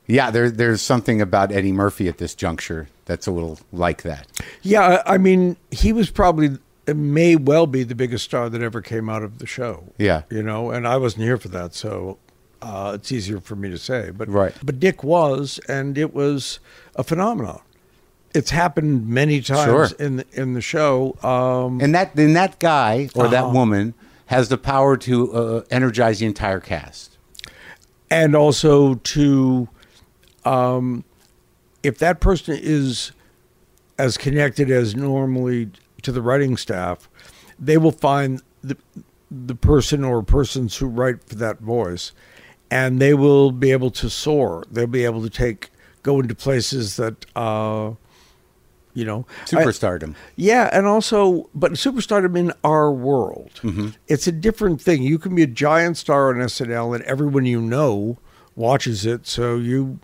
[0.07, 4.27] Yeah, there, there's something about Eddie Murphy at this juncture that's a little like that.
[4.62, 6.57] Yeah, I mean, he was probably
[6.87, 9.93] it may well be the biggest star that ever came out of the show.
[9.99, 10.23] Yeah.
[10.31, 12.16] you know, and I wasn't here for that, so
[12.62, 14.11] uh, it's easier for me to say.
[14.11, 14.55] But Right.
[14.65, 16.61] but Dick was, and it was
[16.97, 17.61] a phenomenon.
[18.35, 19.89] It's happened many times Sure.
[19.99, 21.16] in the, in the show.
[21.23, 23.53] Um, And that then that guy or that Uh-huh.
[23.53, 23.95] woman
[24.28, 27.18] has the power to uh, energize the entire cast.
[28.10, 29.68] and also to
[30.44, 31.05] um,
[31.82, 33.12] if that person is
[33.98, 35.70] as connected as normally
[36.02, 37.09] to the writing staff
[37.59, 38.76] they will find the
[39.30, 42.12] the person or persons who write for that voice
[42.70, 45.70] and they will be able to soar they'll be able to take
[46.02, 47.92] go into places that uh
[48.99, 50.15] you know I- Superstardom.
[50.37, 53.89] yeah, and also, but superstardom in our world, Mm-hmm.
[54.09, 55.03] it's a different thing.
[55.03, 58.19] You can be a giant star on SNL, and everyone you know
[58.57, 59.27] watches it.
[59.27, 59.99] So you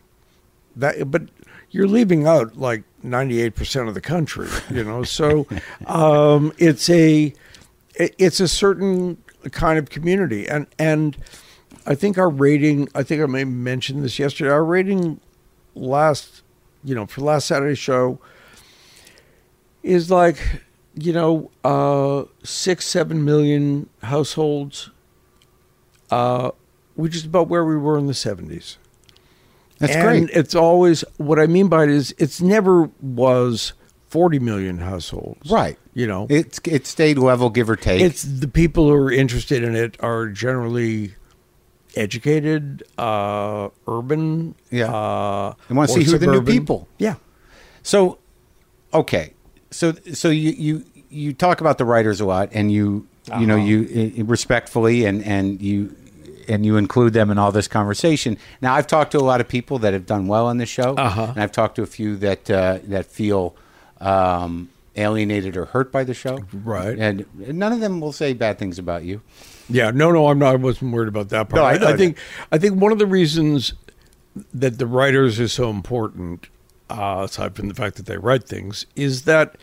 [0.76, 1.22] that, but
[1.70, 4.48] you're leaving out like 98 percent of the country.
[4.70, 5.46] You know, so
[5.86, 7.32] um, it's a
[7.96, 9.16] it- it's a certain
[9.50, 11.16] kind of community, and and
[11.86, 12.88] I think our rating.
[12.94, 14.50] I think I may have mentioned this yesterday.
[14.50, 15.20] Our rating
[15.74, 16.42] last,
[16.84, 18.18] you know, for last Saturday's show
[19.84, 20.38] is like
[20.96, 24.90] you know uh six seven million households
[26.10, 26.50] uh
[26.96, 28.76] which is about where we were in the 70s
[29.78, 30.30] That's and great.
[30.30, 33.72] it's always what i mean by it is it's never was
[34.08, 35.76] 40 million households Right.
[35.92, 38.00] you know It's it stayed level, give or take.
[38.00, 41.14] it's the people who are interested in it are generally
[41.96, 44.92] educated uh urban Yeah.
[44.94, 46.88] uh They wanna see who the new people.
[46.98, 47.16] yeah
[47.82, 48.18] So,
[48.92, 49.33] okay,
[49.74, 53.06] so so you you you talk about the writers a lot, and you
[53.38, 53.64] you know Uh-huh.
[53.64, 55.94] you uh, respectfully and and you
[56.48, 58.36] and you include them in all this conversation.
[58.60, 60.94] Now, I've talked to a lot of people that have done well on the show,
[60.94, 61.28] Uh-huh.
[61.34, 63.54] and I've talked to a few that uh, that feel
[64.00, 66.98] um, alienated or hurt by the show, Right.
[66.98, 69.22] And none of them will say bad things about you.
[69.68, 70.52] Yeah, no, no, I'm not.
[70.52, 71.60] I wasn't worried about that part.
[71.60, 72.18] No, I I, I think
[72.52, 73.72] I think one of the reasons
[74.52, 76.48] that the writers are so important,
[76.94, 79.56] uh, aside from the fact that they write things, is that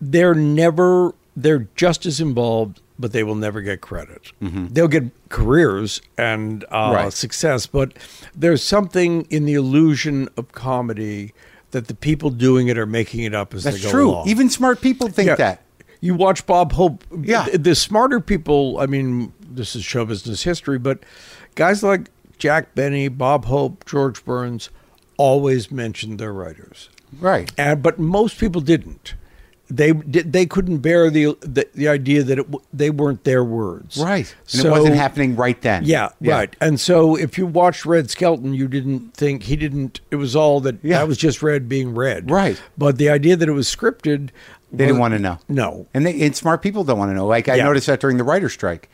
[0.00, 4.32] they're never they're just as involved, but they will never get credit.
[4.40, 6.94] They'll get careers and uh, Mm-hmm.
[6.96, 7.12] Right.
[7.12, 7.92] success, but
[8.34, 11.32] there's something in the illusion of comedy
[11.70, 14.10] that the people doing it are making it up as That's they go true.
[14.10, 14.28] along.
[14.28, 15.36] Even smart people think Yeah.
[15.36, 15.62] that.
[16.00, 17.04] You watch Bob Hope.
[17.22, 17.46] Yeah.
[17.52, 20.98] The, the smarter people, I mean, this is show business history, but
[21.54, 24.68] guys like Jack Benny, Bob Hope, George Burns
[25.28, 26.88] always mentioned their writers.
[27.28, 27.50] Right.
[27.58, 29.14] And but most people didn't.
[29.80, 31.24] they did they couldn't bear the
[31.56, 32.46] the, the idea that it,
[32.80, 34.28] they weren't their words Right.
[34.52, 35.84] And so it wasn't happening right then.
[35.84, 40.16] yeah, right and so if you watched red skelton you didn't think he didn't it
[40.24, 40.98] was all that Yeah.
[40.98, 42.60] that was just red being red Right.
[42.76, 44.30] but the idea that it was scripted
[44.72, 45.36] They didn't want to know.
[45.48, 47.28] no And, they, and smart people don't want to know.
[47.36, 47.64] Like I Yeah.
[47.70, 48.84] noticed that during the writer's strike.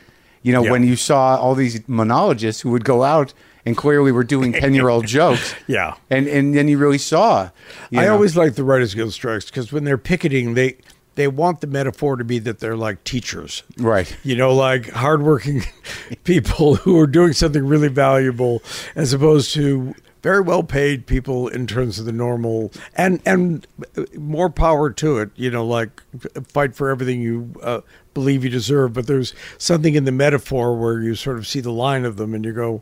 [0.43, 0.73] You know, Yeah.
[0.73, 3.33] when you saw all these monologists who would go out
[3.67, 5.55] and clearly we were doing 10 year old jokes.
[5.67, 5.97] Yeah.
[6.09, 7.51] And, and then you really saw.
[7.91, 10.79] you I know- always like the Writers Guild strikes because when they're picketing, they
[11.17, 14.15] they want the metaphor to be that they're like teachers, Right.
[14.23, 15.63] You know, like hardworking
[16.25, 18.63] people who are doing something really valuable,
[18.95, 23.67] as opposed to very well paid people in terms of the normal and and
[24.15, 25.31] more power to it.
[25.37, 26.03] You know, like
[26.49, 27.55] fight for everything you.
[27.63, 27.81] Uh,
[28.13, 31.71] believe you deserve but there's something in the metaphor where you sort of see the
[31.71, 32.81] line of them and you go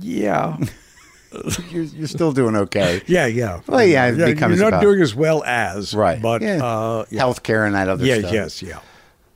[0.00, 0.56] yeah
[1.70, 3.02] You're, you're still doing okay.
[3.06, 3.60] yeah, yeah.
[3.66, 6.22] Well, yeah, it becomes you're not about- doing as well as Right.
[6.22, 6.64] but yeah.
[6.64, 7.20] uh, yeah.
[7.22, 8.32] healthcare and that other yeah, stuff.
[8.32, 8.78] yes, yeah.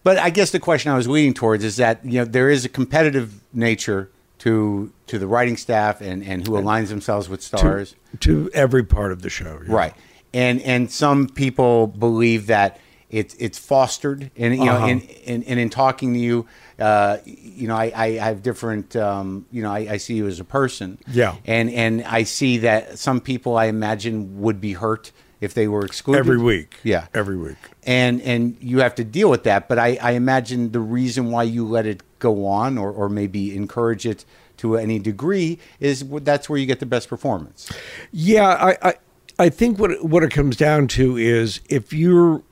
[0.03, 2.65] But I guess the question I was leading towards is that you know there is
[2.65, 7.95] a competitive nature to to the writing staff and and who aligns themselves with stars.
[8.21, 9.75] To every part of the show, yeah.
[9.75, 9.95] Right.
[10.33, 12.81] And and some people believe that
[13.11, 14.87] it's it's fostered and you know Uh-huh.
[14.87, 16.47] in, in and in talking to you
[16.83, 20.41] uh, you know I, I have different um, you know I, I see you as
[20.41, 21.37] a person Yeah.
[21.47, 25.85] and and I see that some people I imagine would be hurt if they were
[25.85, 27.57] excluded Every week, yeah every week.
[27.85, 29.69] and and you have to deal with that.
[29.69, 33.55] But I, I imagine the reason why you let it go on, or or maybe
[33.57, 34.25] encourage it
[34.59, 37.73] to any degree, is that's where you get the best performance.
[38.13, 38.95] Yeah, I, I,
[39.39, 42.43] I think what what it comes down to is if you're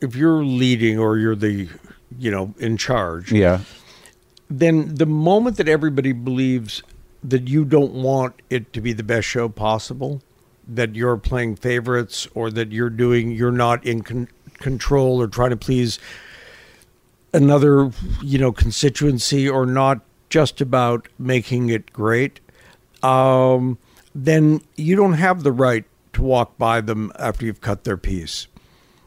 [0.00, 1.68] if you're leading or you're the
[2.18, 3.60] you know in charge, Yeah,
[4.48, 6.82] then the moment that everybody believes
[7.22, 10.22] that you don't want it to be the best show possible,
[10.66, 14.28] that you're playing favorites or that you're doing you're not in con-
[14.58, 15.98] control or trying to please
[17.32, 17.90] another
[18.22, 22.40] you know constituency or not just about making it great
[23.02, 23.78] um,
[24.14, 28.46] then you don't have the right to walk by them after you've cut their piece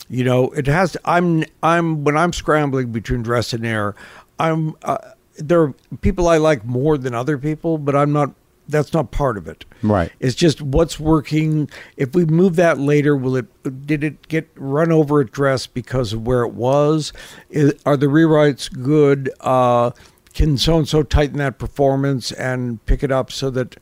[0.09, 3.95] you know it has to, i'm i'm when i'm scrambling between dress and air
[4.39, 4.97] i'm uh,
[5.37, 8.33] there are people i like more than other people but i'm not
[8.67, 9.65] that's not part of it.
[9.81, 10.11] Right.
[10.19, 11.69] it's just what's working.
[11.97, 16.13] If we move that later will it did it get run over at dress because
[16.13, 17.13] of where it was?
[17.49, 19.29] Is, are the rewrites good?
[19.41, 19.91] Uh
[20.33, 23.77] can so and so tighten that performance and pick it up so that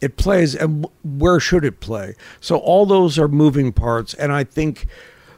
[0.00, 0.54] it plays?
[0.54, 2.14] And where should it play?
[2.40, 4.86] So all those are moving parts and i think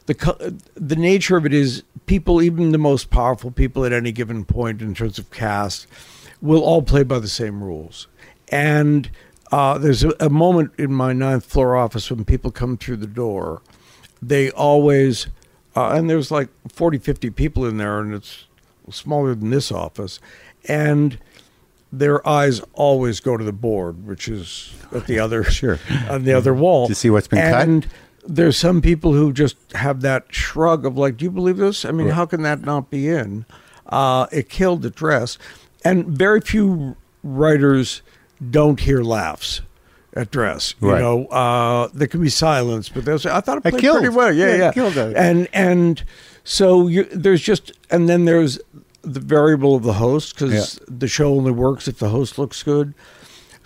[0.06, 4.44] the the nature of it is people even the most powerful people at any given
[4.44, 5.86] point in terms of cast
[6.40, 8.06] will all play by the same rules
[8.50, 9.10] and
[9.52, 13.06] uh, there's a, a moment in my ninth floor office when people come through the
[13.06, 13.62] door
[14.22, 15.26] they always
[15.74, 18.44] uh, and there's like 40 50 people in there and it's
[18.90, 20.20] smaller than this office
[20.68, 21.18] and
[21.92, 25.78] their eyes always go to the board which is at the other Sure.
[26.08, 27.38] on the other wall To see what's been
[27.82, 27.90] cut?
[28.28, 31.84] There's some people who just have that shrug of like do you believe this?
[31.84, 33.44] I mean how can that not be in?
[33.86, 35.38] Uh, it killed the dress.
[35.84, 38.02] And very few writers
[38.50, 39.60] don't hear laughs
[40.14, 41.00] at dress you Right.
[41.00, 41.26] know?
[41.26, 43.98] Uh, there can be silence but they'll say i thought it It played killed.
[44.00, 44.32] pretty well.
[44.32, 45.16] Yeah Yeah, yeah, it killed it.
[45.16, 46.02] and and
[46.44, 48.58] so you, there's just and then there's
[49.02, 52.92] the variable of the host because the show only works if the host looks good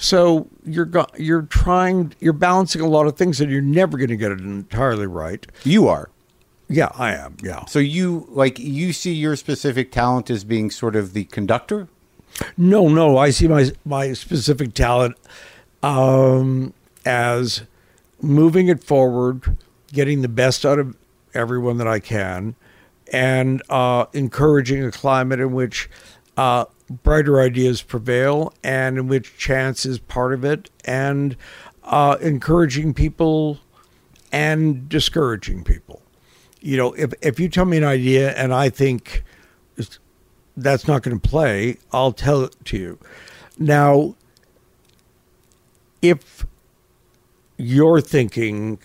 [0.02, 4.08] so you're go- you're trying you're balancing a lot of things and you're never going
[4.08, 6.08] to get it entirely right you are.
[6.68, 10.96] yeah i am yeah So you like you see your specific talent as being sort
[10.96, 11.88] of the conductor.
[12.56, 13.18] No, no.
[13.18, 15.16] I see my my specific talent
[15.82, 16.72] um,
[17.04, 17.62] as
[18.22, 19.56] moving it forward,
[19.92, 20.96] getting the best out of
[21.34, 22.54] everyone that I can,
[23.12, 25.90] and uh, encouraging a climate in which
[26.36, 31.36] uh, brighter ideas prevail and in which chance is part of it, and
[31.84, 33.58] uh, encouraging people
[34.32, 36.02] and discouraging people.
[36.60, 39.24] You know, if if you tell me an idea and I think
[40.56, 42.98] that's not going to play, I'll tell it to you.
[43.58, 44.14] Now,
[46.02, 46.44] if
[47.56, 48.78] you're thinking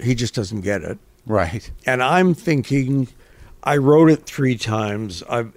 [0.00, 1.70] he just doesn't get it, Right.
[1.84, 3.08] and I'm thinking
[3.62, 5.52] I wrote it three times, I've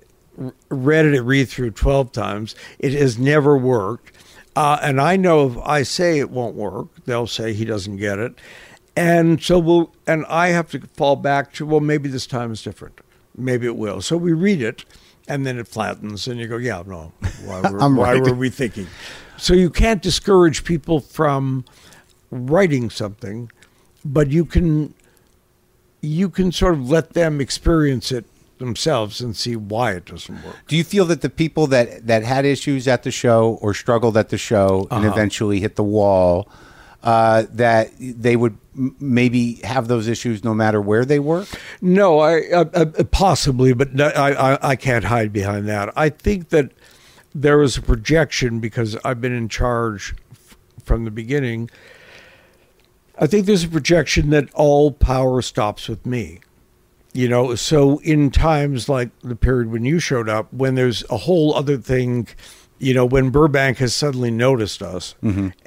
[0.70, 4.12] read it read through 12 times, it has never worked.
[4.56, 8.20] Uh, and I know if I say it won't work, they'll say he doesn't get
[8.20, 8.36] it.
[8.96, 12.62] And so we'll, and I have to fall back to, well, maybe this time is
[12.62, 13.02] different.
[13.36, 14.02] Maybe it will.
[14.02, 14.86] So we read it
[15.28, 17.12] and then it flattens and you go, yeah, no,
[17.44, 18.88] why were, why were we thinking?
[19.38, 21.66] So you can't discourage people from
[22.30, 23.52] writing something,
[24.06, 24.94] but you can
[26.02, 28.26] you can sort of let them experience it
[28.64, 30.56] themselves and see why it doesn't work.
[30.68, 34.16] Do you feel that the people that that had issues at the show or struggled
[34.18, 35.14] at the show and Uh-huh.
[35.14, 36.48] eventually hit the wall,
[37.04, 41.46] uh, that they would m- maybe have those issues no matter where they were?
[41.82, 45.92] No, I uh, uh, possibly, but no, I, I I can't hide behind that.
[45.98, 46.72] I think that
[47.36, 51.70] there was a projection because I've been in charge f- from the beginning.
[53.20, 56.40] I think there's a projection that all power stops with me.
[57.14, 61.18] You know, so in times like the period when you showed up, when there's a
[61.18, 62.28] whole other thing,
[62.80, 65.14] you know, when Burbank has suddenly noticed us,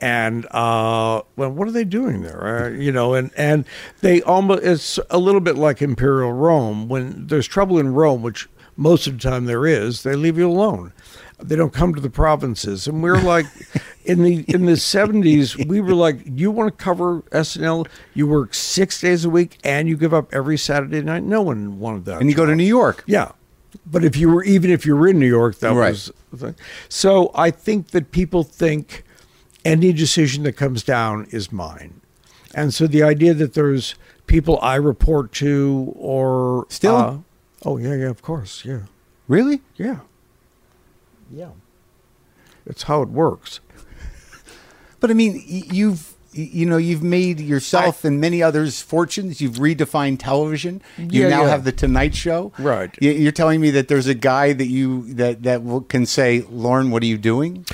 [0.01, 2.67] and uh, well, what are they doing there?
[2.67, 3.65] Uh, you know, and and
[4.01, 6.89] they almost it's a little bit like Imperial Rome.
[6.89, 10.51] When there's trouble in Rome, which most of the time there is, they leave you
[10.51, 10.93] alone.
[11.39, 13.47] They don't come to the provinces, and we're like,
[14.07, 17.87] in the in the seventies, we were like, you want to cover SNL?
[18.15, 21.23] You work six days a week, and you give up every Saturday night.
[21.25, 22.21] No one wanted that.
[22.21, 22.55] And you go to.
[22.57, 23.05] New York.
[23.07, 23.33] Yeah.
[23.85, 25.91] But if you were even if you were in New York, that Right.
[25.91, 26.55] was the thing.
[26.89, 29.05] So I think that people think
[29.65, 32.01] any decision that comes down is mine.
[32.55, 33.95] And so the idea that there's
[34.27, 36.97] people I report to or Still?
[36.97, 37.17] uh,
[37.65, 38.65] oh yeah, yeah, of course.
[38.65, 38.81] Yeah.
[39.29, 39.61] Really?
[39.77, 39.99] Yeah.
[41.31, 41.51] Yeah.
[42.65, 43.61] It's how it works.
[45.07, 49.41] But I mean, you've you know you've made yourself and many others fortunes.
[49.41, 50.83] You've redefined television.
[50.99, 51.51] You Yeah, now yeah.
[51.51, 52.51] have the Tonight Show.
[52.59, 52.91] Right.
[53.01, 57.05] You're telling me that there's a guy that you that that can say, "Lorne, what
[57.05, 57.65] are you doing?"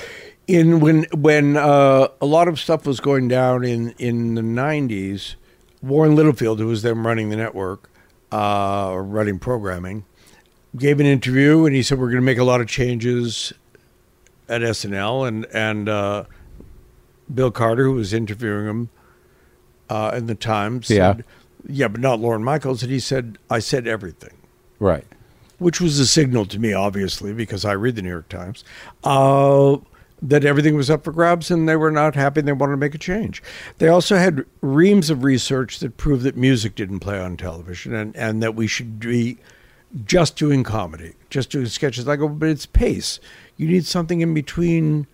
[0.46, 5.36] in when when uh, a lot of stuff was going down in in the '90s,
[5.80, 7.88] Warren Littlefield, who was then running the network,
[8.30, 10.04] uh, or running programming,
[10.76, 13.54] gave an interview and he said we're going to make a lot of changes
[14.50, 16.24] at SNL and and uh,
[17.32, 18.88] Bill Carter, who was interviewing him
[19.88, 21.14] uh, in the Times, Yeah.
[21.16, 21.24] said,
[21.66, 24.34] yeah, but not Lorne Michaels, and he said I said everything
[24.80, 25.04] Right.
[25.58, 28.64] which was a signal to me, obviously, because I read the New York Times,
[29.04, 29.76] uh,
[30.24, 32.76] that everything was up for grabs and they were not happy and they wanted to
[32.78, 33.42] make a change.
[33.78, 38.14] They also had reams of research that proved that music didn't play on television and,
[38.16, 39.38] and that we should be
[40.04, 42.06] just doing comedy, just doing sketches.
[42.08, 43.18] I go, but it's pace.
[43.56, 45.06] You need something in between,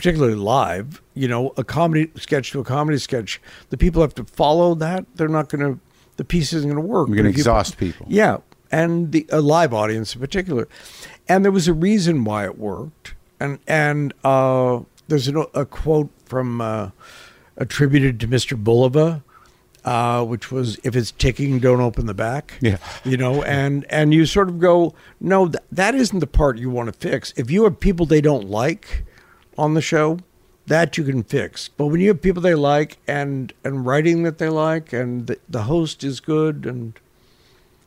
[0.00, 3.38] particularly live, you know, a comedy sketch to a comedy sketch.
[3.68, 5.04] The people have to follow that.
[5.16, 5.80] They're not going to,
[6.16, 7.08] the piece isn't going to work.
[7.08, 8.06] You're going to exhaust people.
[8.08, 8.38] yeah,
[8.72, 10.68] and the a live audience in particular,
[11.28, 16.08] and there was a reason why it worked, and and uh, there's an, a quote
[16.24, 16.90] from uh,
[17.58, 18.56] attributed to Mr.
[18.62, 19.22] Bulova,
[19.84, 22.78] uh, which was "If it's ticking, don't open the back." Yeah.
[23.04, 26.70] you know, and and you sort of go, no, th- that isn't the part you
[26.70, 27.34] want to fix.
[27.36, 29.04] If you have people they don't like
[29.60, 30.18] on the show.
[30.66, 34.38] That you can fix, but when you have people they like and and writing that
[34.38, 36.92] they like, and the, the host is good, and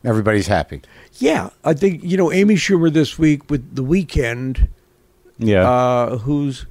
[0.04, 0.82] Everybody's happy.
[1.18, 4.68] yeah, I think you know Amy Schumer this week with the weekend,
[5.38, 5.70] Yeah.
[5.70, 6.66] uh, who's,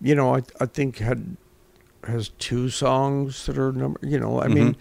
[0.00, 1.36] you know, I I think had
[2.06, 4.00] has two songs that are number.
[4.02, 4.76] You know, I mean,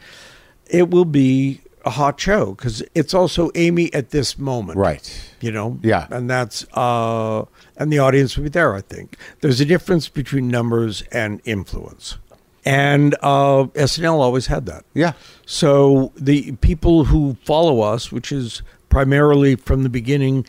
[0.68, 5.32] it will be a hot show because it's also Amy at this moment, right.
[5.42, 6.08] You know, Yeah.
[6.12, 7.46] and that's uh,
[7.78, 8.74] and the audience will be there.
[8.76, 12.18] I think there's a difference between numbers and influence,
[12.66, 14.84] and uh, SNL always had that.
[14.94, 15.14] Yeah.
[15.46, 20.46] So the people who follow us, which is primarily from the beginning,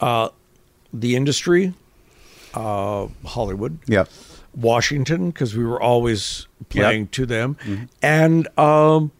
[0.00, 0.28] uh,
[0.92, 1.72] the industry,
[2.54, 4.04] uh, Hollywood, Yeah.
[4.54, 7.10] Washington, because we were always playing Yep.
[7.12, 7.56] to them,
[8.02, 9.12] and um,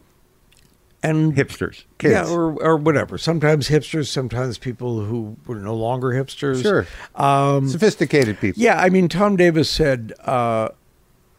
[1.01, 1.83] and Hipsters.
[1.97, 2.11] Kids.
[2.13, 3.17] yeah, or or whatever.
[3.17, 6.61] Sometimes hipsters, sometimes people who were no longer hipsters.
[6.61, 6.85] Sure.
[7.15, 8.61] Um, Sophisticated people.
[8.61, 10.69] yeah, I mean, Tom Davis said uh,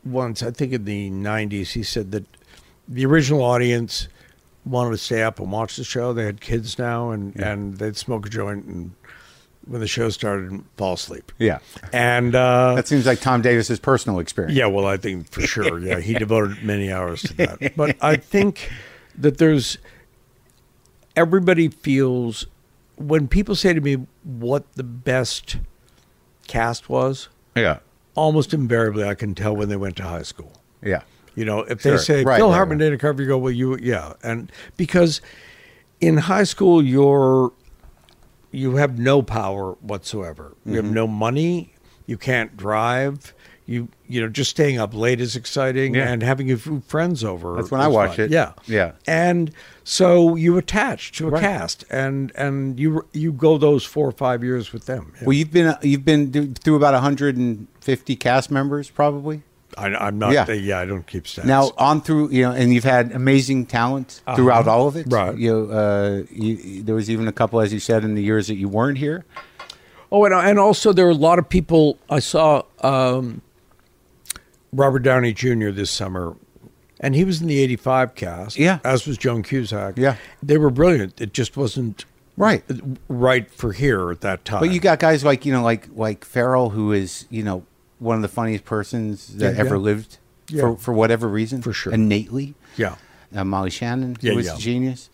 [0.04, 2.24] once, I think in the 90s, he said that
[2.88, 4.08] the original audience
[4.64, 6.12] wanted to stay up and watch the show.
[6.12, 8.92] They had kids now, and, and they'd smoke a joint and
[9.66, 11.30] when the show started and fall asleep.
[11.38, 11.58] Yeah.
[11.92, 14.56] And uh, That seems like Tom Davis's personal experience.
[14.56, 15.78] yeah, well, I think for sure.
[15.84, 17.72] Yeah, he devoted many hours to that.
[17.76, 18.70] But I think
[19.16, 19.78] that there's
[21.16, 22.46] everybody feels
[22.96, 25.56] when people say to me what the best
[26.46, 27.78] cast was, Yeah.
[28.14, 30.52] almost invariably I can tell when they went to high school.
[30.82, 31.02] Yeah.
[31.34, 31.92] You know, if Sure.
[31.92, 32.84] they say Right, Phil right, Hartman, right.
[32.86, 35.20] Dana Carvey, you go, well, you, yeah, and because
[36.00, 37.52] in high school you're
[38.52, 40.56] you have no power whatsoever.
[40.64, 40.84] You Mm-hmm.
[40.86, 41.72] have no money.
[42.06, 43.32] You can't drive.
[43.70, 46.08] You you know, just staying up late is exciting, Yeah.
[46.12, 47.54] and having your f- friends over.
[47.54, 48.24] That's when is I watch fun.
[48.24, 48.30] it.
[48.32, 48.92] Yeah, Yeah.
[49.06, 49.52] And
[49.84, 51.40] so you attach to a Right.
[51.40, 55.12] cast, and and you you go those four or five years with them.
[55.22, 59.42] Well, you've been you've been through about 150 cast members, probably.
[59.78, 60.32] I, I'm not.
[60.32, 60.50] Yeah.
[60.50, 60.80] Yeah.
[60.80, 61.44] I don't keep stats.
[61.44, 65.06] Now on through you know, and you've had amazing talent throughout all of it.
[65.08, 65.36] Right.
[65.38, 68.48] You, know, uh, you, there was even a couple, as you said, in the years
[68.48, 69.24] that you weren't here.
[70.10, 71.98] Oh, and and also there were a lot of people.
[72.10, 73.42] I saw um,
[74.72, 75.70] Robert Downey Jr.
[75.70, 76.36] this summer,
[77.00, 78.58] and he was in the '85 cast.
[78.58, 78.78] Yeah.
[78.84, 79.94] as was Joan Cusack.
[79.96, 80.16] Yeah.
[80.42, 81.20] they were brilliant.
[81.20, 82.04] It just wasn't
[82.36, 82.64] Right.
[83.08, 84.60] right for here at that time.
[84.60, 87.64] But you got guys like you know, like like Farrell, who is you know
[87.98, 89.80] one of the funniest persons that Yeah, ever yeah.
[89.82, 90.18] lived
[90.48, 90.60] Yeah.
[90.62, 91.92] for for whatever reason, For sure.
[91.92, 92.54] innately.
[92.76, 92.94] yeah,
[93.34, 95.10] uh, Molly Shannon, who was a genius.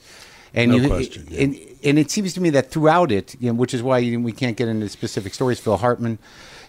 [0.55, 3.55] And No you, question, and, and it seems to me that throughout it, you know,
[3.55, 5.61] which is why you, we can't get into specific stories.
[5.61, 6.19] Phil Hartman,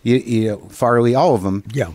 [0.04, 1.64] you, you know, Farley, all of them.
[1.72, 1.92] Yeah.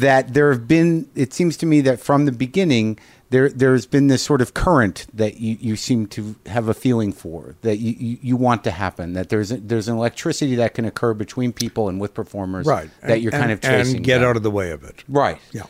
[0.00, 1.08] That there have been.
[1.14, 2.98] It seems to me that from the beginning,
[3.30, 7.12] there there's been this sort of current that you, you seem to have a feeling
[7.12, 9.14] for that you, you, you want to happen.
[9.14, 12.66] That there's a, there's an electricity that can occur between people and with performers.
[12.66, 12.90] right.
[13.02, 15.02] That And- you're kind and- of chasing and get out of the way of it.
[15.08, 15.38] Right.
[15.52, 15.62] Yeah.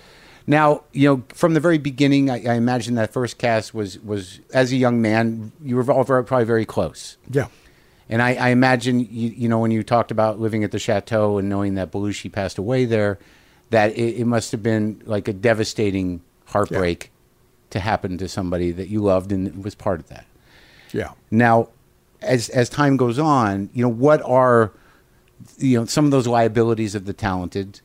[0.48, 4.40] Now, you know, from the very beginning, I, I imagine that first cast was was
[4.52, 7.16] as a young man, you were all very, probably very close.
[7.30, 7.46] Yeah.
[8.08, 11.38] And I, I imagine, you, you know, when you talked about living at the chateau
[11.38, 13.18] and knowing that Belushi passed away there,
[13.70, 17.10] that it, it must have been like a devastating heartbreak
[17.70, 20.26] to happen to somebody that you loved and was part of that.
[20.92, 21.12] Yeah.
[21.30, 21.68] Now,
[22.22, 24.72] as as time goes on, you know, what are
[25.58, 27.80] you know some of those liabilities of the talented,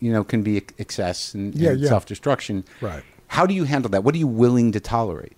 [0.00, 1.88] you know, can be excess and, Yeah, and yeah.
[1.88, 2.64] self destruction.
[2.80, 3.04] Right.
[3.28, 4.04] How do you handle that?
[4.04, 5.34] What are you willing to tolerate?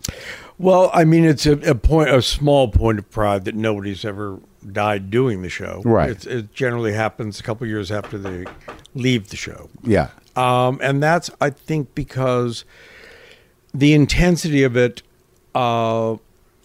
[0.59, 4.41] Well, I mean, it's a, a point, a small point of pride that nobody's ever
[4.73, 5.83] died doing the show.
[5.85, 6.11] Right.
[6.11, 8.45] It's, it generally happens a couple years after they
[8.95, 9.71] leave the show.
[9.83, 10.11] Yeah.
[10.37, 12.65] Um, and that's, I think, because
[13.73, 15.03] the intensity of it
[15.55, 16.17] uh,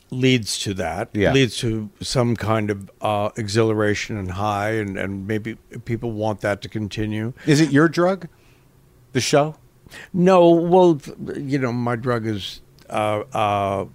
[0.10, 1.10] leads to that.
[1.14, 1.32] Yeah.
[1.32, 5.56] Leads to some kind of uh, exhilaration and high, and, and maybe
[5.86, 7.34] people want that to continue.
[7.46, 8.28] Is it your drug?
[9.14, 9.56] The show?
[10.14, 11.02] No, well,
[11.36, 12.62] you know, my drug is.
[12.90, 13.86] Uh, uh,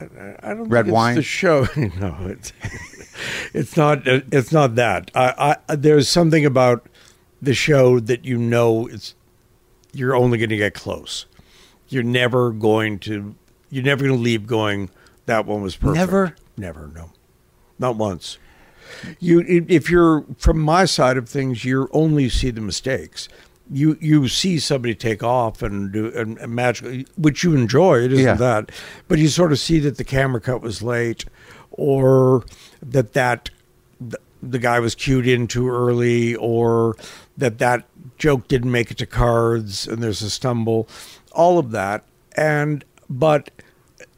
[0.00, 1.14] I- don't Red wine?
[1.14, 2.52] The show, no, it's
[3.54, 4.06] it's not.
[4.06, 5.10] It's not that.
[5.14, 6.88] I, I there's something about
[7.40, 9.14] the show that you know it's
[9.92, 11.26] you're only going to get close.
[11.88, 13.34] You're never going to.
[13.70, 14.90] You're never going to leave going.
[15.26, 15.96] That one was perfect.
[15.96, 16.36] Never?
[16.56, 16.90] never.
[16.94, 17.10] No,
[17.78, 18.38] not once.
[19.20, 23.28] You, if you're from my side of things, you only see the mistakes.
[23.72, 28.00] You you see somebody take off and do and, and magically, which you enjoy.
[28.04, 28.34] It isn't Yeah.
[28.34, 28.70] that,
[29.08, 31.24] but you sort of see that the camera cut was late,
[31.70, 32.44] or
[32.82, 33.48] that that
[34.00, 36.96] the, the guy was cued in too early, or
[37.38, 37.86] that that
[38.18, 40.86] joke didn't make it to cards, and there's a stumble.
[41.32, 42.04] All of that,
[42.36, 43.50] and but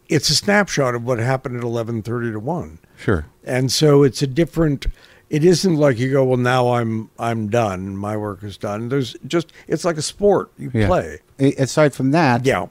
[0.09, 3.27] it's a snapshot of what happened at eleven thirty to one Sure.
[3.45, 4.87] and so it's a different
[5.31, 9.17] it isn't like you go well now i'm i'm done my work is done there's
[9.27, 10.87] just it's like a sport you Yeah.
[10.87, 12.67] play Aside from that, yeah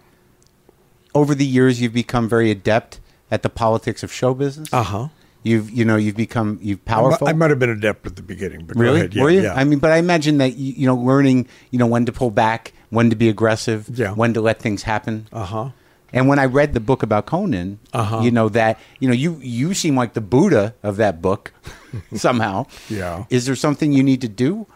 [1.13, 2.99] over the years you've become very adept
[3.29, 4.71] at the politics of show business.
[4.73, 5.07] uh-huh
[5.45, 7.27] You've you know you've become you've powerful.
[7.27, 8.99] I might have been adept at the beginning but go really?
[8.99, 9.13] ahead.
[9.13, 9.41] Yeah, Were you?
[9.43, 9.53] yeah.
[9.53, 12.31] I mean, but I imagine that you, you know learning you know when to pull
[12.31, 14.13] back, when to be aggressive, Yeah.
[14.13, 15.27] when to let things happen.
[15.33, 15.71] uh-huh
[16.13, 18.21] And when I read the book about Conan, Uh-huh.
[18.21, 21.51] you know that you know you you seem like the Buddha of that book
[22.13, 22.65] somehow.
[22.89, 23.25] Yeah.
[23.29, 24.67] Is there something you need to do?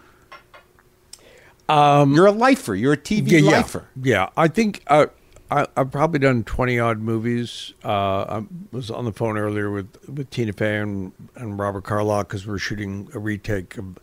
[1.69, 2.75] Um, you're a lifer.
[2.75, 3.87] You're a TV yeah, yeah, lifer.
[4.01, 4.29] yeah.
[4.37, 5.07] I think uh,
[5.51, 7.73] I, I've probably done twenty odd movies.
[7.83, 12.29] Uh, I was on the phone earlier with, with Tina Fey and, and Robert Carlock
[12.29, 13.97] because we're shooting a retake of,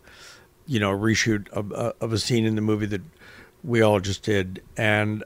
[0.67, 3.01] you know, a reshoot of, uh, of a scene in the movie that
[3.63, 4.61] we all just did.
[4.77, 5.23] And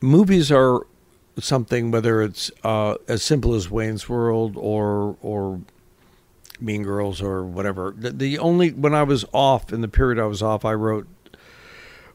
[0.00, 0.86] movies are
[1.38, 5.60] something whether it's uh, as simple as Wayne's World or or
[6.60, 7.94] Mean Girls or whatever.
[7.96, 11.06] The, the only when I was off in the period I was off, I wrote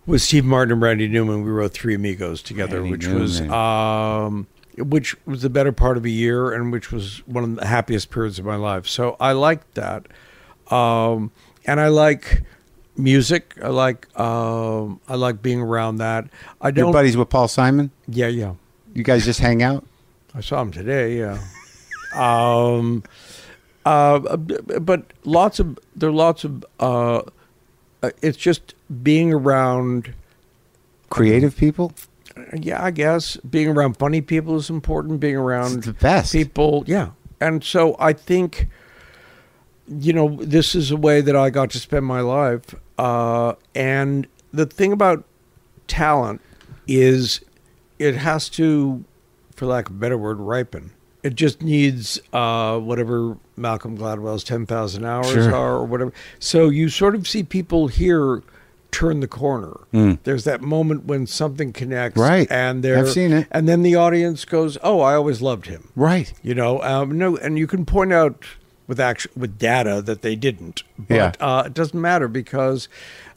[0.05, 1.43] with Steve Martin and Randy Newman.
[1.43, 4.47] We wrote Three Amigos together, Randy which was um,
[4.77, 8.09] which was the better part of a year, and which was one of the happiest
[8.09, 8.88] periods of my life.
[8.88, 10.07] So I liked that,
[10.73, 11.31] um,
[11.65, 12.43] and I like
[12.97, 13.57] music.
[13.61, 16.26] I like um, I like being around that.
[16.59, 16.85] I don't.
[16.85, 17.91] Your buddies with Paul Simon.
[18.07, 18.55] Yeah, yeah.
[18.93, 19.85] You guys just hang out.
[20.34, 21.18] I saw him today.
[21.18, 21.38] Yeah.
[22.15, 23.03] um,
[23.85, 26.65] uh, but lots of there are lots of.
[26.79, 27.21] Uh,
[28.03, 30.13] uh, it's just being around.
[31.09, 31.91] Creative people.
[32.57, 35.19] Yeah, I guess being around funny people is important.
[35.19, 36.31] Being around It's the best.
[36.31, 37.09] people, yeah.
[37.41, 38.69] And so I think,
[39.87, 42.73] you know, this is a way that I got to spend my life.
[42.97, 45.25] Uh, and the thing about
[45.87, 46.39] talent
[46.87, 47.41] is
[47.99, 49.03] it has to,
[49.55, 50.91] for lack of a better word, ripen.
[51.23, 55.53] It just needs uh, whatever Malcolm Gladwell's 10,000 hours Sure.
[55.56, 56.11] are or whatever.
[56.39, 58.41] So you sort of see people here
[58.91, 59.77] turn the corner.
[60.23, 62.19] There's that moment when something connects.
[62.19, 62.48] Right.
[62.52, 63.48] And there, I've seen it.
[63.52, 66.34] And then the audience goes, "Oh, I always loved him." Right.
[66.43, 68.43] You know, um, no, and you can point out
[68.88, 71.31] with act- with data that they didn't, but Yeah.
[71.39, 72.89] uh, it doesn't matter because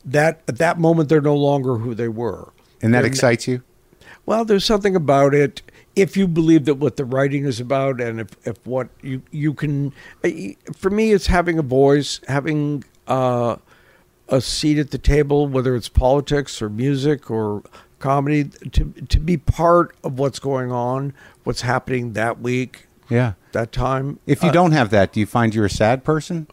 [0.05, 2.49] that at that moment they're no longer who they were.
[2.83, 3.63] And that They're excites you?
[4.27, 5.63] well, there's something about it.
[5.97, 9.55] If you believe that what the writing is about, and if, if what you you
[9.55, 9.93] can,
[10.25, 13.57] eh, for me, it's having a voice, having uh,
[14.29, 17.63] a seat at the table, whether it's politics or music or
[18.01, 21.13] comedy, to to be part of what's going on,
[21.45, 23.35] what's happening that week, Yeah.
[23.53, 24.19] that time.
[24.27, 26.49] If you Uh, don't have that, do you find you're a sad person?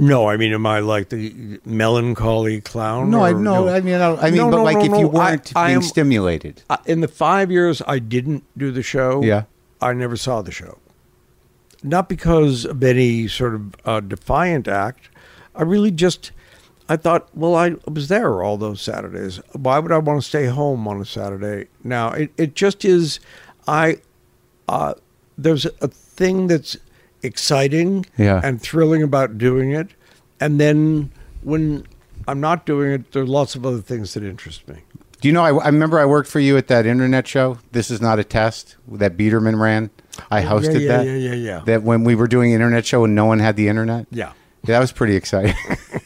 [0.00, 3.10] No, I mean, am I like the melancholy clown?
[3.10, 3.68] No, I or- no.
[3.68, 5.52] I mean, I, don't- I mean, No, but no, like no, if no, you weren't
[5.56, 6.62] I being am- stimulated.
[6.70, 9.44] Uh, in the five years I didn't do the show, Yeah.
[9.80, 10.78] I never saw the show.
[11.82, 15.08] Not because of any sort of uh, defiant act.
[15.54, 16.30] I really just,
[16.88, 19.40] I thought, well, I was there all those Saturdays.
[19.52, 21.68] Why would I want to stay home on a Saturday?
[21.82, 23.20] Now, it, it just is,
[23.66, 23.98] I,
[24.68, 24.94] uh,
[25.38, 26.76] there's a thing that's
[27.22, 28.40] exciting Yeah.
[28.42, 29.88] and thrilling about doing it.
[30.40, 31.10] And then
[31.42, 31.86] when
[32.28, 34.76] I'm not doing it, there's lots of other things that interest me.
[35.20, 35.42] Do you know?
[35.42, 37.58] I, I remember I worked for you at that internet show.
[37.72, 39.90] This is not a test that Biederman ran.
[40.30, 41.06] I Oh, yeah, hosted yeah, that.
[41.06, 41.60] yeah, yeah, yeah.
[41.66, 44.06] That when we were doing an internet show and no one had the internet.
[44.10, 44.32] Yeah.
[44.64, 45.54] That was pretty exciting.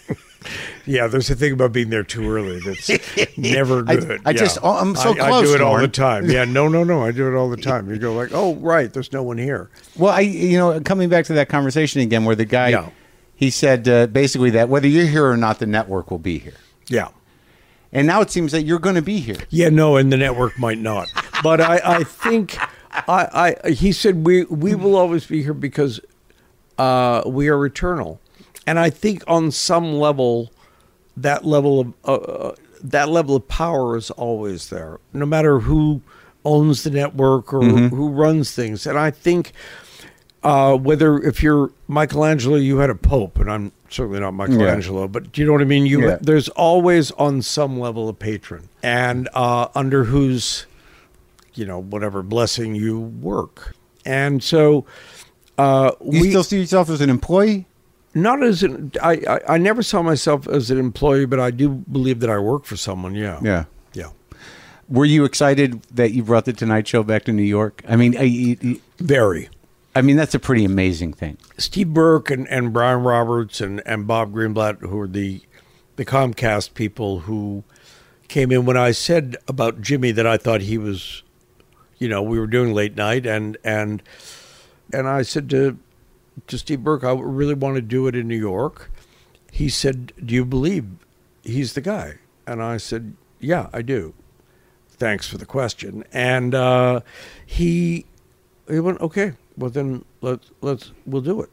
[0.86, 2.90] Yeah, there's a thing about being there too early that's
[3.39, 4.20] never good.
[4.24, 4.36] I Yeah.
[4.36, 6.28] just- oh, I'm so I, I do it all the time.
[6.31, 7.02] Yeah, no, no, no.
[7.02, 7.89] I do it all the time.
[7.90, 9.70] You go like, oh, right, there's no one here.
[9.97, 12.90] well, I you know coming back to that conversation again, where the guy Yeah.
[13.35, 16.56] he said uh, basically that whether you're here or not, the network will be here.
[16.89, 17.09] Yeah.
[17.93, 19.36] And now it seems that you're going to be here.
[19.51, 21.09] Yeah, no, and the network might not.
[21.44, 22.59] But I, I think
[23.09, 26.01] I, I he said we we will always be here because
[26.77, 28.20] uh, we are eternal.
[28.66, 30.51] And I think on some level
[31.16, 36.03] that level of uh, uh, that level of power is always there, no matter who
[36.45, 38.86] owns the network or who runs things.
[38.86, 39.53] And I think
[40.43, 45.32] uh, whether if you're Michelangelo, you had a pope, and I'm certainly not Michelangelo, but
[45.32, 45.86] do you know what I mean?
[45.86, 46.19] You Yeah.
[46.20, 50.66] there's always on some level a patron, and uh, under whose
[51.55, 53.74] you know whatever blessing you work,
[54.05, 54.85] and so.
[55.57, 57.65] Uh, You we, still see yourself as an employee?
[58.15, 61.69] Not as an I, I I never saw myself as an employee, but I do
[61.69, 63.15] believe that I work for someone.
[63.15, 63.65] Yeah, Yeah.
[63.93, 64.11] yeah.
[64.89, 67.82] Were you excited that you brought the Tonight Show back to New York?
[67.89, 69.49] I mean, I, I- Very.
[69.97, 71.39] I mean that's a pretty amazing thing.
[71.57, 75.41] Steve Burke and, and Brian Roberts and, and Bob Greenblatt, who are the
[75.97, 77.62] the Comcast people who
[78.27, 81.23] came in when I said about Jimmy that I thought he was,
[81.99, 84.03] you know, we were doing late night and and
[84.93, 85.78] and I said to
[86.47, 88.90] to Steve Burke, I really want to do it in New York.
[89.51, 90.86] He said, "Do you believe
[91.43, 94.15] he's the guy?" And I said, "Yeah, I do."
[94.97, 96.05] Thanks for the question.
[96.12, 97.01] And uh,
[97.44, 98.06] he
[98.69, 101.51] he went, okay, well then let's let's we'll do it.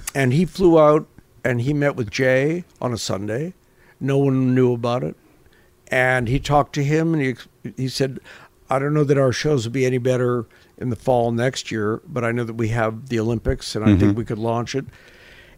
[0.14, 1.06] and he flew out
[1.44, 3.54] and he met with Jay on a Sunday.
[4.00, 5.16] No one knew about it,
[5.88, 8.20] and he talked to him and he he said,
[8.70, 10.46] I don't know that our shows will be any better
[10.78, 13.96] in the fall next year, but I know that we have the Olympics and I
[13.96, 14.84] think we could launch it.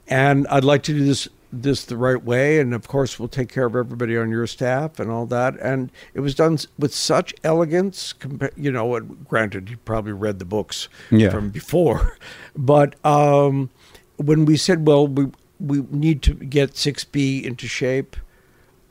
[0.09, 3.48] And I'd like to do this this the right way, and of course we'll take
[3.48, 5.55] care of everybody on your staff and all that.
[5.60, 8.12] And it was done with such elegance.
[8.56, 11.30] You know, granted, you probably read the books Yeah.
[11.30, 12.18] from before,
[12.56, 13.70] but um,
[14.16, 15.28] when we said, well, we
[15.59, 18.16] we need to get six B into shape,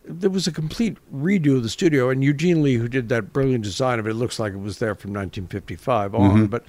[0.08, 3.64] there was a complete redo of the studio, and Eugene Lee, who did that brilliant
[3.64, 6.22] design of it, it looks like it was there from 1955 on.
[6.22, 6.46] Mm-hmm.
[6.46, 6.64] But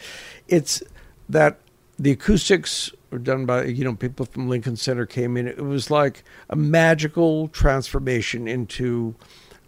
[0.49, 0.83] it's
[1.29, 1.59] that
[1.99, 5.47] the acoustics were done by you know people from Lincoln Center came in.
[5.47, 9.15] It was like a magical transformation into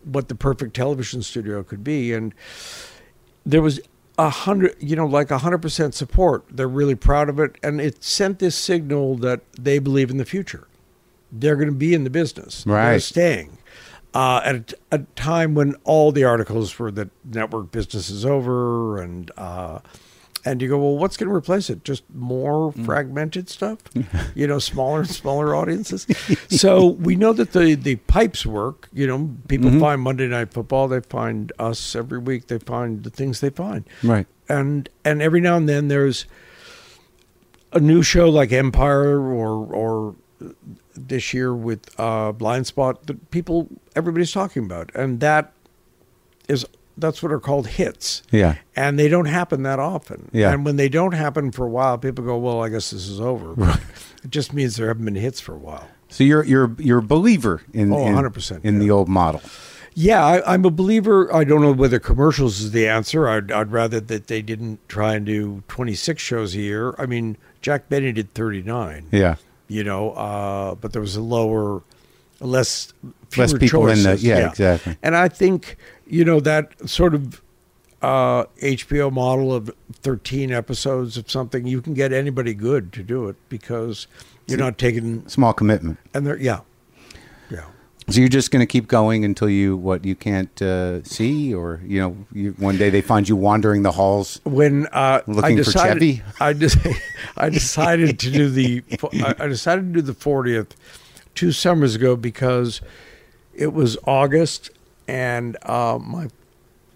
[0.05, 2.35] what the perfect television studio could be, and
[3.45, 3.81] there was
[4.19, 6.45] a hundred, you know, like a hundred percent support.
[6.51, 10.25] They're really proud of it, and it sent this signal that they believe in the
[10.25, 10.68] future.
[11.31, 12.65] They're going to be in the business.
[12.65, 13.03] They're Right.
[13.03, 13.59] staying.
[14.15, 19.01] Uh, at a, a time when all the articles were that network business is over,
[19.03, 19.81] and uh,
[20.47, 21.85] and you go, well, what's going to replace it?
[21.85, 23.81] Just more fragmented stuff,
[24.35, 26.07] you know, smaller and smaller audiences.
[26.49, 28.89] so we know that the the pipes work.
[28.95, 33.11] You know, people find Monday Night Football, they find us every week, they find the
[33.11, 34.27] things they find, Right.
[34.49, 36.25] and and every now and then there's
[37.73, 40.17] a new show like Empire or or
[40.95, 45.53] this year with uh, Blind Spot that people everybody's talking about, and that
[46.49, 46.67] is
[46.97, 48.23] that's what are called hits.
[48.33, 48.57] Yeah.
[48.75, 50.31] and they don't happen that often.
[50.33, 50.53] Yeah.
[50.53, 53.21] and when they don't happen for a while, people go, "Well, I guess this is
[53.21, 53.55] over."
[54.25, 55.87] It just means there haven't been hits for a while.
[56.09, 58.93] So you're you're you're a believer in Oh, 100%, in the yeah.
[58.93, 59.41] old model.
[59.95, 61.33] Yeah, I, I'm a believer.
[61.33, 63.29] I don't know whether commercials is the answer.
[63.29, 66.97] I'd, I'd rather that they didn't try and do 26 shows a year.
[66.99, 69.07] I mean, Jack Benny did 39.
[69.13, 69.37] Yeah.
[69.69, 71.83] You know, uh, but there was a lower,
[72.41, 72.93] less,
[73.29, 74.25] fewer Less people in the- choices.
[74.25, 74.97] yeah, exactly.
[75.03, 75.77] And I think
[76.07, 77.43] you know that sort of
[78.01, 81.67] uh, HBO model of 13 episodes of something.
[81.67, 84.07] You can get anybody good to do it because
[84.47, 85.99] you're not taking Small commitment.
[86.15, 86.61] and they're yeah, yeah.
[88.11, 91.81] So you're just going to keep going until you what you can't uh, see, or
[91.85, 94.41] you know, you, one day they find you wandering the halls.
[94.45, 96.23] when uh, I Looking for decided, Chevy?
[96.41, 96.49] I
[97.37, 98.83] I decided to do the
[99.13, 100.71] I I decided to do the 40th
[101.35, 102.81] two summers ago because
[103.55, 104.71] it was August
[105.07, 106.29] and uh, my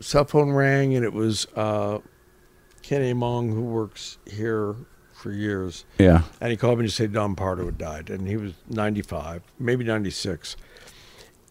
[0.00, 1.98] cell phone rang and it was uh,
[2.82, 4.74] Kenny Mong who works here
[5.12, 6.22] for years Yeah.
[6.40, 9.84] and he called me to say Don Pardo had died, and he was 95, maybe
[9.84, 10.56] 96.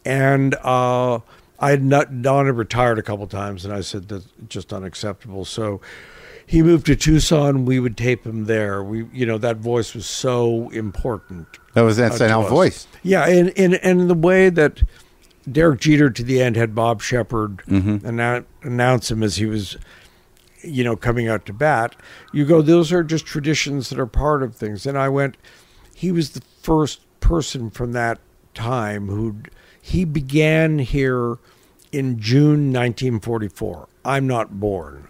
[0.05, 1.19] And uh,
[1.59, 5.45] I had not, Don had retired a couple times, and I said that's just unacceptable.
[5.45, 5.79] So
[6.45, 7.65] he moved to Tucson.
[7.65, 8.83] We would tape him there.
[8.83, 11.47] We, you know, that voice was so important.
[11.75, 12.49] That was uh, SNL us.
[12.49, 12.87] voice.
[13.03, 14.81] Yeah, and and and the way that
[15.49, 17.97] Derek Jeter to the end had Bob Sheppard Mm-hmm.
[18.07, 19.77] annou- announce him as he was,
[20.63, 21.95] you know, coming out to bat.
[22.33, 24.85] You go, those are just traditions that are part of things.
[24.85, 25.37] And I went,
[25.95, 28.19] he was the first person from that
[28.53, 29.37] time who
[29.81, 31.37] he began here
[31.91, 33.89] in June 1944.
[34.05, 35.07] I'm not born,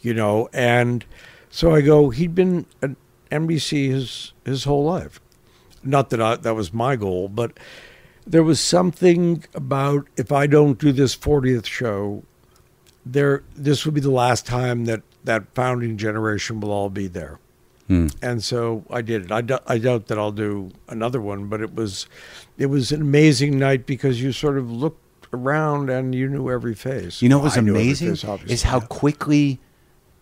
[0.00, 1.04] you know, and
[1.50, 2.10] so I go.
[2.10, 2.90] He'd been at
[3.30, 5.20] NBC his his whole life.
[5.82, 7.58] Not that I, that was my goal, but
[8.26, 12.22] there was something about if I don't do this 40th show,
[13.04, 17.38] there this will be the last time that that founding generation will all be there.
[17.90, 18.06] Hmm.
[18.22, 19.32] And so I did it.
[19.32, 22.06] I, dou- I doubt that I'll do another one, but it was
[22.56, 26.74] it was an amazing night because you sort of looked around and you knew every
[26.76, 27.20] face.
[27.20, 28.86] You know what was I amazing face, is how yeah.
[28.86, 29.58] quickly,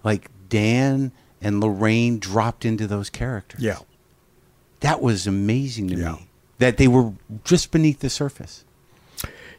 [0.02, 1.12] like Dan
[1.42, 3.60] and Laraine dropped into those characters.
[3.62, 3.76] yeah.
[4.80, 6.12] that was amazing to Yeah.
[6.12, 6.28] me.
[6.60, 7.12] That they were
[7.44, 8.64] just beneath the surface.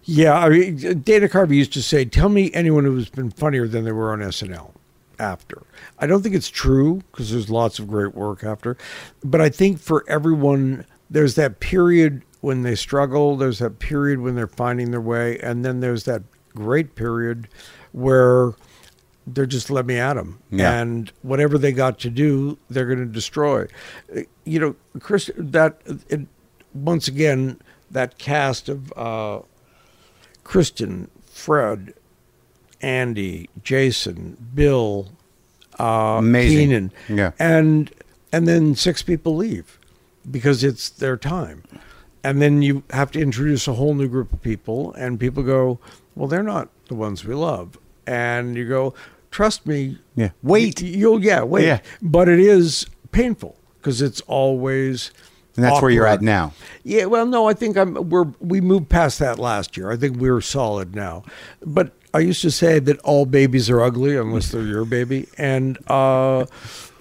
[0.04, 3.84] Yeah, I mean, Dana Carvey used to say, "Tell me anyone who's been funnier than
[3.86, 4.72] they were on SNL."
[5.20, 5.64] After,
[6.00, 8.78] I don't think it's true because there's lots of great work after,
[9.24, 13.36] but I think for everyone, there's that period when they struggle.
[13.36, 16.24] There's that period when they're finding their way, and then there's that
[16.56, 17.50] great period
[17.92, 18.54] where
[19.28, 20.80] they're just let me at them, Yeah.
[20.80, 23.68] and whatever they got to do, they're going to destroy.
[24.46, 26.22] You know, Chris, that it,
[26.74, 27.60] once again,
[27.92, 28.94] that cast of.
[28.96, 29.42] Uh,
[30.44, 31.94] Kristen, Fred,
[32.82, 35.10] Andy, Jason, Bill,
[35.80, 36.58] uh, Amazing.
[36.70, 37.32] Kenan, Yeah.
[37.40, 37.92] and
[38.32, 39.80] and then six people leave
[40.30, 41.64] because it's their time,
[42.24, 45.80] and then you have to introduce a whole new group of people, and people go,
[46.16, 48.94] well, they're not the ones we love, and you go,
[49.32, 50.30] trust me, Yeah.
[50.44, 50.82] Wait.
[50.82, 51.80] y- you'll yeah wait, Yeah.
[52.02, 55.12] but it is painful because it's always.
[55.56, 56.54] And that's where you're at now.
[56.84, 58.10] Yeah, well, no, I think I'm.
[58.10, 59.92] We're we moved past that last year.
[59.92, 61.24] I think we're solid now.
[61.66, 65.78] But I used to say that all babies are ugly unless they're your baby, and
[65.90, 66.46] uh,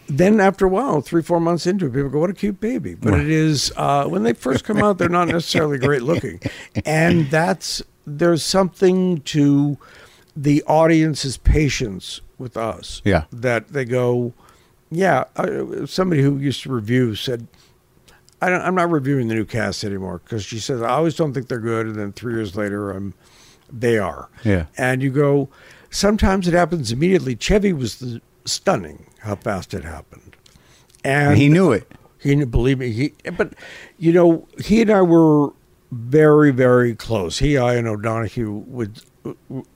[0.09, 2.95] then after a while, three four months into it, people go, "What a cute baby!"
[2.95, 6.41] But it is uh, when they first come out, they're not necessarily great looking,
[6.85, 9.79] and that's there's something to
[10.37, 13.03] the audience's patience with us.
[13.05, 13.25] Yeah.
[13.33, 14.33] that they go,
[14.91, 15.25] yeah.
[15.37, 17.47] I, somebody who used to review said.
[18.41, 21.35] I don't, I'm not reviewing the new cast anymore because she says I always don't
[21.35, 23.15] think they're good, and then three years later, I'm
[23.71, 24.29] they are.
[24.45, 24.67] Yeah.
[24.77, 25.49] And you go,
[25.91, 27.37] sometimes it happens immediately.
[27.37, 30.37] Chevy was the, stunning how fast it happened,
[31.05, 31.91] and he knew it.
[32.21, 32.91] he didn't believe me.
[32.91, 33.55] He, but
[33.99, 35.51] you know, he and I were
[35.91, 37.39] very, very close.
[37.39, 39.03] He, I, and O'Donoghue would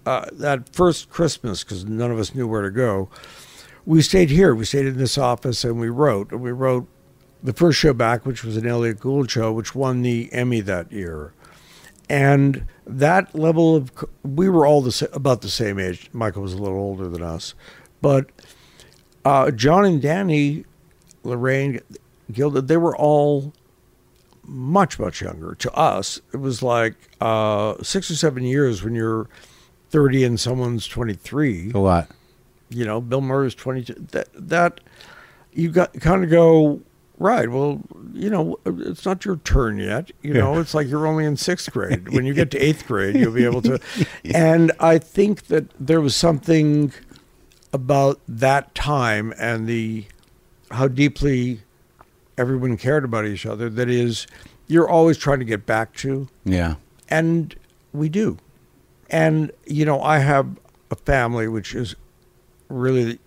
[0.07, 3.09] uh, that first Christmas because none of us knew where to go.
[3.85, 4.55] We stayed here.
[4.55, 6.33] We stayed in this office and we wrote.
[6.33, 6.87] And we wrote
[7.43, 10.93] the first show back, which was an Elliot Gould show, which won the Emmy that
[10.93, 11.33] year.
[12.13, 13.91] And that level of
[14.23, 16.11] we were all the about the same age.
[16.13, 17.55] Michael was a little older than us,
[18.03, 18.27] but
[19.25, 20.65] uh, John and Danny,
[21.25, 21.81] Laraine,
[22.31, 23.55] Gilda, they were all
[24.45, 25.55] much much younger.
[25.55, 29.29] To us, it was like uh, six or seven years when you're
[29.89, 32.11] thirty and someone's twenty three A lot.
[32.69, 33.95] you know, Bill Murray's 22.
[34.11, 34.81] That, that
[35.55, 36.83] you got kind of go,
[37.19, 37.81] right, well,
[38.13, 40.11] you know, it's not your turn yet.
[40.23, 42.09] You know, it's like you're only in sixth grade.
[42.11, 43.79] When you get to eighth grade, you'll be able to.
[44.25, 46.93] And I think that there was something
[47.73, 50.05] about that time and the
[50.71, 51.61] how deeply
[52.39, 54.27] everyone cared about each other that is
[54.67, 56.77] you're always trying to get back to Yeah.
[57.09, 57.55] and
[57.93, 58.39] we do.
[59.11, 60.47] And you know, I have
[60.91, 61.95] a family, which is
[62.69, 63.19] really,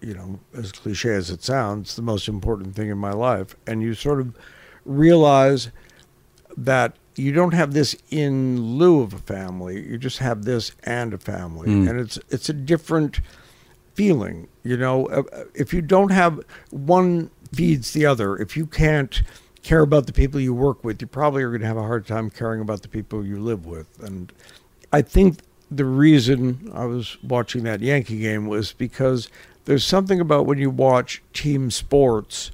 [0.00, 3.56] you know, as cliche as it sounds, the most important thing in my life.
[3.66, 4.36] And you sort of
[4.84, 5.70] realize
[6.56, 11.12] that you don't have this in lieu of a family; you just have this and
[11.12, 13.20] a family, and it's it's a different
[13.94, 14.48] feeling.
[14.62, 18.36] You know, Uh, uh, if you don't have one feeds the other.
[18.36, 19.22] If you can't
[19.62, 22.06] care about the people you work with, you probably are going to have a hard
[22.06, 23.86] time caring about the people you live with.
[24.02, 24.32] And
[24.92, 29.28] I think the reason I was watching that Yankee game was because
[29.68, 32.50] there's something about when you watch team sports.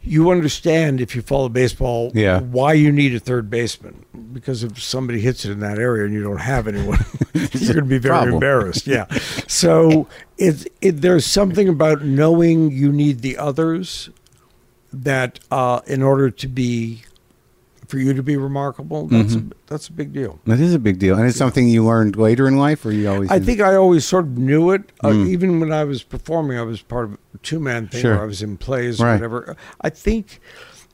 [0.00, 2.40] You understand if you follow baseball Yeah.
[2.40, 6.14] why you need a third baseman because if somebody hits it in that area and
[6.14, 6.98] you don't have anyone,
[7.34, 8.34] you're going to be very problem.
[8.34, 8.86] embarrassed.
[8.86, 9.04] Yeah.
[9.46, 10.08] So
[10.38, 14.08] it, it there's something about knowing you need the others
[14.90, 17.02] that uh, in order to be
[17.92, 19.50] for you to be remarkable, that's Mm-hmm.
[19.50, 20.40] a, that's a big deal.
[20.46, 23.06] That is a big deal, and it's something you learned later in life, or you
[23.10, 23.30] always.
[23.30, 24.90] I think I always sort of knew it.
[25.04, 28.14] Uh, even when I was performing, I was part of a two man thing Sure.
[28.14, 29.10] where I was in plays Right.
[29.10, 29.56] or whatever.
[29.82, 30.40] I think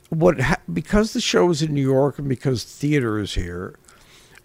[0.09, 3.75] what ha- because the show is in New York and because theater is here,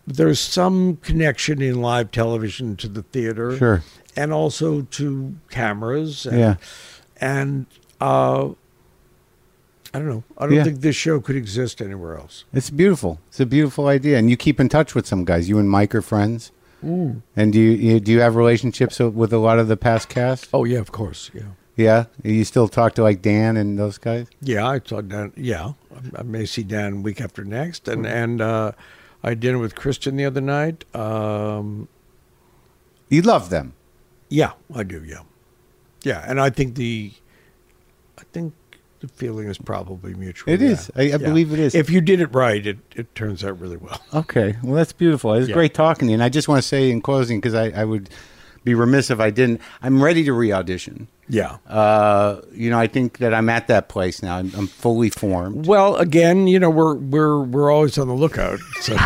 [0.06, 3.82] there's some connection in live television to the theater, Sure.
[4.16, 6.24] and also to cameras.
[6.24, 6.54] And, Yeah.
[7.20, 7.66] and
[8.00, 8.50] uh,
[9.94, 10.24] I don't know.
[10.36, 10.64] I don't Yeah.
[10.64, 12.44] think this show could exist anywhere else.
[12.52, 13.20] It's beautiful.
[13.28, 15.48] It's a beautiful idea, and you keep in touch with some guys.
[15.48, 16.50] You and Mike are friends,
[16.84, 17.22] Mm.
[17.36, 20.48] and do you, you do you have relationships with a lot of the past cast?
[20.52, 21.30] Oh yeah, of course.
[21.32, 21.52] Yeah.
[21.76, 24.26] Yeah, you still talk to like Dan and those guys.
[24.40, 25.32] Yeah, I saw Dan.
[25.36, 25.72] Yeah,
[26.14, 28.16] I may see Dan week after next, and Mm-hmm.
[28.22, 28.72] and uh,
[29.24, 30.84] I had dinner with Christian the other night.
[30.94, 31.88] Um,
[33.08, 33.72] You love them.
[34.28, 35.02] yeah, I do.
[35.04, 35.22] Yeah,
[36.02, 37.12] yeah, and I think the,
[38.18, 38.52] I think
[39.06, 40.52] the feeling is probably mutual.
[40.52, 40.70] It yeah.
[40.70, 40.90] is.
[40.96, 41.74] I- I believe it is.
[41.74, 44.00] If you did it right, it it turns out really well.
[44.14, 45.34] Okay, well that's beautiful.
[45.34, 45.54] It was Yeah.
[45.54, 47.84] great talking to you, and I just want to say in closing because I, I
[47.84, 48.08] would
[48.64, 49.60] be remiss if I didn't.
[49.82, 51.08] I'm ready to re-audition.
[51.28, 51.56] Yeah.
[51.66, 54.36] Uh, you know, I think that I'm at that place now.
[54.36, 55.66] I'm, I'm fully formed.
[55.66, 58.58] Well, again, you know, we're we're we're always on the lookout.
[58.80, 58.96] So.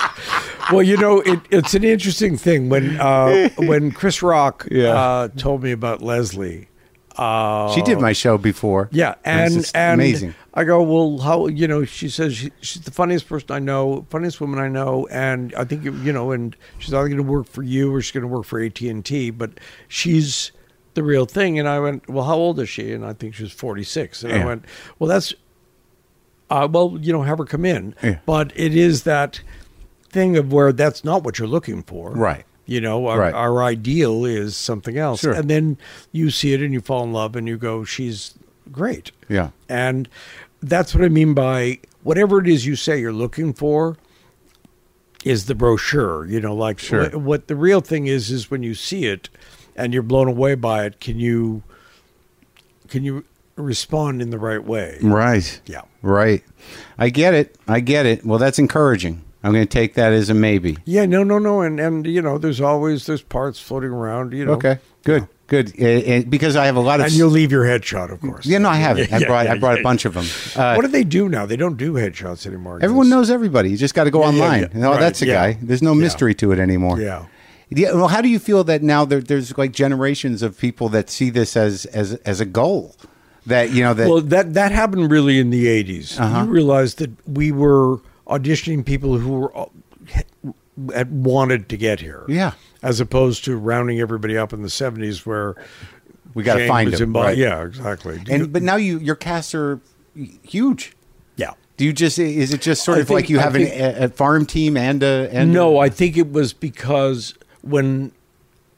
[0.72, 4.88] well, you know, it, it's an interesting thing when uh, when Chris Rock Yeah.
[4.94, 6.68] uh, told me about Leslie.
[7.16, 8.88] Uh, She did my show before.
[8.92, 10.34] Yeah, and and amazing.
[10.54, 11.84] I go, well, how you know?
[11.84, 15.64] She says she, she's the funniest person I know, funniest woman I know, and I
[15.64, 18.22] think you you know, and she's either going to work for you or she's going
[18.22, 19.52] to work for AT and T, but
[19.88, 20.52] she's
[20.94, 21.58] the real thing.
[21.58, 22.92] And I went, well, how old is she?
[22.92, 24.22] And I think she was forty six.
[24.24, 24.64] And I went,
[24.98, 25.32] well, that's,
[26.50, 28.18] uh, well, you know, have her come in, Yeah.
[28.26, 29.40] but it is that
[30.10, 32.44] thing of where that's not what you're looking for, Right.
[32.72, 33.34] You know, our, Right.
[33.34, 35.32] our ideal is something else, Sure.
[35.34, 35.76] and then
[36.10, 38.32] you see it and you fall in love and you go, she's
[38.70, 39.12] great.
[39.28, 39.50] Yeah.
[39.68, 40.08] And
[40.62, 43.96] that's what I mean by whatever it is you say you're looking for
[45.24, 46.26] is the brochure.
[46.26, 47.02] You know, like Sure.
[47.02, 49.28] what, what the real thing is is when you see it
[49.76, 51.62] and you're blown away by it, can you
[52.88, 53.24] can you
[53.56, 54.98] respond in the right way?
[55.02, 55.60] Right.
[55.66, 55.82] Yeah.
[56.02, 56.42] Right.
[56.98, 57.56] I get it.
[57.68, 58.24] I get it.
[58.24, 59.22] Well, that's encouraging.
[59.44, 60.78] I'm going to take that as a maybe.
[60.84, 64.32] Yeah, no, no, no, and and you know, there's always there's parts floating around.
[64.32, 64.78] You know, Okay.
[65.04, 65.26] Good.
[65.48, 65.72] Good.
[65.78, 67.06] Uh, uh, because I have a lot of.
[67.06, 68.46] and you'll leave your headshot, of course.
[68.46, 69.10] yeah, no, I have it.
[69.10, 69.46] Yeah, I yeah, brought.
[69.48, 69.80] I brought yeah.
[69.80, 70.24] a bunch of them.
[70.56, 71.44] Uh, What do they do now?
[71.44, 72.78] They don't do headshots anymore.
[72.80, 73.70] everyone knows everybody.
[73.70, 74.60] You just got to go Yeah, yeah, online.
[74.72, 74.78] yeah.
[74.80, 75.34] Know, Right, that's a yeah.
[75.52, 75.58] guy.
[75.60, 76.00] There's no Yeah.
[76.00, 76.98] mystery to it anymore.
[77.00, 77.26] Yeah.
[77.68, 77.92] Yeah.
[77.94, 81.28] Well, how do you feel that now there, there's like generations of people that see
[81.30, 82.94] this as as as a goal?
[83.44, 86.18] That you know that well, that that happened really in the 80s.
[86.20, 86.44] Uh-huh.
[86.44, 87.98] You realized that we were
[88.38, 89.66] auditioning people who were
[90.94, 92.24] had wanted to get here.
[92.28, 92.52] Yeah.
[92.82, 95.54] As opposed to rounding everybody up in the 70s where
[96.34, 97.12] we got to find them.
[97.12, 97.36] right.
[97.36, 98.18] Yeah, exactly.
[98.18, 99.80] Do you- And but now you your casts are
[100.42, 100.94] huge.
[101.36, 101.52] yeah.
[101.76, 104.04] Do you just is it just sort I of like you I have think- a,
[104.04, 108.12] a farm team and a and No, I think it was because when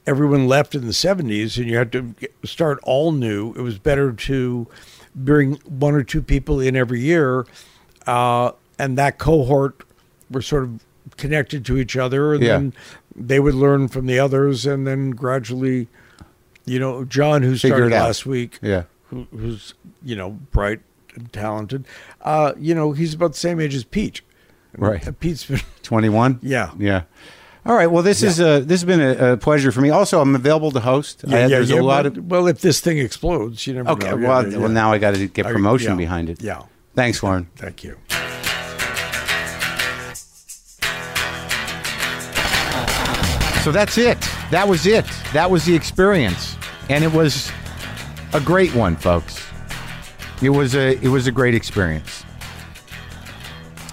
[0.05, 2.13] everyone left in the 70s and you had to
[2.43, 4.67] start all new, it was better to
[5.15, 7.45] bring one or two people in every year.
[8.05, 9.83] Uh, and that cohort
[10.31, 10.79] were sort of
[11.17, 12.33] connected to each other.
[12.33, 12.53] And Yeah.
[12.57, 12.73] then
[13.15, 14.65] they would learn from the others.
[14.65, 15.87] And then gradually,
[16.65, 18.83] you know, John, who started last week, yeah.
[19.09, 19.73] who, who's,
[20.03, 20.81] you know, bright
[21.15, 21.85] and talented,
[22.21, 24.21] uh, you know, he's about the same age as Pete.
[24.73, 25.19] And Right.
[25.19, 26.71] Pete's been, 21 Yeah.
[26.77, 27.03] yeah
[27.67, 30.21] all right well this is a this has been a, a pleasure for me also
[30.21, 33.65] i'm available to host I- there's a lot but- of well, if this thing explodes,
[33.65, 34.17] you never okay know.
[34.17, 34.73] well, Yeah, yeah, well yeah.
[34.73, 35.95] now i got to get I- promotion yeah.
[35.97, 36.61] behind it Yeah.
[36.93, 37.47] thanks Warren.
[37.55, 37.97] Thank you.
[43.65, 44.21] So that's it.
[44.51, 45.05] That was it.
[45.33, 46.55] That was the experience,
[46.87, 47.51] and it was
[48.31, 49.43] a great one, folks.
[50.39, 52.23] It was a it was a great experience.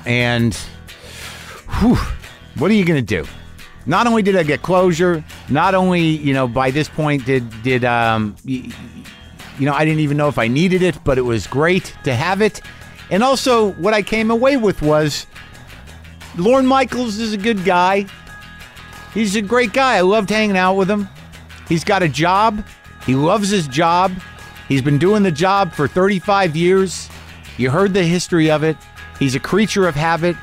[0.05, 0.55] and
[1.81, 1.97] whew,
[2.59, 3.27] what are you going to do?
[3.86, 7.82] Not only did I get closure, not only you know by this point did did
[7.82, 8.69] um, y-
[9.59, 12.15] you know I didn't even know if I needed it, but it was great to
[12.15, 12.61] have it.
[13.09, 15.27] And also, what I came away with was
[16.36, 18.05] Lorne Michaels is a good guy.
[19.14, 19.97] He's a great guy.
[19.97, 21.09] I loved hanging out with him.
[21.68, 22.64] He's got a job.
[23.05, 24.12] He loves his job.
[24.68, 27.09] He's been doing the job for 35 years.
[27.59, 28.76] You heard the history of it.
[29.18, 30.36] He's a creature of habit,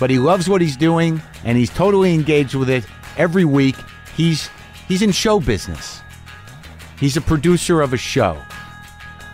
[0.00, 2.84] but he loves what he's doing and he's totally engaged with it
[3.16, 3.76] every week.
[4.16, 4.48] He's
[4.88, 6.00] he's in show business.
[6.98, 8.40] He's a producer of a show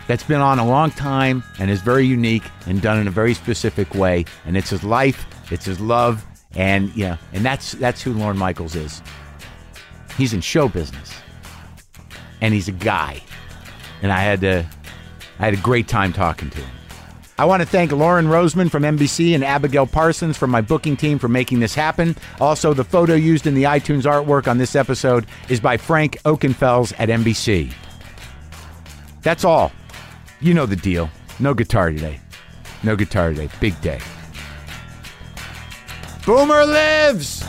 [0.07, 3.33] that's been on a long time and is very unique and done in a very
[3.33, 4.25] specific way.
[4.45, 6.25] And it's his life, it's his love,
[6.55, 9.01] and yeah, and that's that's who Lorne Michaels is.
[10.17, 11.13] He's in show business,
[12.41, 13.21] and he's a guy.
[14.01, 14.65] And I had to,
[15.39, 16.69] I had a great time talking to him.
[17.37, 21.17] I want to thank Lauren Roseman from NBC and Abigail Parsons from my booking team
[21.17, 22.15] for making this happen.
[22.39, 26.93] Also, the photo used in the iTunes artwork on this episode is by Frank Ockenfels
[26.99, 27.73] at NBC.
[29.23, 29.71] That's all.
[30.39, 31.09] You know the deal.
[31.39, 32.19] No guitar today.
[32.83, 33.49] No guitar today.
[33.59, 33.99] Big day.
[36.25, 37.43] Boomer lives!